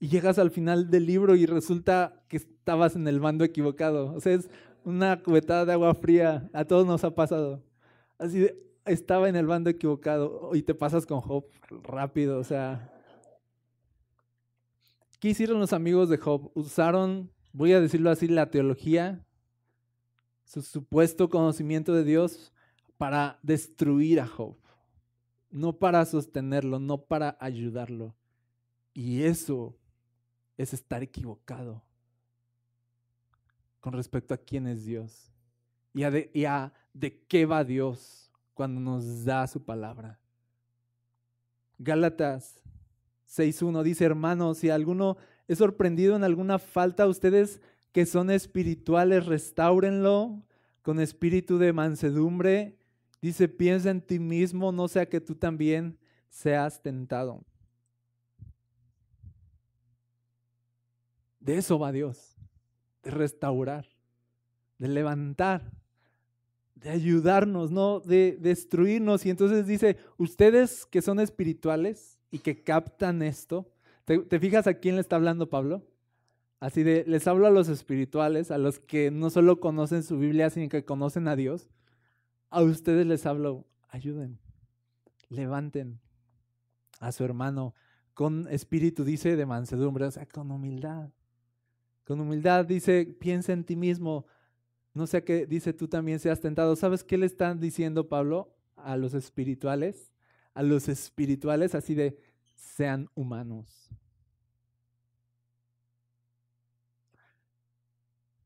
Y 0.00 0.08
llegas 0.08 0.38
al 0.38 0.50
final 0.50 0.90
del 0.90 1.06
libro 1.06 1.36
y 1.36 1.46
resulta 1.46 2.22
que 2.28 2.36
estabas 2.38 2.96
en 2.96 3.06
el 3.08 3.20
bando 3.20 3.44
equivocado. 3.44 4.12
O 4.14 4.20
sea, 4.20 4.34
es 4.34 4.48
una 4.84 5.22
cubetada 5.22 5.64
de 5.64 5.72
agua 5.72 5.94
fría. 5.94 6.48
A 6.52 6.64
todos 6.64 6.86
nos 6.86 7.04
ha 7.04 7.14
pasado. 7.14 7.62
Así 8.18 8.40
de, 8.40 8.58
estaba 8.84 9.28
en 9.28 9.36
el 9.36 9.46
bando 9.46 9.70
equivocado 9.70 10.50
y 10.52 10.62
te 10.62 10.74
pasas 10.74 11.06
con 11.06 11.20
Job 11.20 11.44
rápido. 11.82 12.38
O 12.38 12.44
sea, 12.44 12.92
¿qué 15.20 15.28
hicieron 15.28 15.60
los 15.60 15.72
amigos 15.72 16.08
de 16.08 16.18
Job? 16.18 16.50
Usaron, 16.54 17.30
voy 17.52 17.72
a 17.72 17.80
decirlo 17.80 18.10
así, 18.10 18.28
la 18.28 18.50
teología 18.50 19.24
su 20.44 20.62
supuesto 20.62 21.28
conocimiento 21.28 21.94
de 21.94 22.04
Dios 22.04 22.52
para 22.96 23.38
destruir 23.42 24.20
a 24.20 24.26
Job, 24.26 24.56
no 25.54 25.78
para 25.78 26.04
sostenerlo, 26.04 26.80
no 26.80 27.04
para 27.04 27.36
ayudarlo. 27.38 28.12
Y 28.92 29.22
eso 29.22 29.78
es 30.58 30.74
estar 30.74 31.04
equivocado 31.04 31.80
con 33.78 33.92
respecto 33.92 34.34
a 34.34 34.36
quién 34.36 34.66
es 34.66 34.84
Dios 34.84 35.30
y 35.92 36.02
a, 36.44 36.72
de 36.92 37.24
qué 37.28 37.46
va 37.46 37.62
Dios 37.62 38.32
cuando 38.52 38.80
nos 38.80 39.24
da 39.24 39.46
su 39.46 39.62
palabra. 39.64 40.18
Gálatas 41.78 42.60
6.1 43.28 43.84
dice, 43.84 44.04
hermanos, 44.04 44.58
si 44.58 44.70
alguno 44.70 45.16
es 45.46 45.58
sorprendido 45.58 46.16
en 46.16 46.24
alguna 46.24 46.58
falta, 46.58 47.06
ustedes 47.06 47.60
que 47.92 48.06
son 48.06 48.30
espirituales, 48.30 49.26
restáurenlo 49.26 50.42
con 50.82 50.98
espíritu 50.98 51.58
de 51.58 51.72
mansedumbre. 51.72 52.76
Dice, 53.24 53.48
piensa 53.48 53.90
en 53.90 54.02
ti 54.02 54.18
mismo, 54.18 54.70
no 54.70 54.86
sea 54.86 55.08
que 55.08 55.18
tú 55.18 55.34
también 55.34 55.96
seas 56.28 56.82
tentado. 56.82 57.42
De 61.40 61.56
eso 61.56 61.78
va 61.78 61.90
Dios, 61.90 62.36
de 63.02 63.12
restaurar, 63.12 63.86
de 64.76 64.88
levantar, 64.88 65.72
de 66.74 66.90
ayudarnos, 66.90 67.70
no 67.70 68.00
de 68.00 68.36
destruirnos. 68.38 69.24
Y 69.24 69.30
entonces 69.30 69.66
dice, 69.66 69.96
ustedes 70.18 70.84
que 70.84 71.00
son 71.00 71.18
espirituales 71.18 72.18
y 72.30 72.40
que 72.40 72.62
captan 72.62 73.22
esto, 73.22 73.72
¿te, 74.04 74.38
fijas 74.38 74.66
a 74.66 74.74
quién 74.74 74.96
le 74.96 75.00
está 75.00 75.16
hablando 75.16 75.48
Pablo? 75.48 75.82
Así 76.60 76.82
de, 76.82 77.06
les 77.06 77.26
hablo 77.26 77.46
a 77.46 77.50
los 77.50 77.70
espirituales, 77.70 78.50
a 78.50 78.58
los 78.58 78.80
que 78.80 79.10
no 79.10 79.30
solo 79.30 79.60
conocen 79.60 80.02
su 80.02 80.18
Biblia, 80.18 80.50
sino 80.50 80.68
que 80.68 80.84
conocen 80.84 81.26
a 81.26 81.36
Dios. 81.36 81.70
A 82.54 82.62
ustedes 82.62 83.04
les 83.04 83.26
hablo, 83.26 83.66
ayuden, 83.88 84.38
levanten 85.28 85.98
a 87.00 87.10
su 87.10 87.24
hermano 87.24 87.74
con 88.14 88.46
espíritu, 88.46 89.02
dice, 89.02 89.34
de 89.34 89.44
mansedumbre, 89.44 90.04
o 90.04 90.10
sea, 90.12 90.24
con 90.24 90.52
humildad. 90.52 91.10
Con 92.04 92.20
humildad 92.20 92.64
dice, 92.64 93.06
piensa 93.18 93.52
en 93.52 93.64
ti 93.64 93.74
mismo, 93.74 94.26
no 94.92 95.08
sea 95.08 95.24
que 95.24 95.46
dice 95.46 95.72
tú 95.72 95.88
también 95.88 96.20
seas 96.20 96.38
tentado. 96.38 96.76
¿Sabes 96.76 97.02
qué 97.02 97.18
le 97.18 97.26
están 97.26 97.58
diciendo 97.58 98.08
Pablo 98.08 98.54
a 98.76 98.96
los 98.96 99.14
espirituales? 99.14 100.12
A 100.54 100.62
los 100.62 100.88
espirituales 100.88 101.74
así 101.74 101.96
de, 101.96 102.16
sean 102.54 103.10
humanos. 103.16 103.90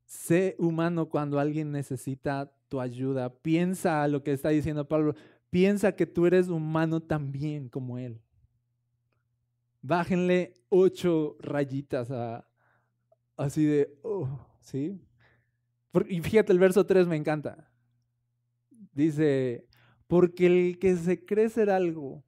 Sé 0.07 0.57
humano 0.59 1.11
cuando 1.11 1.39
alguien 1.39 1.73
necesita 1.73 2.51
tu 2.69 2.81
ayuda. 2.81 3.33
Piensa 3.35 4.07
lo 4.09 4.23
que 4.23 4.33
está 4.33 4.51
diciendo 4.51 4.87
Pablo. 4.87 5.15
Piensa 5.51 5.93
que 5.93 6.07
tú 6.07 6.27
eres 6.27 6.49
humano 6.49 7.01
también 7.01 7.69
como 7.69 7.99
él. 7.99 8.21
Bájenle 9.81 10.55
ocho 10.69 11.37
rayitas 11.41 12.11
a, 12.11 12.47
así 13.37 13.65
de, 13.65 13.99
oh, 14.03 14.29
¿sí? 14.61 15.01
y 16.09 16.21
fíjate, 16.21 16.53
el 16.53 16.59
verso 16.59 16.85
3 16.85 17.07
me 17.07 17.17
encanta. 17.17 17.71
Dice, 18.93 19.67
porque 20.07 20.47
el 20.47 20.79
que 20.79 20.97
se 20.97 21.25
cree 21.25 21.49
ser 21.49 21.71
algo 21.71 22.25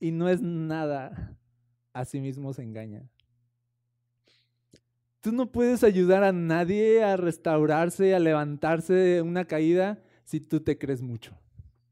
y 0.00 0.10
no 0.10 0.28
es 0.28 0.40
nada, 0.40 1.36
a 1.92 2.04
sí 2.04 2.20
mismo 2.20 2.52
se 2.52 2.62
engaña. 2.62 3.08
Tú 5.22 5.30
no 5.30 5.52
puedes 5.52 5.84
ayudar 5.84 6.24
a 6.24 6.32
nadie 6.32 7.04
a 7.04 7.16
restaurarse, 7.16 8.12
a 8.12 8.18
levantarse 8.18 8.92
de 8.92 9.22
una 9.22 9.44
caída 9.44 10.02
si 10.24 10.40
tú 10.40 10.60
te 10.60 10.76
crees 10.76 11.00
mucho. 11.00 11.38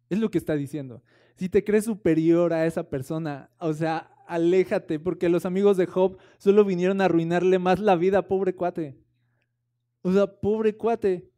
Es 0.09 0.19
lo 0.19 0.33
que 0.33 0.39
está 0.39 0.57
diciendo. 0.57 1.05
Si 1.37 1.49
te 1.49 1.63
crees 1.63 1.85
superior 1.85 2.53
a 2.53 2.67
esa 2.67 2.91
persona, 2.91 3.49
o 3.61 3.73
sea, 3.73 4.11
aléjate, 4.27 4.99
porque 4.99 5.29
los 5.29 5.47
amigos 5.47 5.77
de 5.77 5.87
Job 5.87 6.19
solo 6.39 6.65
vinieron 6.65 7.01
a 7.01 7.05
arruinarle 7.05 7.61
más 7.61 7.79
la 7.79 7.95
vida, 7.95 8.27
pobre 8.27 8.57
cuate. 8.57 8.99
O 10.03 10.13
sea, 10.13 10.27
pobre 10.27 10.77
cuate. 10.77 11.31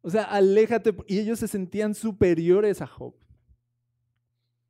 O 0.00 0.08
sea, 0.08 0.22
aléjate. 0.22 0.96
Y 1.06 1.18
ellos 1.18 1.38
se 1.38 1.48
sentían 1.48 1.94
superiores 1.94 2.80
a 2.80 2.86
Job. 2.86 3.14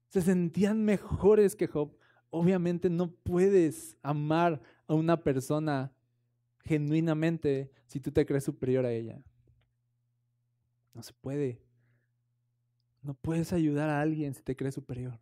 Se 0.08 0.20
sentían 0.20 0.84
mejores 0.84 1.54
que 1.54 1.68
Job. 1.68 1.96
Obviamente 2.30 2.90
no 2.90 3.12
puedes 3.12 3.96
amar 4.02 4.60
a 4.92 4.94
una 4.94 5.16
persona 5.16 5.90
genuinamente 6.60 7.70
si 7.86 7.98
tú 7.98 8.12
te 8.12 8.26
crees 8.26 8.44
superior 8.44 8.84
a 8.84 8.92
ella. 8.92 9.24
No 10.92 11.02
se 11.02 11.14
puede. 11.14 11.62
No 13.00 13.14
puedes 13.14 13.54
ayudar 13.54 13.88
a 13.88 14.02
alguien 14.02 14.34
si 14.34 14.42
te 14.42 14.54
crees 14.54 14.74
superior. 14.74 15.18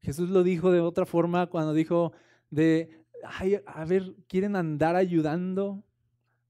Jesús 0.00 0.30
lo 0.30 0.42
dijo 0.42 0.72
de 0.72 0.80
otra 0.80 1.04
forma 1.04 1.48
cuando 1.48 1.74
dijo 1.74 2.12
de, 2.48 3.04
ay, 3.24 3.60
a 3.66 3.84
ver, 3.84 4.14
quieren 4.26 4.56
andar 4.56 4.96
ayudando 4.96 5.84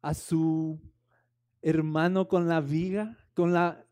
a 0.01 0.15
su 0.15 0.81
hermano 1.61 2.29
con 2.29 2.47
la 2.47 2.61
viga, 2.61 3.19
con 3.35 3.53
la 3.53 3.85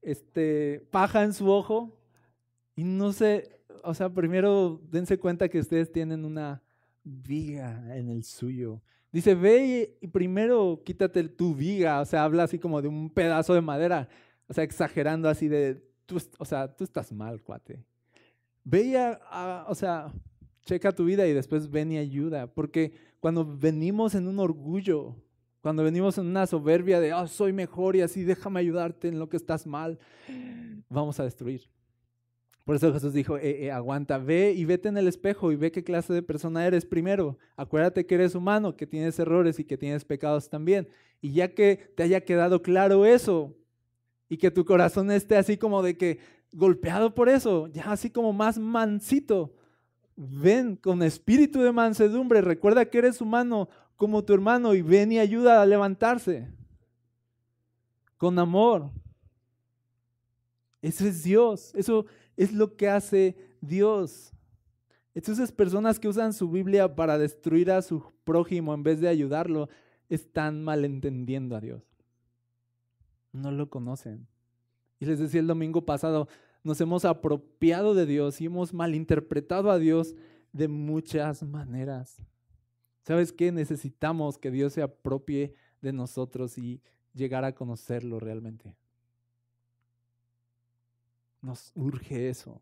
este, 0.00 0.88
paja 0.90 1.22
en 1.22 1.34
su 1.34 1.50
ojo. 1.50 2.00
Y 2.76 2.84
no 2.84 3.12
sé, 3.12 3.60
o 3.84 3.92
sea, 3.92 4.08
primero 4.08 4.80
dense 4.90 5.18
cuenta 5.18 5.50
que 5.50 5.58
ustedes 5.58 5.92
tienen 5.92 6.24
una 6.24 6.62
viga 7.06 7.96
en 7.96 8.08
el 8.08 8.24
suyo. 8.24 8.82
Dice, 9.12 9.34
ve 9.34 9.96
y 10.00 10.08
primero 10.08 10.82
quítate 10.84 11.26
tu 11.28 11.54
viga, 11.54 12.00
o 12.00 12.04
sea, 12.04 12.24
habla 12.24 12.42
así 12.42 12.58
como 12.58 12.82
de 12.82 12.88
un 12.88 13.08
pedazo 13.08 13.54
de 13.54 13.62
madera, 13.62 14.08
o 14.48 14.52
sea, 14.52 14.64
exagerando 14.64 15.28
así 15.28 15.48
de, 15.48 15.82
tú, 16.04 16.20
o 16.38 16.44
sea, 16.44 16.74
tú 16.74 16.84
estás 16.84 17.12
mal, 17.12 17.42
cuate. 17.42 17.82
Ve 18.64 19.16
o 19.68 19.74
sea, 19.74 20.12
checa 20.64 20.92
tu 20.92 21.04
vida 21.04 21.26
y 21.26 21.32
después 21.32 21.70
ven 21.70 21.92
y 21.92 21.98
ayuda. 21.98 22.48
Porque 22.48 22.92
cuando 23.20 23.44
venimos 23.46 24.16
en 24.16 24.26
un 24.26 24.40
orgullo, 24.40 25.14
cuando 25.60 25.84
venimos 25.84 26.18
en 26.18 26.26
una 26.26 26.46
soberbia 26.46 26.98
de, 26.98 27.14
oh, 27.14 27.28
soy 27.28 27.52
mejor 27.52 27.94
y 27.94 28.00
así 28.00 28.24
déjame 28.24 28.60
ayudarte 28.60 29.08
en 29.08 29.20
lo 29.20 29.28
que 29.28 29.36
estás 29.36 29.66
mal, 29.66 29.98
vamos 30.88 31.20
a 31.20 31.24
destruir. 31.24 31.70
Por 32.66 32.74
eso 32.74 32.92
Jesús 32.92 33.12
dijo, 33.12 33.38
eh, 33.38 33.66
eh, 33.66 33.70
aguanta, 33.70 34.18
ve 34.18 34.52
y 34.52 34.64
vete 34.64 34.88
en 34.88 34.96
el 34.96 35.06
espejo 35.06 35.52
y 35.52 35.56
ve 35.56 35.70
qué 35.70 35.84
clase 35.84 36.12
de 36.12 36.20
persona 36.20 36.66
eres 36.66 36.84
primero. 36.84 37.38
Acuérdate 37.54 38.06
que 38.06 38.16
eres 38.16 38.34
humano, 38.34 38.76
que 38.76 38.88
tienes 38.88 39.16
errores 39.20 39.60
y 39.60 39.64
que 39.64 39.78
tienes 39.78 40.04
pecados 40.04 40.50
también. 40.50 40.88
Y 41.20 41.30
ya 41.30 41.54
que 41.54 41.92
te 41.94 42.02
haya 42.02 42.22
quedado 42.22 42.62
claro 42.62 43.06
eso 43.06 43.54
y 44.28 44.36
que 44.38 44.50
tu 44.50 44.64
corazón 44.64 45.12
esté 45.12 45.36
así 45.36 45.56
como 45.56 45.80
de 45.80 45.96
que, 45.96 46.18
golpeado 46.50 47.14
por 47.14 47.28
eso, 47.28 47.68
ya 47.68 47.92
así 47.92 48.10
como 48.10 48.32
más 48.32 48.58
mansito. 48.58 49.54
Ven 50.16 50.74
con 50.74 51.04
espíritu 51.04 51.60
de 51.60 51.70
mansedumbre, 51.70 52.40
recuerda 52.40 52.84
que 52.86 52.98
eres 52.98 53.20
humano 53.20 53.68
como 53.94 54.24
tu 54.24 54.34
hermano 54.34 54.74
y 54.74 54.82
ven 54.82 55.12
y 55.12 55.20
ayuda 55.20 55.62
a 55.62 55.66
levantarse. 55.66 56.48
Con 58.16 58.36
amor. 58.40 58.90
Eso 60.82 61.06
es 61.06 61.22
Dios, 61.22 61.72
eso 61.76 62.06
es 62.36 62.52
lo 62.52 62.76
que 62.76 62.88
hace 62.88 63.36
Dios. 63.60 64.32
Entonces 65.14 65.50
personas 65.50 65.98
que 65.98 66.08
usan 66.08 66.32
su 66.32 66.50
Biblia 66.50 66.94
para 66.94 67.18
destruir 67.18 67.70
a 67.70 67.82
su 67.82 68.12
prójimo 68.24 68.74
en 68.74 68.82
vez 68.82 69.00
de 69.00 69.08
ayudarlo, 69.08 69.68
están 70.08 70.62
malentendiendo 70.62 71.56
a 71.56 71.60
Dios. 71.60 71.82
No 73.32 73.50
lo 73.50 73.70
conocen. 73.70 74.26
Y 75.00 75.06
les 75.06 75.18
decía 75.18 75.40
el 75.40 75.46
domingo 75.46 75.84
pasado, 75.84 76.28
nos 76.62 76.80
hemos 76.80 77.04
apropiado 77.04 77.94
de 77.94 78.06
Dios 78.06 78.40
y 78.40 78.46
hemos 78.46 78.74
malinterpretado 78.74 79.70
a 79.70 79.78
Dios 79.78 80.14
de 80.52 80.68
muchas 80.68 81.42
maneras. 81.42 82.22
¿Sabes 83.02 83.32
qué? 83.32 83.52
Necesitamos 83.52 84.36
que 84.36 84.50
Dios 84.50 84.72
se 84.72 84.82
apropie 84.82 85.54
de 85.80 85.92
nosotros 85.92 86.58
y 86.58 86.82
llegar 87.14 87.44
a 87.44 87.54
conocerlo 87.54 88.18
realmente. 88.18 88.74
Nos 91.40 91.72
urge 91.74 92.28
eso. 92.28 92.60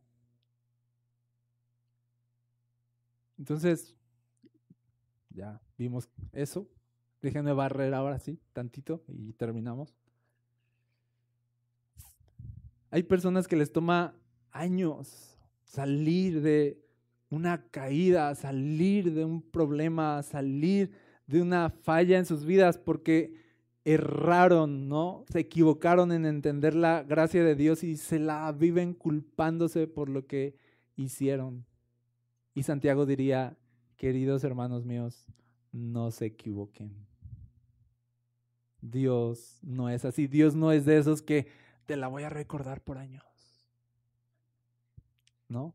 Entonces, 3.39 3.95
ya 5.31 5.61
vimos 5.77 6.09
eso. 6.33 6.69
Déjenme 7.21 7.53
barrer 7.53 7.95
ahora 7.95 8.19
sí, 8.19 8.39
tantito, 8.53 9.03
y 9.09 9.33
terminamos. 9.33 9.95
Hay 12.91 13.03
personas 13.03 13.49
que 13.49 13.57
les 13.57 13.73
toma 13.73 14.15
años 14.53 15.37
salir 15.65 16.43
de 16.43 16.81
una 17.31 17.67
caída, 17.69 18.35
salir 18.35 19.13
de 19.13 19.25
un 19.25 19.43
problema, 19.43 20.23
salir 20.23 20.93
de 21.27 21.43
una 21.43 21.71
falla 21.71 22.19
en 22.19 22.27
sus 22.27 22.45
vidas 22.45 22.79
porque 22.79 23.44
erraron, 23.85 24.89
¿no? 24.89 25.25
Se 25.29 25.41
equivocaron 25.41 26.13
en 26.13 26.25
entender 26.27 26.75
la 26.75 27.03
gracia 27.03 27.45
de 27.45 27.55
Dios 27.55 27.85
y 27.85 27.97
se 27.97 28.19
la 28.19 28.51
viven 28.53 28.95
culpándose 28.95 29.87
por 29.87 30.09
lo 30.09 30.27
que 30.27 30.57
hicieron. 30.97 31.67
Y 32.55 32.63
Santiago 32.63 33.05
diría, 33.05 33.57
queridos 33.97 34.45
hermanos 34.45 34.85
míos, 34.85 35.27
no 35.73 36.11
se 36.11 36.27
equivoquen. 36.27 36.95
Dios 38.81 39.59
no 39.63 39.89
es 39.89 40.05
así. 40.05 40.27
Dios 40.27 40.55
no 40.55 40.73
es 40.73 40.85
de 40.85 40.99
esos 40.99 41.23
que 41.23 41.49
te 41.87 41.97
la 41.97 42.09
voy 42.09 42.23
a 42.23 42.29
recordar 42.29 42.83
por 42.83 42.99
años. 42.99 43.25
¿No? 45.49 45.75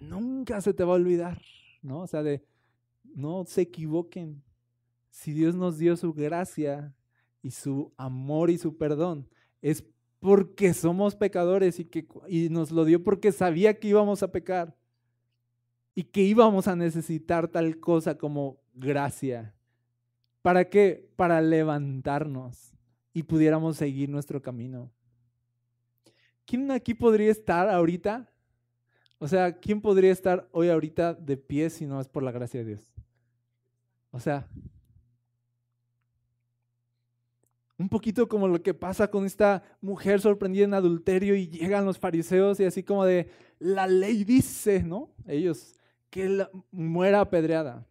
Nunca 0.00 0.60
se 0.60 0.72
te 0.72 0.84
va 0.84 0.92
a 0.92 0.96
olvidar, 0.96 1.42
¿no? 1.82 2.00
O 2.00 2.06
sea, 2.06 2.22
de 2.22 2.44
no 3.14 3.44
se 3.44 3.62
equivoquen. 3.62 4.42
Si 5.10 5.32
Dios 5.32 5.54
nos 5.54 5.78
dio 5.78 5.96
su 5.96 6.12
gracia 6.12 6.94
y 7.42 7.50
su 7.50 7.92
amor 7.96 8.50
y 8.50 8.58
su 8.58 8.76
perdón 8.76 9.28
es 9.60 9.84
porque 10.20 10.74
somos 10.74 11.16
pecadores 11.16 11.80
y, 11.80 11.84
que, 11.84 12.06
y 12.28 12.48
nos 12.50 12.70
lo 12.70 12.84
dio 12.84 13.02
porque 13.02 13.32
sabía 13.32 13.78
que 13.78 13.88
íbamos 13.88 14.22
a 14.22 14.30
pecar 14.30 14.76
y 15.94 16.04
que 16.04 16.22
íbamos 16.22 16.68
a 16.68 16.76
necesitar 16.76 17.48
tal 17.48 17.80
cosa 17.80 18.16
como 18.16 18.60
gracia. 18.74 19.54
¿Para 20.42 20.68
qué? 20.68 21.10
Para 21.16 21.40
levantarnos 21.40 22.72
y 23.12 23.22
pudiéramos 23.22 23.76
seguir 23.76 24.08
nuestro 24.08 24.40
camino. 24.40 24.90
¿Quién 26.46 26.70
aquí 26.70 26.94
podría 26.94 27.30
estar 27.30 27.68
ahorita? 27.68 28.30
O 29.18 29.28
sea, 29.28 29.58
¿quién 29.58 29.80
podría 29.80 30.12
estar 30.12 30.48
hoy 30.52 30.68
ahorita 30.68 31.14
de 31.14 31.36
pie 31.36 31.70
si 31.70 31.86
no 31.86 32.00
es 32.00 32.08
por 32.08 32.22
la 32.22 32.32
gracia 32.32 32.60
de 32.60 32.66
Dios? 32.66 32.90
O 34.10 34.18
sea, 34.18 34.48
un 37.80 37.88
poquito 37.88 38.28
como 38.28 38.46
lo 38.46 38.62
que 38.62 38.74
pasa 38.74 39.08
con 39.10 39.24
esta 39.24 39.62
mujer 39.80 40.20
sorprendida 40.20 40.64
en 40.64 40.74
adulterio 40.74 41.34
y 41.34 41.48
llegan 41.48 41.86
los 41.86 41.98
fariseos 41.98 42.60
y 42.60 42.64
así 42.64 42.82
como 42.82 43.06
de, 43.06 43.30
la 43.58 43.86
ley 43.86 44.22
dice, 44.24 44.82
¿no? 44.82 45.10
Ellos, 45.26 45.80
que 46.10 46.46
muera 46.70 47.20
apedreada. 47.20 47.86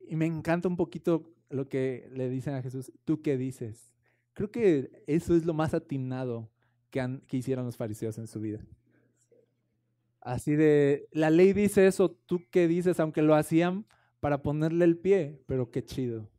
Y 0.00 0.14
me 0.14 0.26
encanta 0.26 0.68
un 0.68 0.76
poquito 0.76 1.32
lo 1.50 1.68
que 1.68 2.08
le 2.12 2.28
dicen 2.28 2.54
a 2.54 2.62
Jesús, 2.62 2.92
¿tú 3.04 3.20
qué 3.20 3.36
dices? 3.36 3.92
Creo 4.32 4.50
que 4.50 5.02
eso 5.08 5.34
es 5.34 5.44
lo 5.44 5.52
más 5.52 5.74
atinado 5.74 6.48
que, 6.90 7.20
que 7.26 7.38
hicieron 7.38 7.64
los 7.66 7.76
fariseos 7.76 8.16
en 8.18 8.28
su 8.28 8.40
vida. 8.40 8.60
Así 10.20 10.54
de, 10.54 11.08
la 11.10 11.30
ley 11.30 11.52
dice 11.52 11.88
eso, 11.88 12.12
¿tú 12.12 12.44
qué 12.50 12.68
dices? 12.68 13.00
Aunque 13.00 13.22
lo 13.22 13.34
hacían 13.34 13.86
para 14.20 14.40
ponerle 14.40 14.84
el 14.84 14.96
pie, 14.96 15.42
pero 15.46 15.72
qué 15.72 15.84
chido. 15.84 16.31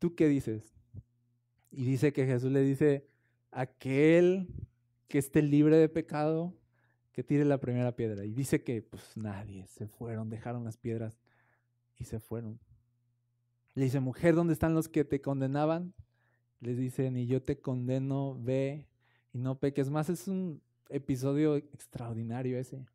¿Tú 0.00 0.14
qué 0.14 0.28
dices? 0.28 0.74
Y 1.70 1.84
dice 1.84 2.12
que 2.12 2.26
Jesús 2.26 2.50
le 2.50 2.62
dice, 2.62 3.06
aquel 3.52 4.48
que 5.08 5.18
esté 5.18 5.42
libre 5.42 5.76
de 5.76 5.90
pecado, 5.90 6.56
que 7.12 7.22
tire 7.22 7.44
la 7.44 7.58
primera 7.58 7.94
piedra. 7.94 8.24
Y 8.24 8.32
dice 8.32 8.64
que 8.64 8.80
pues 8.80 9.16
nadie, 9.16 9.66
se 9.66 9.86
fueron, 9.86 10.30
dejaron 10.30 10.64
las 10.64 10.78
piedras 10.78 11.20
y 11.98 12.04
se 12.04 12.18
fueron. 12.18 12.58
Le 13.74 13.84
dice, 13.84 14.00
mujer, 14.00 14.34
¿dónde 14.34 14.54
están 14.54 14.74
los 14.74 14.88
que 14.88 15.04
te 15.04 15.20
condenaban? 15.20 15.92
Les 16.60 16.78
dice, 16.78 17.10
ni 17.10 17.26
yo 17.26 17.42
te 17.42 17.60
condeno, 17.60 18.38
ve 18.40 18.86
y 19.34 19.38
no 19.38 19.58
peques 19.58 19.90
más. 19.90 20.08
Es 20.08 20.28
un 20.28 20.62
episodio 20.88 21.56
extraordinario 21.56 22.58
ese. 22.58 22.86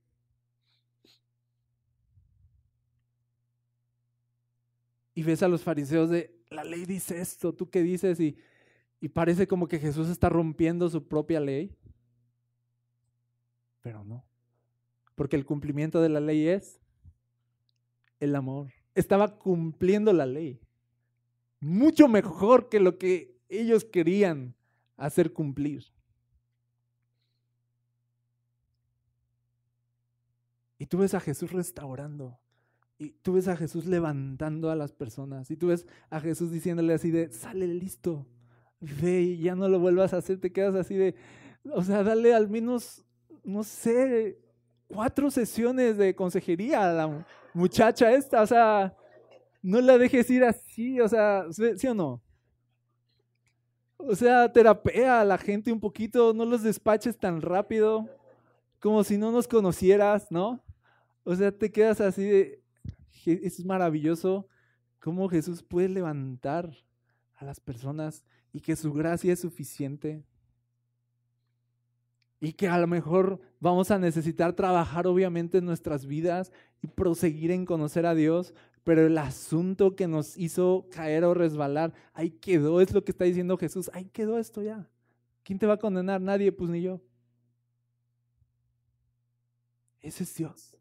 Y 5.14 5.22
ves 5.22 5.44
a 5.44 5.48
los 5.48 5.62
fariseos 5.64 6.10
de, 6.10 6.36
la 6.56 6.64
ley 6.64 6.86
dice 6.86 7.20
esto, 7.20 7.54
¿tú 7.54 7.70
qué 7.70 7.82
dices? 7.82 8.20
Y, 8.20 8.36
y 9.00 9.10
parece 9.10 9.48
como 9.48 9.68
que 9.68 9.78
Jesús 9.78 10.10
está 10.10 10.30
rompiendo 10.30 10.90
su 10.90 11.08
propia 11.08 11.40
ley. 11.40 11.76
Pero 13.82 14.04
no. 14.04 14.26
Porque 15.14 15.36
el 15.36 15.46
cumplimiento 15.46 16.02
de 16.02 16.10
la 16.10 16.20
ley 16.20 16.48
es 16.48 16.80
el 18.20 18.36
amor. 18.36 18.72
Estaba 18.96 19.38
cumpliendo 19.38 20.12
la 20.14 20.26
ley. 20.26 20.60
Mucho 21.60 22.08
mejor 22.08 22.70
que 22.70 22.80
lo 22.80 22.98
que 22.98 23.38
ellos 23.50 23.86
querían 23.86 24.56
hacer 24.98 25.34
cumplir. 25.34 25.86
Y 30.78 30.88
tú 30.88 30.98
ves 30.98 31.14
a 31.14 31.20
Jesús 31.20 31.52
restaurando. 31.52 32.40
Y 32.98 33.10
tú 33.10 33.34
ves 33.34 33.48
a 33.48 33.58
Jesús 33.58 33.86
levantando 33.86 34.70
a 34.70 34.76
las 34.76 34.94
personas. 34.94 35.52
Y 35.52 35.58
tú 35.58 35.68
ves 35.68 35.86
a 36.10 36.20
Jesús 36.22 36.52
diciéndole 36.52 36.94
así 36.94 37.12
de, 37.12 37.32
sale 37.32 37.68
listo, 37.68 38.26
ve 38.80 39.22
y 39.22 39.40
ya 39.40 39.56
no 39.56 39.68
lo 39.68 39.80
vuelvas 39.80 40.14
a 40.14 40.18
hacer. 40.18 40.40
Te 40.40 40.52
quedas 40.52 40.76
así 40.76 40.96
de, 40.96 41.16
o 41.74 41.84
sea, 41.84 42.04
dale 42.04 42.34
al 42.34 42.50
menos, 42.50 43.06
no 43.44 43.64
sé, 43.64 44.40
cuatro 44.88 45.30
sesiones 45.30 45.98
de 45.98 46.16
consejería 46.16 46.90
a 46.90 46.94
la 46.94 47.26
muchacha 47.54 48.12
esta. 48.14 48.42
O 48.42 48.48
sea, 48.48 48.96
no 49.62 49.82
la 49.82 49.98
dejes 49.98 50.30
ir 50.30 50.44
así, 50.44 51.02
o 51.02 51.10
sea, 51.10 51.46
¿sí 51.52 51.88
o 51.88 51.94
no? 51.94 52.22
O 53.98 54.16
sea, 54.16 54.52
terapea 54.52 55.22
a 55.22 55.26
la 55.26 55.38
gente 55.38 55.72
un 55.72 55.80
poquito, 55.80 56.34
no 56.34 56.46
los 56.46 56.62
despaches 56.62 57.18
tan 57.18 57.42
rápido, 57.42 58.08
como 58.80 59.04
si 59.04 59.18
no 59.18 59.32
nos 59.32 59.48
conocieras, 59.48 60.28
¿no? 60.30 60.64
O 61.24 61.36
sea, 61.36 61.52
te 61.52 61.72
quedas 61.72 62.00
así 62.02 62.24
de, 62.24 62.65
es 63.26 63.64
maravilloso 63.66 64.48
cómo 65.00 65.30
Jesús 65.30 65.64
puede 65.64 65.90
levantar 65.90 66.72
a 67.36 67.46
las 67.46 67.60
personas 67.60 68.26
y 68.52 68.62
que 68.62 68.76
su 68.76 68.94
gracia 68.94 69.34
es 69.34 69.42
suficiente. 69.42 70.24
Y 72.40 72.54
que 72.54 72.68
a 72.68 72.78
lo 72.80 72.88
mejor 72.88 73.40
vamos 73.60 73.92
a 73.92 74.00
necesitar 74.00 74.54
trabajar 74.54 75.08
obviamente 75.08 75.58
en 75.58 75.66
nuestras 75.66 76.06
vidas 76.06 76.52
y 76.82 76.88
proseguir 76.88 77.52
en 77.52 77.66
conocer 77.66 78.06
a 78.06 78.16
Dios, 78.16 78.54
pero 78.84 79.06
el 79.06 79.18
asunto 79.18 79.96
que 79.96 80.08
nos 80.08 80.38
hizo 80.38 80.88
caer 80.92 81.24
o 81.24 81.34
resbalar, 81.34 81.94
ahí 82.14 82.30
quedó, 82.30 82.82
es 82.82 82.94
lo 82.94 83.04
que 83.04 83.12
está 83.12 83.26
diciendo 83.26 83.58
Jesús, 83.58 83.90
ahí 83.94 84.06
quedó 84.06 84.38
esto 84.38 84.62
ya. 84.62 84.88
¿Quién 85.44 85.60
te 85.60 85.66
va 85.66 85.74
a 85.74 85.80
condenar? 85.80 86.22
Nadie, 86.22 86.52
pues 86.52 86.70
ni 86.70 86.82
yo. 86.82 87.02
Ese 90.02 90.24
es 90.24 90.36
Dios. 90.36 90.76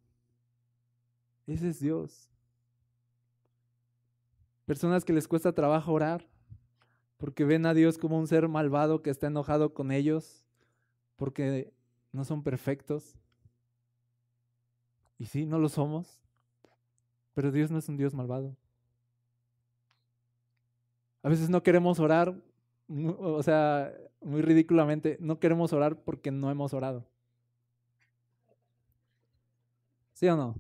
Ese 1.47 1.69
es 1.69 1.81
Dios. 1.81 2.31
Personas 4.67 5.05
que 5.05 5.13
les 5.13 5.29
cuesta 5.29 5.53
trabajo 5.53 5.93
orar 5.93 6.27
porque 7.19 7.45
ven 7.45 7.67
a 7.67 7.75
Dios 7.75 7.99
como 7.99 8.19
un 8.19 8.27
ser 8.27 8.49
malvado 8.49 9.03
que 9.03 9.11
está 9.11 9.27
enojado 9.27 9.75
con 9.75 9.93
ellos 9.93 10.45
porque 11.17 11.73
no 12.13 12.25
son 12.25 12.43
perfectos. 12.43 13.17
Y 15.19 15.27
sí, 15.27 15.47
no 15.47 15.59
lo 15.59 15.69
somos, 15.69 16.21
pero 17.35 17.53
Dios 17.53 17.71
no 17.71 17.79
es 17.79 17.89
un 17.89 17.97
Dios 17.97 18.15
malvado. 18.15 18.57
A 21.23 21.29
veces 21.29 21.49
no 21.49 21.63
queremos 21.63 22.01
orar, 22.01 22.35
o 23.19 23.43
sea, 23.43 23.95
muy 24.21 24.43
ridículamente, 24.43 25.17
no 25.21 25.39
queremos 25.39 25.73
orar 25.73 26.03
porque 26.03 26.31
no 26.31 26.51
hemos 26.51 26.75
orado. 26.75 27.07
¿Sí 30.15 30.29
o 30.29 30.37
no? 30.37 30.55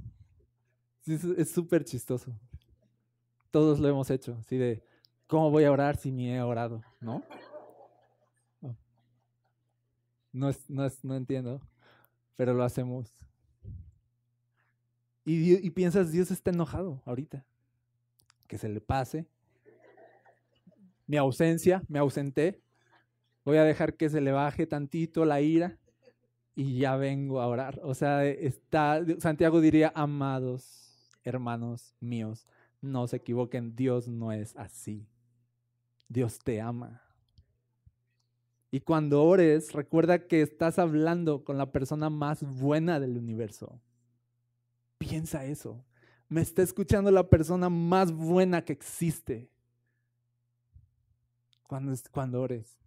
Es 1.07 1.50
súper 1.50 1.84
chistoso 1.84 2.32
todos 3.55 3.78
lo 3.78 3.88
hemos 3.88 4.11
hecho, 4.11 4.36
así 4.40 4.57
de, 4.57 4.82
¿cómo 5.28 5.48
voy 5.48 5.62
a 5.62 5.70
orar 5.70 5.96
si 5.96 6.11
ni 6.11 6.28
he 6.28 6.42
orado? 6.42 6.82
¿No? 7.00 7.22
No, 10.32 10.48
es, 10.48 10.68
no, 10.68 10.84
es, 10.84 11.05
no 11.05 11.14
entiendo, 11.14 11.61
pero 12.34 12.52
lo 12.52 12.64
hacemos. 12.64 13.09
Y, 15.24 15.64
y 15.64 15.70
piensas, 15.70 16.11
Dios 16.11 16.32
está 16.32 16.50
enojado 16.50 17.00
ahorita. 17.05 17.46
Que 18.48 18.59
se 18.59 18.68
le 18.68 18.80
pase. 18.80 19.28
Mi 21.07 21.16
ausencia, 21.16 21.84
me 21.86 22.00
ausenté. 22.00 22.61
Voy 23.44 23.59
a 23.59 23.62
dejar 23.62 23.94
que 23.94 24.11
se 24.11 24.20
le 24.20 24.32
baje 24.32 24.66
tantito 24.66 25.24
la 25.24 25.40
ira 25.40 25.78
y 26.57 26.78
ya 26.78 26.96
vengo 26.96 27.40
a 27.40 27.46
orar. 27.46 27.78
O 27.84 27.94
sea, 27.94 28.24
está, 28.24 29.00
Santiago 29.20 29.61
diría, 29.61 29.92
amados 29.94 30.84
hermanos 31.24 31.94
míos, 32.00 32.46
no 32.80 33.06
se 33.06 33.16
equivoquen, 33.16 33.74
Dios 33.74 34.08
no 34.08 34.32
es 34.32 34.56
así. 34.56 35.06
Dios 36.08 36.38
te 36.38 36.60
ama. 36.60 37.02
Y 38.70 38.80
cuando 38.80 39.22
ores, 39.22 39.72
recuerda 39.72 40.26
que 40.26 40.42
estás 40.42 40.78
hablando 40.78 41.44
con 41.44 41.58
la 41.58 41.70
persona 41.70 42.10
más 42.10 42.42
buena 42.42 42.98
del 42.98 43.16
universo. 43.16 43.80
Piensa 44.98 45.44
eso. 45.44 45.84
Me 46.28 46.40
está 46.40 46.62
escuchando 46.62 47.10
la 47.10 47.28
persona 47.28 47.68
más 47.68 48.10
buena 48.12 48.64
que 48.64 48.72
existe. 48.72 49.48
Cuando, 51.68 51.94
cuando 52.10 52.42
ores. 52.42 52.78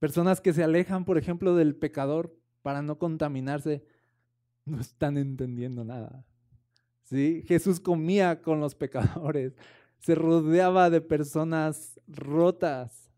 Personas 0.00 0.40
que 0.40 0.52
se 0.52 0.64
alejan, 0.64 1.04
por 1.04 1.18
ejemplo, 1.18 1.54
del 1.54 1.74
pecador 1.74 2.36
para 2.62 2.82
no 2.82 2.98
contaminarse, 2.98 3.84
no 4.70 4.80
están 4.80 5.16
entendiendo 5.16 5.84
nada. 5.84 6.24
Jesús 7.10 7.80
comía 7.80 8.42
con 8.42 8.60
los 8.60 8.74
pecadores, 8.74 9.54
se 9.98 10.14
rodeaba 10.14 10.90
de 10.90 11.00
personas 11.00 11.98
rotas. 12.06 13.10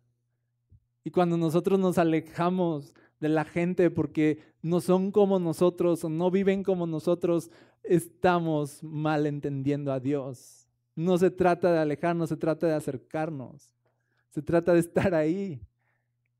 Y 1.02 1.10
cuando 1.10 1.36
nosotros 1.36 1.78
nos 1.78 1.98
alejamos 1.98 2.94
de 3.18 3.28
la 3.28 3.44
gente 3.44 3.90
porque 3.90 4.38
no 4.62 4.80
son 4.80 5.10
como 5.10 5.38
nosotros 5.38 6.04
o 6.04 6.08
no 6.08 6.30
viven 6.30 6.62
como 6.62 6.86
nosotros, 6.86 7.50
estamos 7.82 8.82
mal 8.82 9.26
entendiendo 9.26 9.92
a 9.92 10.00
Dios. 10.00 10.68
No 10.94 11.18
se 11.18 11.30
trata 11.30 11.72
de 11.72 11.78
alejarnos, 11.78 12.28
se 12.28 12.36
trata 12.36 12.66
de 12.66 12.74
acercarnos. 12.74 13.70
Se 14.28 14.42
trata 14.42 14.72
de 14.72 14.80
estar 14.80 15.14
ahí. 15.14 15.60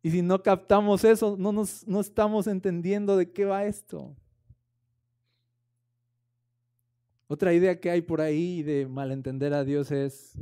Y 0.03 0.11
si 0.11 0.23
no 0.23 0.43
captamos 0.43 1.05
eso, 1.05 1.37
no, 1.37 1.53
nos, 1.53 1.87
no 1.87 2.01
estamos 2.01 2.47
entendiendo 2.47 3.17
de 3.17 3.31
qué 3.31 3.45
va 3.45 3.65
esto. 3.65 4.15
Otra 7.33 7.55
idea 7.55 7.79
que 7.79 7.93
hay 7.93 8.03
por 8.03 8.21
ahí 8.21 8.65
de 8.65 8.89
malentender 8.89 9.55
a 9.55 9.63
Dios 9.63 9.93
es 9.93 10.37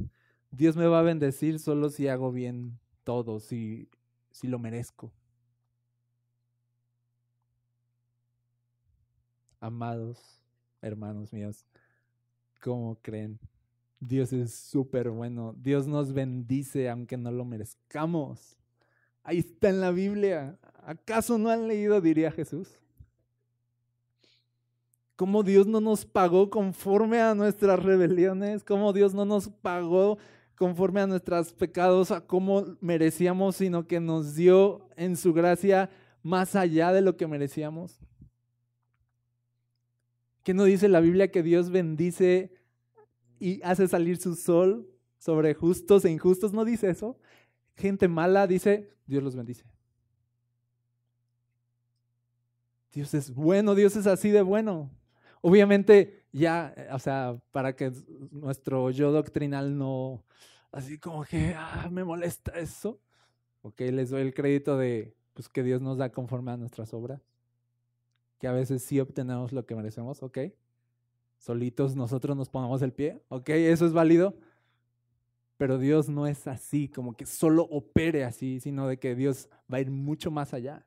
Dios 0.51 0.75
me 0.75 0.87
va 0.87 1.01
a 1.01 1.03
bendecir 1.03 1.59
solo 1.59 1.91
si 1.91 2.09
hago 2.09 2.33
bien 2.33 2.79
todo, 3.05 3.41
si, 3.41 3.91
si 4.31 4.49
lo 4.49 4.59
merezco. 4.59 5.13
Amados 9.61 10.19
hermanos 10.81 11.31
míos, 11.31 11.67
¿cómo 12.63 12.97
creen? 13.03 13.39
Dios 14.01 14.33
es 14.33 14.55
súper 14.55 15.11
bueno. 15.11 15.55
Dios 15.59 15.87
nos 15.87 16.15
bendice 16.15 16.89
aunque 16.89 17.19
no 17.19 17.31
lo 17.31 17.45
merezcamos. 17.45 18.57
Ahí 19.25 19.41
está 19.41 19.69
en 19.69 19.83
la 19.83 19.91
Biblia. 19.91 20.59
¿Acaso 20.87 21.37
no 21.37 21.51
han 21.51 21.69
leído, 21.69 22.01
diría 22.01 22.33
Jesús? 22.33 22.81
Cómo 25.19 25.43
Dios 25.43 25.67
no 25.67 25.81
nos 25.81 26.05
pagó 26.05 26.49
conforme 26.49 27.21
a 27.21 27.35
nuestras 27.35 27.83
rebeliones, 27.83 28.63
cómo 28.63 28.93
Dios 28.93 29.15
no 29.15 29.25
nos 29.25 29.49
pagó 29.49 30.17
conforme 30.55 31.01
a 31.01 31.09
nuestros 31.09 31.53
pecados, 31.53 32.13
a 32.13 32.25
cómo 32.25 32.77
merecíamos, 32.81 33.57
sino 33.57 33.89
que 33.89 33.99
nos 33.99 34.37
dio 34.37 34.89
en 34.95 35.17
su 35.17 35.35
gracia 35.35 35.91
más 36.23 36.55
allá 36.55 36.93
de 36.93 37.01
lo 37.01 37.17
que 37.17 37.27
merecíamos. 37.27 37.99
¿Qué 40.45 40.55
no 40.55 40.63
dice 40.63 40.87
la 40.87 41.01
Biblia 41.01 41.33
que 41.33 41.43
Dios 41.43 41.71
bendice 41.71 42.53
y 43.41 43.61
hace 43.63 43.89
salir 43.89 44.19
su 44.19 44.37
sol 44.37 44.89
sobre 45.19 45.53
justos 45.53 46.05
e 46.05 46.13
injustos? 46.13 46.53
¿No 46.53 46.65
dice 46.65 46.91
eso? 46.91 47.19
Gente 47.75 48.07
mala 48.07 48.47
dice, 48.47 48.93
Dios 49.05 49.25
los 49.25 49.35
bendice. 49.35 49.65
Dios 52.93 53.13
es 53.15 53.35
bueno, 53.35 53.75
Dios 53.75 53.97
es 53.97 54.07
así 54.07 54.31
de 54.31 54.43
bueno. 54.43 54.93
Obviamente 55.41 56.27
ya, 56.33 56.75
o 56.93 56.99
sea, 56.99 57.41
para 57.53 57.75
que 57.75 57.93
nuestro 58.31 58.91
yo 58.91 59.13
doctrinal 59.13 59.77
no, 59.77 60.25
así 60.73 60.99
como 60.99 61.25
que 61.25 61.55
ah, 61.57 61.89
me 61.91 62.05
molesta 62.05 62.53
eso. 62.59 63.01
Ok, 63.63 63.81
les 63.81 64.11
doy 64.11 64.23
el 64.23 64.35
crédito 64.35 64.77
de 64.77 65.15
pues, 65.35 65.49
que 65.49 65.63
Dios 65.63 65.81
nos 65.81 65.99
da 65.99 66.11
conforme 66.11 66.53
a 66.53 66.57
nuestras 66.57 66.95
obras. 66.95 67.21
Que 68.39 68.47
a 68.47 68.53
veces 68.53 68.83
sí 68.83 69.01
obtenemos 69.01 69.53
lo 69.53 69.67
que 69.67 69.75
merecemos, 69.75 70.23
ok. 70.23 70.39
Solitos 71.39 71.97
nosotros 71.97 72.37
nos 72.37 72.49
ponemos 72.49 72.83
el 72.83 72.93
pie, 72.93 73.23
ok, 73.29 73.49
eso 73.51 73.87
es 73.87 73.93
válido. 73.93 74.37
Pero 75.57 75.79
Dios 75.79 76.09
no 76.09 76.27
es 76.27 76.47
así, 76.47 76.89
como 76.89 77.17
que 77.17 77.27
solo 77.27 77.65
opere 77.65 78.25
así, 78.25 78.61
sino 78.61 78.87
de 78.87 78.99
que 78.99 79.17
Dios 79.17 79.49
va 79.73 79.79
a 79.79 79.81
ir 79.81 79.91
mucho 79.91 80.31
más 80.31 80.55
allá. 80.55 80.87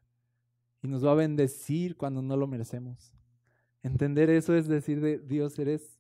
Y 0.82 0.88
nos 0.88 1.06
va 1.06 1.12
a 1.12 1.16
bendecir 1.16 1.98
cuando 1.98 2.22
no 2.22 2.38
lo 2.38 2.48
merecemos. 2.48 3.14
Entender 3.84 4.30
eso 4.30 4.56
es 4.56 4.68
decir 4.68 5.02
de 5.02 5.20
Dios, 5.20 5.58
eres 5.60 6.00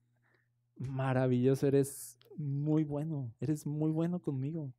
maravilloso, 0.77 1.67
eres 1.67 2.17
muy 2.37 2.83
bueno, 2.83 3.33
eres 3.39 3.65
muy 3.65 3.91
bueno 3.91 4.21
conmigo. 4.21 4.73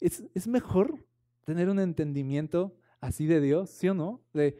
Es, 0.00 0.24
es 0.34 0.46
mejor 0.46 1.04
tener 1.44 1.68
un 1.68 1.78
entendimiento 1.78 2.76
así 3.00 3.26
de 3.26 3.40
Dios, 3.40 3.70
¿sí 3.70 3.88
o 3.88 3.94
no? 3.94 4.20
De, 4.32 4.58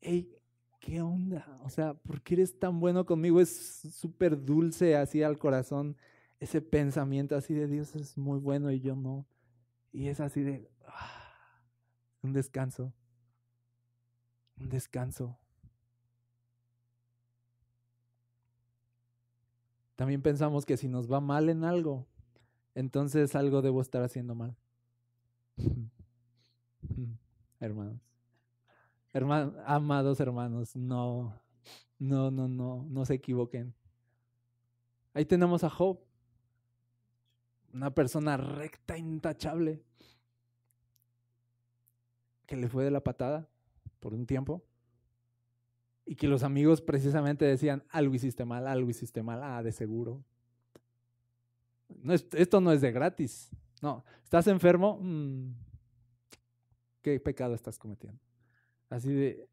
hey, 0.00 0.36
¿qué 0.80 1.00
onda? 1.00 1.60
O 1.64 1.70
sea, 1.70 1.94
¿por 1.94 2.22
qué 2.22 2.34
eres 2.34 2.58
tan 2.58 2.80
bueno 2.80 3.06
conmigo? 3.06 3.40
Es 3.40 3.82
súper 3.92 4.44
dulce 4.44 4.96
así 4.96 5.22
al 5.22 5.38
corazón 5.38 5.96
ese 6.38 6.60
pensamiento 6.60 7.34
así 7.36 7.54
de 7.54 7.66
Dios 7.66 7.94
es 7.96 8.18
muy 8.18 8.38
bueno 8.38 8.70
y 8.70 8.80
yo 8.80 8.94
no. 8.94 9.26
Y 9.92 10.08
es 10.08 10.20
así 10.20 10.42
de 10.42 10.70
ah, 10.86 11.60
un 12.22 12.32
descanso, 12.32 12.92
un 14.58 14.68
descanso. 14.68 15.38
También 19.96 20.22
pensamos 20.22 20.66
que 20.66 20.76
si 20.76 20.88
nos 20.88 21.10
va 21.10 21.20
mal 21.20 21.48
en 21.48 21.64
algo, 21.64 22.06
entonces 22.74 23.34
algo 23.34 23.62
debo 23.62 23.80
estar 23.80 24.02
haciendo 24.02 24.34
mal. 24.34 24.54
hermanos. 27.60 28.00
amados 29.64 30.20
hermanos, 30.20 30.76
no, 30.76 31.40
no, 31.98 32.30
no, 32.30 32.46
no, 32.46 32.84
no 32.88 33.04
se 33.06 33.14
equivoquen. 33.14 33.74
Ahí 35.14 35.24
tenemos 35.24 35.64
a 35.64 35.70
Job, 35.70 35.98
una 37.72 37.94
persona 37.94 38.36
recta, 38.36 38.98
intachable, 38.98 39.82
que 42.46 42.56
le 42.56 42.68
fue 42.68 42.84
de 42.84 42.90
la 42.90 43.02
patada 43.02 43.48
por 43.98 44.12
un 44.12 44.26
tiempo. 44.26 44.62
Y 46.06 46.14
que 46.14 46.28
los 46.28 46.44
amigos 46.44 46.80
precisamente 46.80 47.44
decían, 47.44 47.82
algo 47.90 48.14
hiciste 48.14 48.44
mal, 48.44 48.66
algo 48.68 48.88
hiciste 48.88 49.22
mal, 49.22 49.42
ah, 49.42 49.62
de 49.62 49.72
seguro. 49.72 50.24
No, 51.88 52.14
esto 52.14 52.60
no 52.60 52.72
es 52.72 52.80
de 52.80 52.92
gratis. 52.92 53.50
No, 53.82 54.04
¿estás 54.22 54.46
enfermo? 54.46 54.98
Mm, 55.02 55.52
¿Qué 57.02 57.20
pecado 57.20 57.54
estás 57.54 57.78
cometiendo? 57.78 58.20
Así 58.88 59.12
de... 59.12 59.48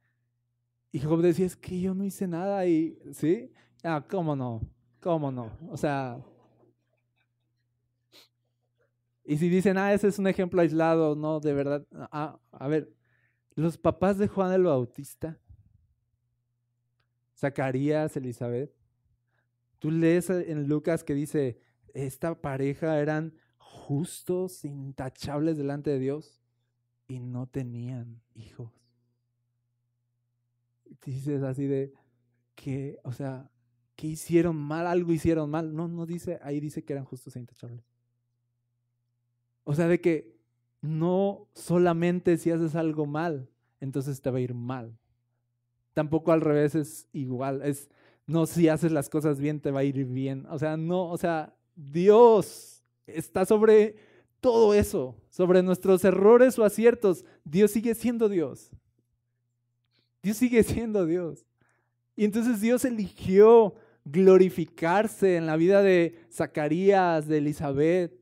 Y 0.91 0.99
Job 0.99 1.22
decía, 1.22 1.47
es 1.47 1.56
que 1.56 1.82
yo 1.82 1.95
no 1.95 2.04
hice 2.04 2.28
nada 2.28 2.66
y, 2.68 2.99
¿sí? 3.14 3.51
Ah, 3.84 4.06
¿cómo 4.08 4.36
no? 4.36 4.62
¿Cómo 5.01 5.32
no? 5.32 5.51
O 5.70 5.78
sea... 5.78 6.24
Y 9.26 9.38
si 9.38 9.49
dicen, 9.49 9.78
ah, 9.78 9.93
ese 9.93 10.08
es 10.10 10.20
un 10.20 10.28
ejemplo 10.28 10.62
aislado, 10.62 11.16
no, 11.16 11.39
de 11.39 11.54
verdad. 11.54 11.88
Ah, 12.12 12.38
a 12.51 12.68
ver, 12.68 12.93
los 13.56 13.78
papás 13.78 14.18
de 14.18 14.28
Juan 14.28 14.51
el 14.51 14.64
Bautista 14.64 15.39
Zacarías, 17.44 18.16
Elizabeth. 18.16 18.74
Tú 19.80 19.91
lees 19.91 20.30
en 20.30 20.70
Lucas 20.70 21.04
que 21.04 21.14
dice, 21.14 21.60
esta 21.94 22.41
pareja 22.41 23.00
eran 23.00 23.34
justos, 23.58 24.64
intachables 24.64 25.58
delante 25.58 25.89
de 25.89 26.00
Dios 26.00 26.41
y 27.06 27.20
no 27.20 27.48
tenían 27.48 28.22
hijos. 28.34 28.72
Dices 31.06 31.44
así 31.44 31.68
de 31.68 31.91
que, 32.56 32.98
o 33.04 33.12
sea, 33.12 33.52
que 33.98 34.08
hicieron 34.08 34.56
mal, 34.56 34.88
algo 34.88 35.12
hicieron 35.12 35.50
mal. 35.50 35.76
No, 35.76 35.89
no 35.89 36.06
dice, 36.06 36.39
ahí 36.44 36.62
dice 36.62 36.86
que 36.86 36.94
eran 36.94 37.04
justos 37.04 37.36
e 37.36 37.39
intachables. 37.41 37.84
O 39.66 39.76
sea, 39.76 39.89
de 39.89 40.00
que 40.00 40.39
no 40.80 41.50
solamente 41.56 42.38
si 42.38 42.52
haces 42.52 42.76
algo 42.76 43.06
mal, 43.06 43.50
entonces 43.82 44.22
te 44.22 44.32
va 44.32 44.38
a 44.38 44.41
ir 44.41 44.54
mal. 44.54 44.98
Tampoco 45.94 46.32
al 46.32 46.41
revés 46.41 46.76
es 46.76 47.08
igual. 47.14 47.62
Es, 47.64 47.89
no, 48.26 48.46
si 48.46 48.68
haces 48.68 48.91
las 48.91 49.10
cosas 49.10 49.39
bien, 49.39 49.60
te 49.60 49.72
va 49.72 49.82
a 49.82 49.84
ir 49.84 50.06
bien. 50.06 50.46
O 50.50 50.58
sea, 50.58 50.78
no, 50.78 51.10
o 51.10 51.18
sea, 51.18 51.56
Dios 51.76 52.84
está 53.06 53.46
sobre 53.46 53.96
todo 54.39 54.74
eso, 54.74 55.16
sobre 55.30 55.64
nuestros 55.64 56.04
errores 56.04 56.58
o 56.60 56.66
aciertos. 56.66 57.26
Dios 57.44 57.72
sigue 57.72 57.96
siendo 57.96 58.30
Dios. 58.30 58.72
Dios 60.22 60.38
sigue 60.38 60.64
siendo 60.64 61.06
Dios. 61.06 61.46
Y 62.16 62.26
entonces 62.26 62.62
Dios 62.62 62.86
eligió 62.86 63.76
glorificarse 64.06 65.38
en 65.38 65.46
la 65.46 65.56
vida 65.56 65.82
de 65.82 66.20
Zacarías, 66.32 67.28
de 67.28 67.38
Elizabeth, 67.38 68.14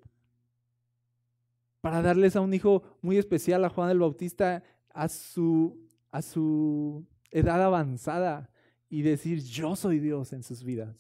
para 1.82 2.02
darles 2.02 2.36
a 2.36 2.42
un 2.42 2.54
hijo 2.54 2.84
muy 3.02 3.18
especial, 3.18 3.66
a 3.66 3.70
Juan 3.70 3.90
el 3.90 4.00
Bautista, 4.00 4.64
a 4.94 5.10
su, 5.10 5.78
a 6.12 6.22
su 6.22 7.06
edad 7.32 7.62
avanzada 7.64 8.50
y 8.90 9.02
decir, 9.02 9.42
yo 9.42 9.76
soy 9.76 10.00
Dios 10.00 10.34
en 10.34 10.44
sus 10.44 10.64
vidas. 10.64 10.96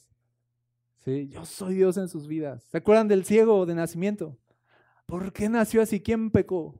¿Sí? 1.00 1.28
Yo 1.30 1.46
soy 1.46 1.76
Dios 1.76 1.98
en 1.98 2.08
sus 2.08 2.28
vidas. 2.28 2.64
¿Se 2.72 2.78
acuerdan 2.78 3.08
del 3.08 3.26
ciego 3.26 3.66
de 3.66 3.76
nacimiento? 3.76 4.38
¿Por 5.06 5.34
qué 5.34 5.50
nació 5.50 5.82
así? 5.82 6.00
¿Quién 6.00 6.32
pecó? 6.32 6.80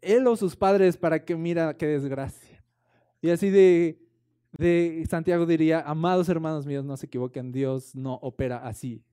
Él 0.00 0.26
o 0.26 0.34
sus 0.34 0.56
padres 0.56 0.96
para 0.96 1.24
que 1.24 1.36
mira 1.36 1.76
qué 1.76 1.86
desgracia. 1.86 2.64
Y 3.20 3.30
así 3.30 3.50
de, 3.50 4.02
de 4.52 5.06
Santiago 5.08 5.46
diría, 5.46 5.80
amados 5.80 6.28
hermanos 6.28 6.66
míos, 6.66 6.84
no 6.84 6.96
se 6.96 7.06
equivoquen, 7.06 7.52
Dios 7.52 7.94
no 7.94 8.14
opera 8.14 8.66
así. 8.66 9.04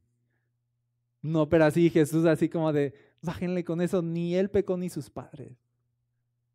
No 1.21 1.43
opera 1.43 1.67
así, 1.67 1.89
Jesús 1.89 2.25
así 2.25 2.49
como 2.49 2.73
de, 2.73 2.93
bájenle 3.21 3.63
con 3.63 3.81
eso, 3.81 4.01
ni 4.01 4.35
él 4.35 4.49
pecó 4.49 4.77
ni 4.77 4.89
sus 4.89 5.09
padres, 5.09 5.51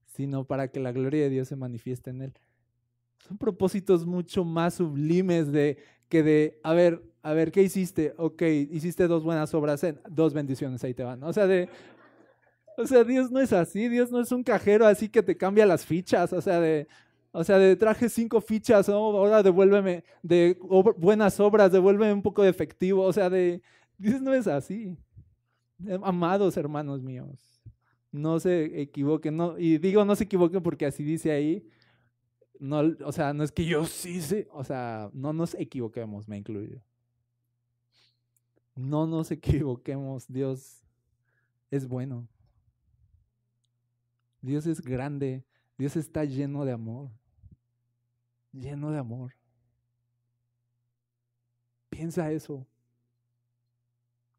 sino 0.07 0.45
para 0.47 0.69
que 0.69 0.81
la 0.81 0.93
gloria 0.93 1.23
de 1.23 1.31
Dios 1.31 1.49
se 1.49 1.57
manifieste 1.57 2.11
en 2.11 2.23
él. 2.23 2.35
Son 3.27 3.39
propósitos 3.39 4.05
mucho 4.05 4.45
más 4.45 4.75
sublimes 4.75 5.51
de 5.51 5.79
que 6.11 6.23
de, 6.23 6.61
a 6.63 6.75
ver, 6.75 7.03
a 7.23 7.33
ver, 7.33 7.51
¿qué 7.51 7.63
hiciste? 7.63 8.13
Ok, 8.19 8.43
hiciste 8.43 9.09
dos 9.09 9.25
buenas 9.25 9.55
obras, 9.55 9.83
en, 9.83 9.99
dos 10.11 10.35
bendiciones, 10.35 10.85
ahí 10.85 10.93
te 10.93 11.05
van. 11.05 11.23
O 11.23 11.33
sea, 11.33 11.47
de, 11.47 11.71
o 12.77 12.87
sea, 12.87 13.03
Dios 13.03 13.31
no 13.31 13.41
es 13.41 13.55
así, 13.55 13.89
Dios 13.89 14.11
no 14.11 14.21
es 14.21 14.31
un 14.31 14.43
cajero 14.43 14.87
así 14.87 15.09
que 15.09 15.23
te 15.23 15.39
cambia 15.39 15.65
las 15.65 15.87
fichas, 15.87 16.35
o 16.35 16.43
sea, 16.43 16.61
de, 16.61 16.87
o 17.33 17.43
sea, 17.43 17.57
de 17.57 17.77
traje 17.77 18.11
cinco 18.11 18.43
fichas, 18.43 18.91
ahora 18.91 19.43
devuélveme 19.43 20.05
de 20.23 20.59
buenas 20.99 21.41
obras, 21.41 21.73
devuélveme 21.73 22.13
un 22.13 22.23
poco 22.23 22.43
de 22.43 22.51
efectivo, 22.51 23.05
o 23.05 23.13
sea, 23.13 23.31
de, 23.31 23.63
Dios 23.97 24.21
no 24.21 24.35
es 24.35 24.47
así. 24.47 24.99
Amados 26.03 26.59
hermanos 26.59 27.03
míos, 27.03 27.63
no 28.13 28.39
se 28.39 28.83
equivoquen, 28.83 29.35
no, 29.35 29.59
y 29.59 29.79
digo 29.79 30.05
no 30.05 30.15
se 30.15 30.25
equivoquen 30.25 30.63
porque 30.63 30.85
así 30.85 31.03
dice 31.03 31.33
ahí, 31.33 31.67
no, 32.59 32.83
o 33.05 33.13
sea, 33.13 33.33
no 33.33 33.45
es 33.45 33.53
que 33.53 33.65
yo 33.65 33.85
sí 33.87 34.21
sé, 34.21 34.49
o 34.53 34.65
sea, 34.65 35.11
no 35.13 35.33
nos 35.33 35.55
equivoquemos, 35.55 36.29
me 36.29 36.37
incluyo. 36.37 36.81
No 38.75 39.07
nos 39.07 39.31
equivoquemos, 39.33 40.27
Dios 40.29 40.83
es 41.71 41.87
bueno. 41.87 42.27
Dios 44.41 44.67
es 44.67 44.81
grande, 44.83 45.43
Dios 45.79 45.97
está 45.97 46.25
lleno 46.25 46.65
de 46.65 46.73
amor, 46.73 47.11
lleno 48.53 48.91
de 48.91 48.99
amor. 48.99 49.35
Piensa 51.89 52.31
eso. 52.31 52.67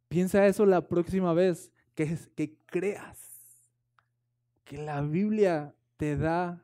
Piensa 0.08 0.46
eso 0.46 0.66
la 0.66 0.88
próxima 0.88 1.34
vez 1.34 1.72
que, 1.96 2.18
que 2.36 2.56
creas 2.68 3.36
que 4.66 4.78
la 4.78 5.02
Biblia 5.02 5.74
te 5.98 6.18
da, 6.18 6.62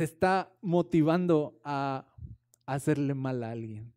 te 0.00 0.04
está 0.04 0.50
motivando 0.62 1.60
a 1.62 2.06
hacerle 2.64 3.12
mal 3.12 3.44
a 3.44 3.50
alguien, 3.50 3.92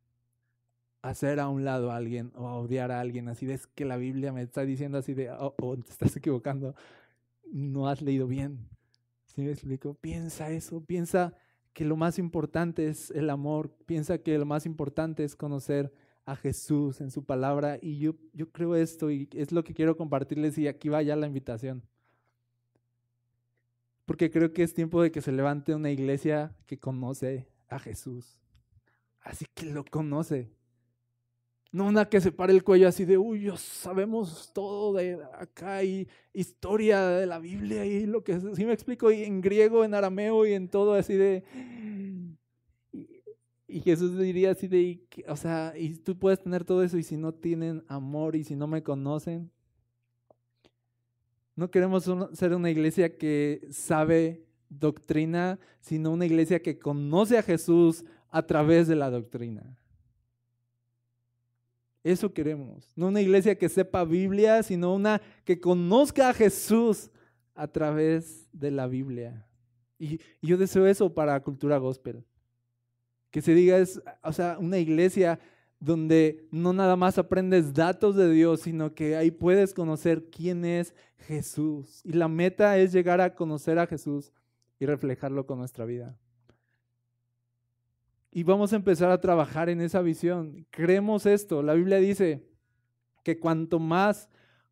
a 1.01 1.11
hacer 1.11 1.39
a 1.39 1.47
un 1.47 1.63
lado 1.63 1.91
a 1.91 1.95
alguien 1.95 2.33
o 2.35 2.45
a 2.45 2.57
odiar 2.57 2.91
a 2.91 2.99
alguien. 2.99 3.29
Así 3.29 3.45
de 3.45 3.53
es 3.53 3.67
que 3.67 3.85
la 3.85 3.95
Biblia 3.95 4.33
me 4.33 4.41
está 4.41 4.65
diciendo 4.65 4.97
así 4.97 5.13
de, 5.13 5.31
oh, 5.31 5.55
oh 5.61 5.77
te 5.77 5.89
estás 5.89 6.13
equivocando, 6.17 6.75
no 7.49 7.87
has 7.87 8.01
leído 8.01 8.27
bien. 8.27 8.67
¿Sí 9.27 9.43
me 9.43 9.51
explico? 9.51 9.93
Piensa 9.93 10.51
eso, 10.51 10.83
piensa 10.83 11.37
que 11.71 11.85
lo 11.85 11.95
más 11.95 12.19
importante 12.19 12.89
es 12.89 13.09
el 13.11 13.29
amor, 13.29 13.73
piensa 13.85 14.17
que 14.17 14.37
lo 14.37 14.45
más 14.45 14.65
importante 14.65 15.23
es 15.23 15.37
conocer 15.37 15.93
a 16.25 16.35
Jesús 16.35 16.99
en 16.99 17.11
su 17.11 17.23
palabra 17.23 17.79
y 17.81 17.97
yo, 17.99 18.15
yo 18.33 18.51
creo 18.51 18.75
esto 18.75 19.09
y 19.09 19.29
es 19.31 19.53
lo 19.53 19.63
que 19.63 19.73
quiero 19.73 19.95
compartirles 19.95 20.57
y 20.57 20.67
aquí 20.67 20.89
va 20.89 21.01
ya 21.01 21.15
la 21.15 21.27
invitación. 21.27 21.81
Porque 24.05 24.29
creo 24.29 24.51
que 24.53 24.63
es 24.63 24.73
tiempo 24.73 25.01
de 25.01 25.11
que 25.11 25.21
se 25.21 25.31
levante 25.31 25.75
una 25.75 25.91
iglesia 25.91 26.55
que 26.65 26.79
conoce 26.79 27.47
a 27.69 27.79
Jesús. 27.79 28.37
Así 29.21 29.45
que 29.53 29.65
lo 29.67 29.85
conoce. 29.85 30.51
No 31.73 31.87
una 31.87 32.05
que 32.05 32.21
se 32.21 32.31
pare 32.31 32.53
el 32.53 32.63
cuello 32.63 32.87
así 32.87 33.03
de, 33.03 33.17
uy, 33.17 33.51
sabemos 33.57 34.51
todo 34.53 34.93
de 34.93 35.17
acá 35.33 35.83
y 35.83 36.07
historia 36.31 37.01
de 37.07 37.25
la 37.25 37.39
Biblia 37.39 37.83
y 37.83 38.05
lo 38.05 38.23
que 38.23 38.39
sí 38.39 38.63
me 38.63 38.73
explico 38.73 39.11
y 39.11 39.23
en 39.23 39.41
griego, 39.41 39.83
en 39.83 39.95
arameo 39.95 40.45
y 40.45 40.53
en 40.53 40.69
todo 40.69 40.93
así 40.93 41.15
de... 41.15 41.43
Y, 43.67 43.79
Jesús 43.79 44.19
diría 44.19 44.51
así 44.51 44.67
de, 44.67 45.03
o 45.27 45.35
sea, 45.35 45.73
y 45.75 45.95
tú 45.95 46.19
puedes 46.19 46.43
tener 46.43 46.63
todo 46.63 46.83
eso 46.83 46.95
y 46.99 47.03
si 47.03 47.17
no 47.17 47.33
tienen 47.33 47.83
amor 47.87 48.35
y 48.35 48.43
si 48.43 48.55
no 48.55 48.67
me 48.67 48.83
conocen. 48.83 49.49
No 51.55 51.69
queremos 51.69 52.09
ser 52.33 52.55
una 52.55 52.69
iglesia 52.69 53.15
que 53.17 53.67
sabe 53.71 54.43
doctrina, 54.69 55.59
sino 55.81 56.11
una 56.11 56.25
iglesia 56.25 56.61
que 56.61 56.79
conoce 56.79 57.37
a 57.37 57.43
Jesús 57.43 58.03
a 58.29 58.41
través 58.45 58.87
de 58.87 58.95
la 58.95 59.09
doctrina. 59.09 59.77
Eso 62.03 62.33
queremos. 62.33 62.91
No 62.95 63.07
una 63.07 63.21
iglesia 63.21 63.57
que 63.57 63.69
sepa 63.69 64.03
Biblia, 64.03 64.61
sino 64.63 64.93
una 64.93 65.21
que 65.45 65.59
conozca 65.59 66.29
a 66.29 66.33
Jesús 66.33 67.09
a 67.55 67.67
través 67.67 68.47
de 68.51 68.71
la 68.71 68.87
Biblia. 68.87 69.47
Y, 69.99 70.19
yo 70.41 70.57
deseo 70.57 70.85
eso 70.85 71.13
para 71.13 71.39
Cultura 71.41 71.77
Gospel. 71.77 72.25
Que 73.31 73.41
se 73.41 73.53
diga, 73.53 73.77
es, 73.77 74.01
o 74.21 74.33
sea, 74.33 74.57
una 74.59 74.79
iglesia 74.79 75.39
donde 75.84 76.47
no 76.49 76.71
nada 76.71 76.95
más 76.95 77.17
aprendes 77.17 77.73
datos 77.73 78.15
de 78.15 78.31
Dios, 78.31 78.61
sino 78.61 78.95
que 78.95 79.17
ahí 79.17 79.31
puedes 79.31 79.73
conocer 79.73 80.29
quién 80.29 80.63
es 80.63 80.95
Jesús. 81.17 81.99
Y 82.05 82.13
la 82.13 82.29
meta 82.29 82.77
es 82.77 82.93
llegar 82.93 83.19
a 83.19 83.36
conocer 83.36 83.77
a 83.77 83.86
Jesús 83.86 84.31
y 84.79 84.86
reflejarlo 84.86 85.45
con 85.45 85.59
nuestra 85.59 85.84
vida. 85.84 86.17
Y 88.31 88.43
vamos 88.43 88.71
a 88.71 88.77
empezar 88.77 89.11
a 89.11 89.19
trabajar 89.19 89.67
en 89.67 89.81
esa 89.81 90.01
visión. 90.01 90.65
Creemos 90.69 91.25
esto. 91.25 91.61
La 91.61 91.73
Biblia 91.73 91.97
dice 91.97 92.47
que 93.21 93.38
cuanto 93.38 93.77
más 93.77 94.29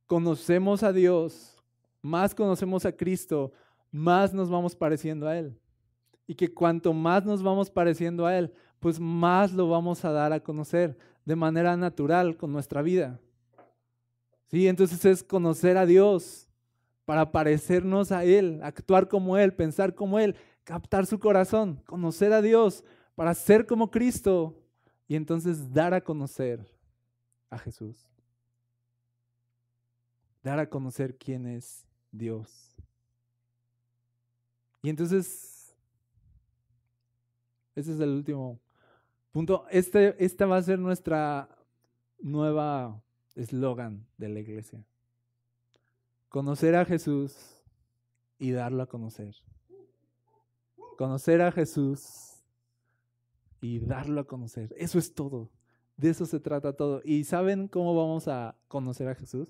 conocemos 0.07 0.81
a 0.81 0.93
Dios, 0.93 1.61
más 2.01 2.33
conocemos 2.33 2.85
a 2.85 2.95
Cristo, 2.95 3.51
más 3.91 4.33
nos 4.33 4.49
vamos 4.49 4.77
pareciendo 4.77 5.27
a 5.27 5.37
Él. 5.37 5.59
Y 6.25 6.35
que 6.35 6.53
cuanto 6.53 6.93
más 6.93 7.25
nos 7.25 7.43
vamos 7.43 7.69
pareciendo 7.69 8.25
a 8.25 8.37
Él, 8.37 8.53
pues 8.81 8.99
más 8.99 9.53
lo 9.53 9.69
vamos 9.69 10.03
a 10.03 10.11
dar 10.11 10.33
a 10.33 10.41
conocer 10.41 10.97
de 11.23 11.35
manera 11.35 11.77
natural 11.77 12.35
con 12.35 12.51
nuestra 12.51 12.81
vida. 12.81 13.19
Sí, 14.47 14.67
entonces 14.67 15.05
es 15.05 15.23
conocer 15.23 15.77
a 15.77 15.85
Dios 15.85 16.49
para 17.05 17.31
parecernos 17.31 18.11
a 18.11 18.25
Él, 18.25 18.59
actuar 18.63 19.07
como 19.07 19.37
Él, 19.37 19.53
pensar 19.53 19.93
como 19.93 20.17
Él, 20.17 20.35
captar 20.63 21.05
su 21.05 21.19
corazón, 21.19 21.81
conocer 21.85 22.33
a 22.33 22.41
Dios 22.41 22.83
para 23.13 23.35
ser 23.35 23.67
como 23.67 23.91
Cristo 23.91 24.57
y 25.07 25.15
entonces 25.15 25.71
dar 25.71 25.93
a 25.93 26.01
conocer 26.01 26.67
a 27.51 27.59
Jesús. 27.59 28.09
Dar 30.41 30.57
a 30.57 30.67
conocer 30.67 31.15
quién 31.15 31.45
es 31.45 31.85
Dios. 32.11 32.75
Y 34.81 34.89
entonces, 34.89 35.75
ese 37.75 37.93
es 37.93 37.99
el 37.99 38.09
último 38.09 38.59
punto. 39.31 39.65
Este, 39.69 40.23
esta 40.23 40.45
va 40.45 40.57
a 40.57 40.63
ser 40.63 40.79
nuestra 40.79 41.49
nueva 42.19 43.01
eslogan 43.35 44.05
de 44.17 44.29
la 44.29 44.39
iglesia. 44.39 44.85
Conocer 46.29 46.75
a 46.75 46.85
Jesús 46.85 47.35
y 48.37 48.51
darlo 48.51 48.83
a 48.83 48.87
conocer. 48.87 49.35
Conocer 50.97 51.41
a 51.41 51.51
Jesús 51.51 52.43
y 53.59 53.79
darlo 53.79 54.21
a 54.21 54.27
conocer. 54.27 54.73
Eso 54.77 54.99
es 54.99 55.13
todo. 55.13 55.51
De 55.97 56.09
eso 56.09 56.25
se 56.25 56.39
trata 56.39 56.73
todo. 56.73 57.01
¿Y 57.03 57.23
saben 57.25 57.67
cómo 57.67 57.95
vamos 57.95 58.27
a 58.27 58.57
conocer 58.67 59.07
a 59.07 59.15
Jesús? 59.15 59.47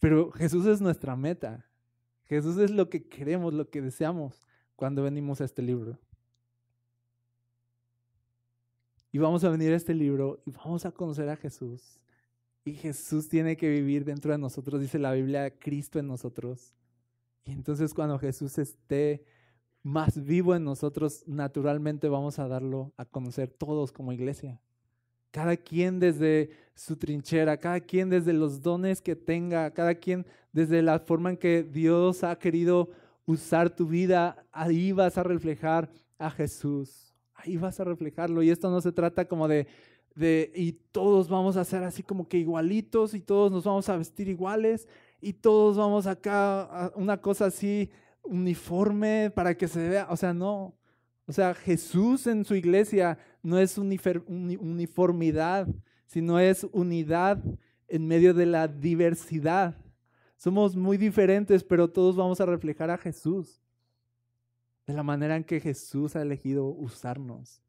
Pero 0.00 0.30
Jesús 0.32 0.66
es 0.66 0.80
nuestra 0.80 1.16
meta. 1.16 1.67
Jesús 2.28 2.58
es 2.58 2.70
lo 2.70 2.90
que 2.90 3.08
queremos, 3.08 3.54
lo 3.54 3.70
que 3.70 3.80
deseamos 3.80 4.46
cuando 4.76 5.02
venimos 5.02 5.40
a 5.40 5.44
este 5.44 5.62
libro. 5.62 5.98
Y 9.10 9.18
vamos 9.18 9.42
a 9.44 9.48
venir 9.48 9.72
a 9.72 9.76
este 9.76 9.94
libro 9.94 10.42
y 10.44 10.50
vamos 10.50 10.84
a 10.84 10.92
conocer 10.92 11.28
a 11.30 11.36
Jesús. 11.36 11.98
Y 12.64 12.74
Jesús 12.74 13.28
tiene 13.28 13.56
que 13.56 13.70
vivir 13.70 14.04
dentro 14.04 14.30
de 14.32 14.38
nosotros, 14.38 14.80
dice 14.80 14.98
la 14.98 15.12
Biblia, 15.12 15.58
Cristo 15.58 15.98
en 15.98 16.06
nosotros. 16.06 16.74
Y 17.44 17.52
entonces 17.52 17.94
cuando 17.94 18.18
Jesús 18.18 18.58
esté 18.58 19.24
más 19.82 20.22
vivo 20.22 20.54
en 20.54 20.64
nosotros, 20.64 21.24
naturalmente 21.26 22.08
vamos 22.08 22.38
a 22.38 22.46
darlo 22.46 22.92
a 22.98 23.06
conocer 23.06 23.50
todos 23.50 23.90
como 23.90 24.12
iglesia. 24.12 24.60
Cada 25.30 25.56
quien 25.56 25.98
desde 25.98 26.50
su 26.74 26.96
trinchera, 26.96 27.56
cada 27.56 27.80
quien 27.80 28.08
desde 28.08 28.32
los 28.32 28.62
dones 28.62 29.02
que 29.02 29.16
tenga, 29.16 29.70
cada 29.72 29.94
quien 29.94 30.26
desde 30.52 30.82
la 30.82 30.98
forma 31.00 31.30
en 31.30 31.36
que 31.36 31.62
Dios 31.62 32.24
ha 32.24 32.38
querido 32.38 32.90
usar 33.26 33.68
tu 33.68 33.86
vida, 33.86 34.46
ahí 34.52 34.92
vas 34.92 35.18
a 35.18 35.22
reflejar 35.22 35.90
a 36.18 36.30
Jesús. 36.30 37.14
Ahí 37.34 37.56
vas 37.56 37.78
a 37.78 37.84
reflejarlo. 37.84 38.42
Y 38.42 38.50
esto 38.50 38.70
no 38.70 38.80
se 38.80 38.92
trata 38.92 39.26
como 39.26 39.46
de, 39.48 39.66
de, 40.14 40.50
y 40.54 40.72
todos 40.72 41.28
vamos 41.28 41.56
a 41.56 41.64
ser 41.64 41.82
así 41.84 42.02
como 42.02 42.28
que 42.28 42.38
igualitos 42.38 43.14
y 43.14 43.20
todos 43.20 43.52
nos 43.52 43.64
vamos 43.64 43.88
a 43.88 43.96
vestir 43.96 44.28
iguales 44.28 44.88
y 45.20 45.32
todos 45.32 45.76
vamos 45.76 46.06
acá 46.06 46.62
a 46.62 46.92
una 46.96 47.20
cosa 47.20 47.46
así 47.46 47.90
uniforme 48.22 49.30
para 49.34 49.56
que 49.56 49.68
se 49.68 49.88
vea, 49.88 50.06
o 50.10 50.16
sea, 50.16 50.32
no. 50.32 50.74
O 51.28 51.32
sea, 51.32 51.54
Jesús 51.54 52.26
en 52.26 52.42
su 52.46 52.54
iglesia 52.54 53.18
no 53.42 53.58
es 53.58 53.76
uniformidad, 53.76 55.68
sino 56.06 56.40
es 56.40 56.66
unidad 56.72 57.44
en 57.86 58.06
medio 58.06 58.32
de 58.32 58.46
la 58.46 58.66
diversidad. 58.66 59.76
Somos 60.38 60.74
muy 60.74 60.96
diferentes, 60.96 61.62
pero 61.62 61.90
todos 61.90 62.16
vamos 62.16 62.40
a 62.40 62.46
reflejar 62.46 62.90
a 62.90 62.96
Jesús 62.96 63.60
de 64.86 64.94
la 64.94 65.02
manera 65.02 65.36
en 65.36 65.44
que 65.44 65.60
Jesús 65.60 66.16
ha 66.16 66.22
elegido 66.22 66.64
usarnos. 66.64 67.60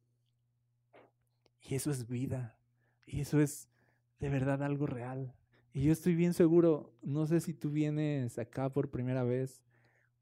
Y 1.62 1.76
eso 1.76 1.92
es 1.92 2.08
vida. 2.08 2.58
Y 3.06 3.20
eso 3.20 3.42
es 3.42 3.68
de 4.22 4.30
verdad 4.30 4.64
algo 4.64 4.86
real. 4.86 5.34
Y 5.74 5.84
yo 5.84 5.92
estoy 5.92 6.16
bien 6.16 6.34
seguro, 6.34 6.94
no 7.02 7.28
sé 7.28 7.42
si 7.42 7.54
tú 7.54 7.72
vienes 7.72 8.40
acá 8.40 8.72
por 8.72 8.90
primera 8.90 9.26
vez 9.26 9.62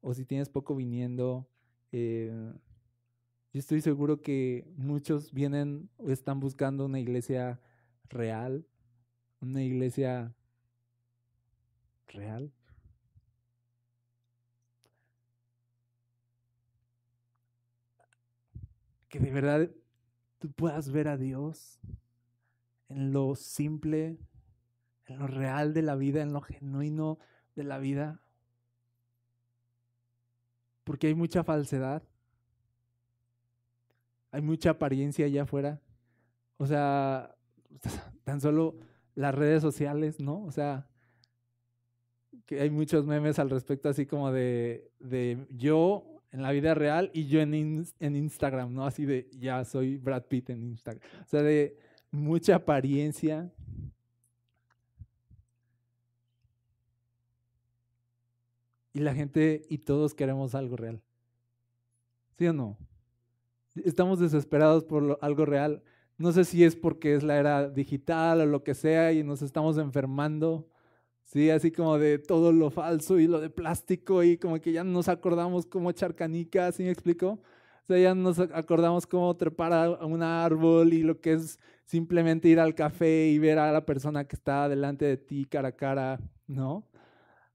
o 0.00 0.12
si 0.12 0.24
tienes 0.24 0.48
poco 0.48 0.74
viniendo. 0.74 1.48
Eh, 1.92 2.52
estoy 3.58 3.80
seguro 3.80 4.20
que 4.20 4.66
muchos 4.76 5.32
vienen 5.32 5.88
o 5.96 6.10
están 6.10 6.40
buscando 6.40 6.84
una 6.84 7.00
iglesia 7.00 7.60
real, 8.08 8.66
una 9.40 9.62
iglesia 9.62 10.34
real. 12.08 12.52
Que 19.08 19.18
de 19.18 19.30
verdad 19.30 19.70
tú 20.38 20.52
puedas 20.52 20.90
ver 20.90 21.08
a 21.08 21.16
Dios 21.16 21.80
en 22.88 23.12
lo 23.12 23.34
simple, 23.34 24.18
en 25.06 25.18
lo 25.18 25.26
real 25.26 25.72
de 25.74 25.82
la 25.82 25.96
vida, 25.96 26.22
en 26.22 26.32
lo 26.32 26.40
genuino 26.40 27.18
de 27.54 27.64
la 27.64 27.78
vida. 27.78 28.20
Porque 30.84 31.08
hay 31.08 31.14
mucha 31.14 31.44
falsedad. 31.44 32.02
Hay 34.30 34.42
mucha 34.42 34.70
apariencia 34.70 35.26
allá 35.26 35.42
afuera. 35.42 35.80
O 36.58 36.66
sea, 36.66 37.34
tan 38.24 38.40
solo 38.40 38.76
las 39.14 39.34
redes 39.34 39.62
sociales, 39.62 40.20
¿no? 40.20 40.44
O 40.44 40.52
sea, 40.52 40.88
que 42.46 42.60
hay 42.60 42.70
muchos 42.70 43.06
memes 43.06 43.38
al 43.38 43.50
respecto, 43.50 43.88
así 43.88 44.06
como 44.06 44.32
de, 44.32 44.90
de 45.00 45.46
yo 45.50 46.18
en 46.30 46.42
la 46.42 46.52
vida 46.52 46.74
real 46.74 47.10
y 47.12 47.26
yo 47.26 47.40
en, 47.40 47.84
en 47.98 48.16
Instagram, 48.16 48.72
¿no? 48.72 48.84
Así 48.84 49.04
de, 49.04 49.28
ya 49.32 49.64
soy 49.64 49.96
Brad 49.96 50.24
Pitt 50.24 50.50
en 50.50 50.62
Instagram. 50.62 51.02
O 51.24 51.28
sea, 51.28 51.42
de 51.42 51.76
mucha 52.10 52.56
apariencia. 52.56 53.50
Y 58.92 59.00
la 59.00 59.14
gente 59.14 59.62
y 59.68 59.78
todos 59.78 60.14
queremos 60.14 60.54
algo 60.54 60.76
real. 60.76 61.02
¿Sí 62.36 62.46
o 62.46 62.52
no? 62.52 62.78
Estamos 63.84 64.18
desesperados 64.18 64.84
por 64.84 65.18
algo 65.22 65.44
real. 65.44 65.82
No 66.18 66.32
sé 66.32 66.44
si 66.44 66.64
es 66.64 66.76
porque 66.76 67.14
es 67.14 67.22
la 67.22 67.38
era 67.38 67.68
digital 67.68 68.40
o 68.40 68.46
lo 68.46 68.64
que 68.64 68.74
sea 68.74 69.12
y 69.12 69.22
nos 69.22 69.42
estamos 69.42 69.78
enfermando. 69.78 70.68
Sí, 71.24 71.50
así 71.50 71.70
como 71.70 71.98
de 71.98 72.18
todo 72.18 72.52
lo 72.52 72.70
falso 72.70 73.18
y 73.18 73.26
lo 73.26 73.40
de 73.40 73.50
plástico 73.50 74.24
y 74.24 74.38
como 74.38 74.60
que 74.60 74.72
ya 74.72 74.82
no 74.84 74.92
nos 74.92 75.08
acordamos 75.08 75.66
cómo 75.66 75.90
echar 75.90 76.14
canicas, 76.14 76.76
¿sí 76.76 76.84
me 76.84 76.90
explico? 76.90 77.40
O 77.84 77.86
sea, 77.86 77.98
ya 77.98 78.14
nos 78.14 78.38
acordamos 78.38 79.06
cómo 79.06 79.36
trepar 79.36 79.72
a 79.72 80.06
un 80.06 80.22
árbol 80.22 80.92
y 80.92 81.02
lo 81.02 81.20
que 81.20 81.34
es 81.34 81.60
simplemente 81.84 82.48
ir 82.48 82.60
al 82.60 82.74
café 82.74 83.28
y 83.28 83.38
ver 83.38 83.58
a 83.58 83.72
la 83.72 83.84
persona 83.86 84.24
que 84.26 84.36
está 84.36 84.68
delante 84.68 85.04
de 85.04 85.16
ti 85.18 85.44
cara 85.44 85.68
a 85.68 85.72
cara, 85.72 86.20
¿no? 86.46 86.88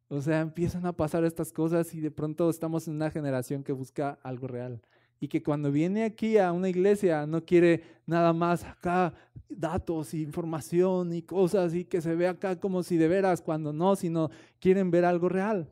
O 0.08 0.22
sea, 0.22 0.42
empiezan 0.42 0.86
a 0.86 0.94
pasar 0.94 1.26
estas 1.26 1.52
cosas 1.52 1.94
y 1.96 2.02
de 2.02 2.12
pronto 2.12 2.50
estamos 2.50 2.88
en 2.88 2.96
una 2.96 3.12
generación 3.12 3.64
que 3.64 3.74
busca 3.74 4.20
algo 4.24 4.48
real 4.48 4.82
y 5.24 5.30
que 5.30 5.42
cuando 5.42 5.72
viene 5.72 6.04
aquí 6.04 6.38
a 6.38 6.52
una 6.52 6.68
iglesia 6.68 7.26
no 7.26 7.46
quiere 7.46 7.82
nada 8.06 8.34
más 8.34 8.66
acá 8.66 9.14
datos, 9.48 10.14
información 10.14 11.14
y 11.14 11.22
cosas 11.22 11.74
y 11.74 11.86
que 11.86 12.02
se 12.02 12.14
ve 12.14 12.28
acá 12.28 12.60
como 12.60 12.84
si 12.84 12.98
de 12.98 13.08
veras, 13.08 13.42
cuando 13.42 13.72
no, 13.72 13.96
sino 13.96 14.32
quieren 14.60 14.92
ver 14.92 15.06
algo 15.06 15.30
real. 15.30 15.70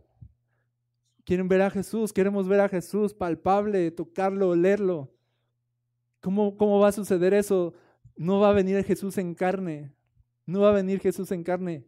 Quieren 1.25 1.49
ver 1.49 1.63
a 1.63 1.69
Jesús, 1.69 2.13
queremos 2.13 2.47
ver 2.47 2.61
a 2.61 2.69
Jesús 2.69 3.13
palpable, 3.13 3.91
tocarlo, 3.91 4.55
leerlo. 4.55 5.11
¿Cómo, 6.21 6.55
¿Cómo 6.55 6.79
va 6.79 6.87
a 6.87 6.93
suceder 6.93 7.33
eso? 7.33 7.73
No 8.15 8.39
va 8.39 8.51
a 8.51 8.53
venir 8.53 8.81
Jesús 8.85 9.17
en 9.17 9.35
carne, 9.35 9.91
no 10.45 10.61
va 10.61 10.69
a 10.69 10.75
venir 10.75 11.01
Jesús 11.01 11.29
en 11.33 11.43
carne. 11.43 11.83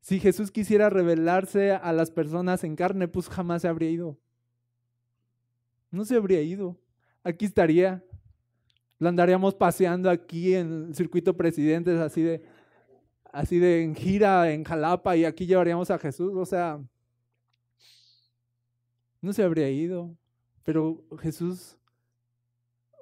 Si 0.00 0.18
Jesús 0.18 0.50
quisiera 0.50 0.90
revelarse 0.90 1.70
a 1.70 1.92
las 1.92 2.10
personas 2.10 2.64
en 2.64 2.74
carne, 2.74 3.06
pues 3.06 3.28
jamás 3.28 3.62
se 3.62 3.68
habría 3.68 3.90
ido 3.90 4.18
no 5.92 6.04
se 6.04 6.16
habría 6.16 6.42
ido. 6.42 6.76
Aquí 7.22 7.44
estaría. 7.44 8.02
Lo 8.98 9.08
andaríamos 9.08 9.54
paseando 9.54 10.10
aquí 10.10 10.54
en 10.54 10.86
el 10.88 10.94
circuito 10.94 11.36
presidentes, 11.36 12.00
así 12.00 12.22
de, 12.22 12.42
así 13.32 13.58
de 13.58 13.82
en 13.82 13.94
gira 13.94 14.50
en 14.52 14.64
Jalapa, 14.64 15.16
y 15.16 15.24
aquí 15.24 15.46
llevaríamos 15.46 15.90
a 15.90 15.98
Jesús. 15.98 16.32
O 16.34 16.46
sea, 16.46 16.80
no 19.20 19.32
se 19.32 19.42
habría 19.42 19.70
ido. 19.70 20.16
Pero 20.64 21.04
Jesús, 21.18 21.76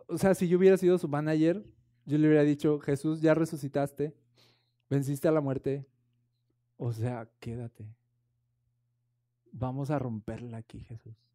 o 0.06 0.18
sea, 0.18 0.34
si 0.34 0.48
yo 0.48 0.58
hubiera 0.58 0.76
sido 0.76 0.98
su 0.98 1.08
manager, 1.08 1.62
yo 2.06 2.18
le 2.18 2.26
hubiera 2.26 2.42
dicho, 2.42 2.80
Jesús, 2.80 3.20
ya 3.20 3.34
resucitaste, 3.34 4.14
venciste 4.88 5.28
a 5.28 5.32
la 5.32 5.40
muerte. 5.40 5.86
O 6.76 6.92
sea, 6.92 7.28
quédate. 7.38 7.84
Vamos 9.52 9.90
a 9.90 9.98
romperla 9.98 10.58
aquí, 10.58 10.80
Jesús. 10.80 11.29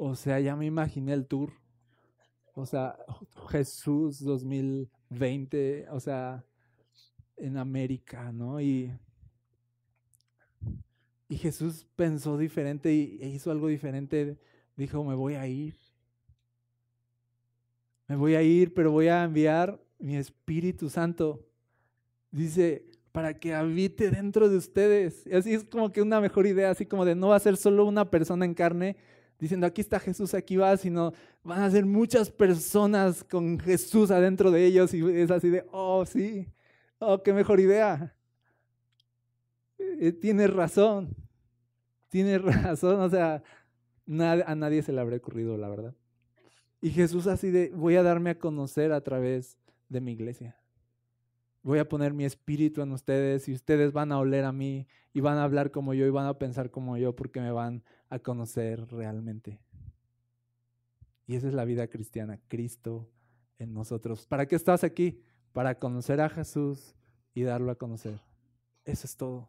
O 0.00 0.14
sea, 0.14 0.38
ya 0.38 0.54
me 0.54 0.64
imaginé 0.64 1.12
el 1.12 1.26
tour. 1.26 1.50
O 2.54 2.64
sea, 2.66 2.96
Jesús 3.50 4.22
2020, 4.22 5.88
o 5.90 5.98
sea, 5.98 6.44
en 7.36 7.56
América, 7.56 8.30
¿no? 8.30 8.60
Y, 8.60 8.92
y 11.28 11.36
Jesús 11.36 11.84
pensó 11.96 12.38
diferente 12.38 12.94
y 12.94 13.18
e 13.20 13.28
hizo 13.28 13.50
algo 13.50 13.66
diferente. 13.66 14.38
Dijo, 14.76 15.02
me 15.02 15.16
voy 15.16 15.34
a 15.34 15.48
ir. 15.48 15.76
Me 18.06 18.14
voy 18.14 18.36
a 18.36 18.42
ir, 18.42 18.72
pero 18.74 18.92
voy 18.92 19.08
a 19.08 19.24
enviar 19.24 19.82
mi 19.98 20.16
Espíritu 20.16 20.88
Santo. 20.90 21.44
Dice, 22.30 22.86
para 23.10 23.34
que 23.34 23.52
habite 23.52 24.12
dentro 24.12 24.48
de 24.48 24.58
ustedes. 24.58 25.26
Y 25.26 25.34
así 25.34 25.54
es 25.54 25.64
como 25.64 25.90
que 25.90 26.02
una 26.02 26.20
mejor 26.20 26.46
idea, 26.46 26.70
así 26.70 26.86
como 26.86 27.04
de 27.04 27.16
no 27.16 27.30
va 27.30 27.36
a 27.36 27.40
ser 27.40 27.56
solo 27.56 27.84
una 27.84 28.08
persona 28.12 28.44
en 28.44 28.54
carne, 28.54 28.96
diciendo, 29.38 29.66
aquí 29.66 29.80
está 29.80 30.00
Jesús, 30.00 30.34
aquí 30.34 30.56
va, 30.56 30.76
sino 30.76 31.12
van 31.42 31.62
a 31.62 31.70
ser 31.70 31.86
muchas 31.86 32.30
personas 32.30 33.22
con 33.24 33.58
Jesús 33.58 34.10
adentro 34.10 34.50
de 34.50 34.64
ellos 34.64 34.92
y 34.94 35.02
es 35.18 35.30
así 35.30 35.48
de, 35.48 35.64
oh, 35.70 36.04
sí, 36.04 36.48
oh, 36.98 37.22
qué 37.22 37.32
mejor 37.32 37.60
idea. 37.60 38.14
Eh, 39.78 40.12
tiene 40.12 40.46
razón, 40.46 41.14
tiene 42.08 42.38
razón, 42.38 43.00
o 43.00 43.08
sea, 43.08 43.42
a 44.46 44.54
nadie 44.54 44.82
se 44.82 44.92
le 44.92 45.00
habría 45.00 45.18
ocurrido, 45.18 45.56
la 45.56 45.68
verdad. 45.68 45.94
Y 46.80 46.90
Jesús 46.90 47.26
así 47.26 47.50
de, 47.50 47.70
voy 47.74 47.96
a 47.96 48.02
darme 48.02 48.30
a 48.30 48.38
conocer 48.38 48.92
a 48.92 49.00
través 49.00 49.58
de 49.88 50.00
mi 50.00 50.12
iglesia. 50.12 50.57
Voy 51.62 51.78
a 51.78 51.88
poner 51.88 52.14
mi 52.14 52.24
espíritu 52.24 52.82
en 52.82 52.92
ustedes 52.92 53.48
y 53.48 53.52
ustedes 53.52 53.92
van 53.92 54.12
a 54.12 54.18
oler 54.18 54.44
a 54.44 54.52
mí 54.52 54.86
y 55.12 55.20
van 55.20 55.38
a 55.38 55.44
hablar 55.44 55.70
como 55.70 55.94
yo 55.94 56.06
y 56.06 56.10
van 56.10 56.26
a 56.26 56.38
pensar 56.38 56.70
como 56.70 56.96
yo 56.96 57.14
porque 57.14 57.40
me 57.40 57.50
van 57.50 57.82
a 58.08 58.18
conocer 58.18 58.86
realmente. 58.90 59.60
Y 61.26 61.36
esa 61.36 61.48
es 61.48 61.54
la 61.54 61.64
vida 61.64 61.88
cristiana, 61.88 62.40
Cristo 62.48 63.10
en 63.58 63.74
nosotros. 63.74 64.26
¿Para 64.26 64.46
qué 64.46 64.56
estás 64.56 64.84
aquí? 64.84 65.20
Para 65.52 65.78
conocer 65.78 66.20
a 66.20 66.28
Jesús 66.28 66.94
y 67.34 67.42
darlo 67.42 67.70
a 67.70 67.74
conocer. 67.74 68.20
Eso 68.84 69.06
es 69.06 69.16
todo. 69.16 69.48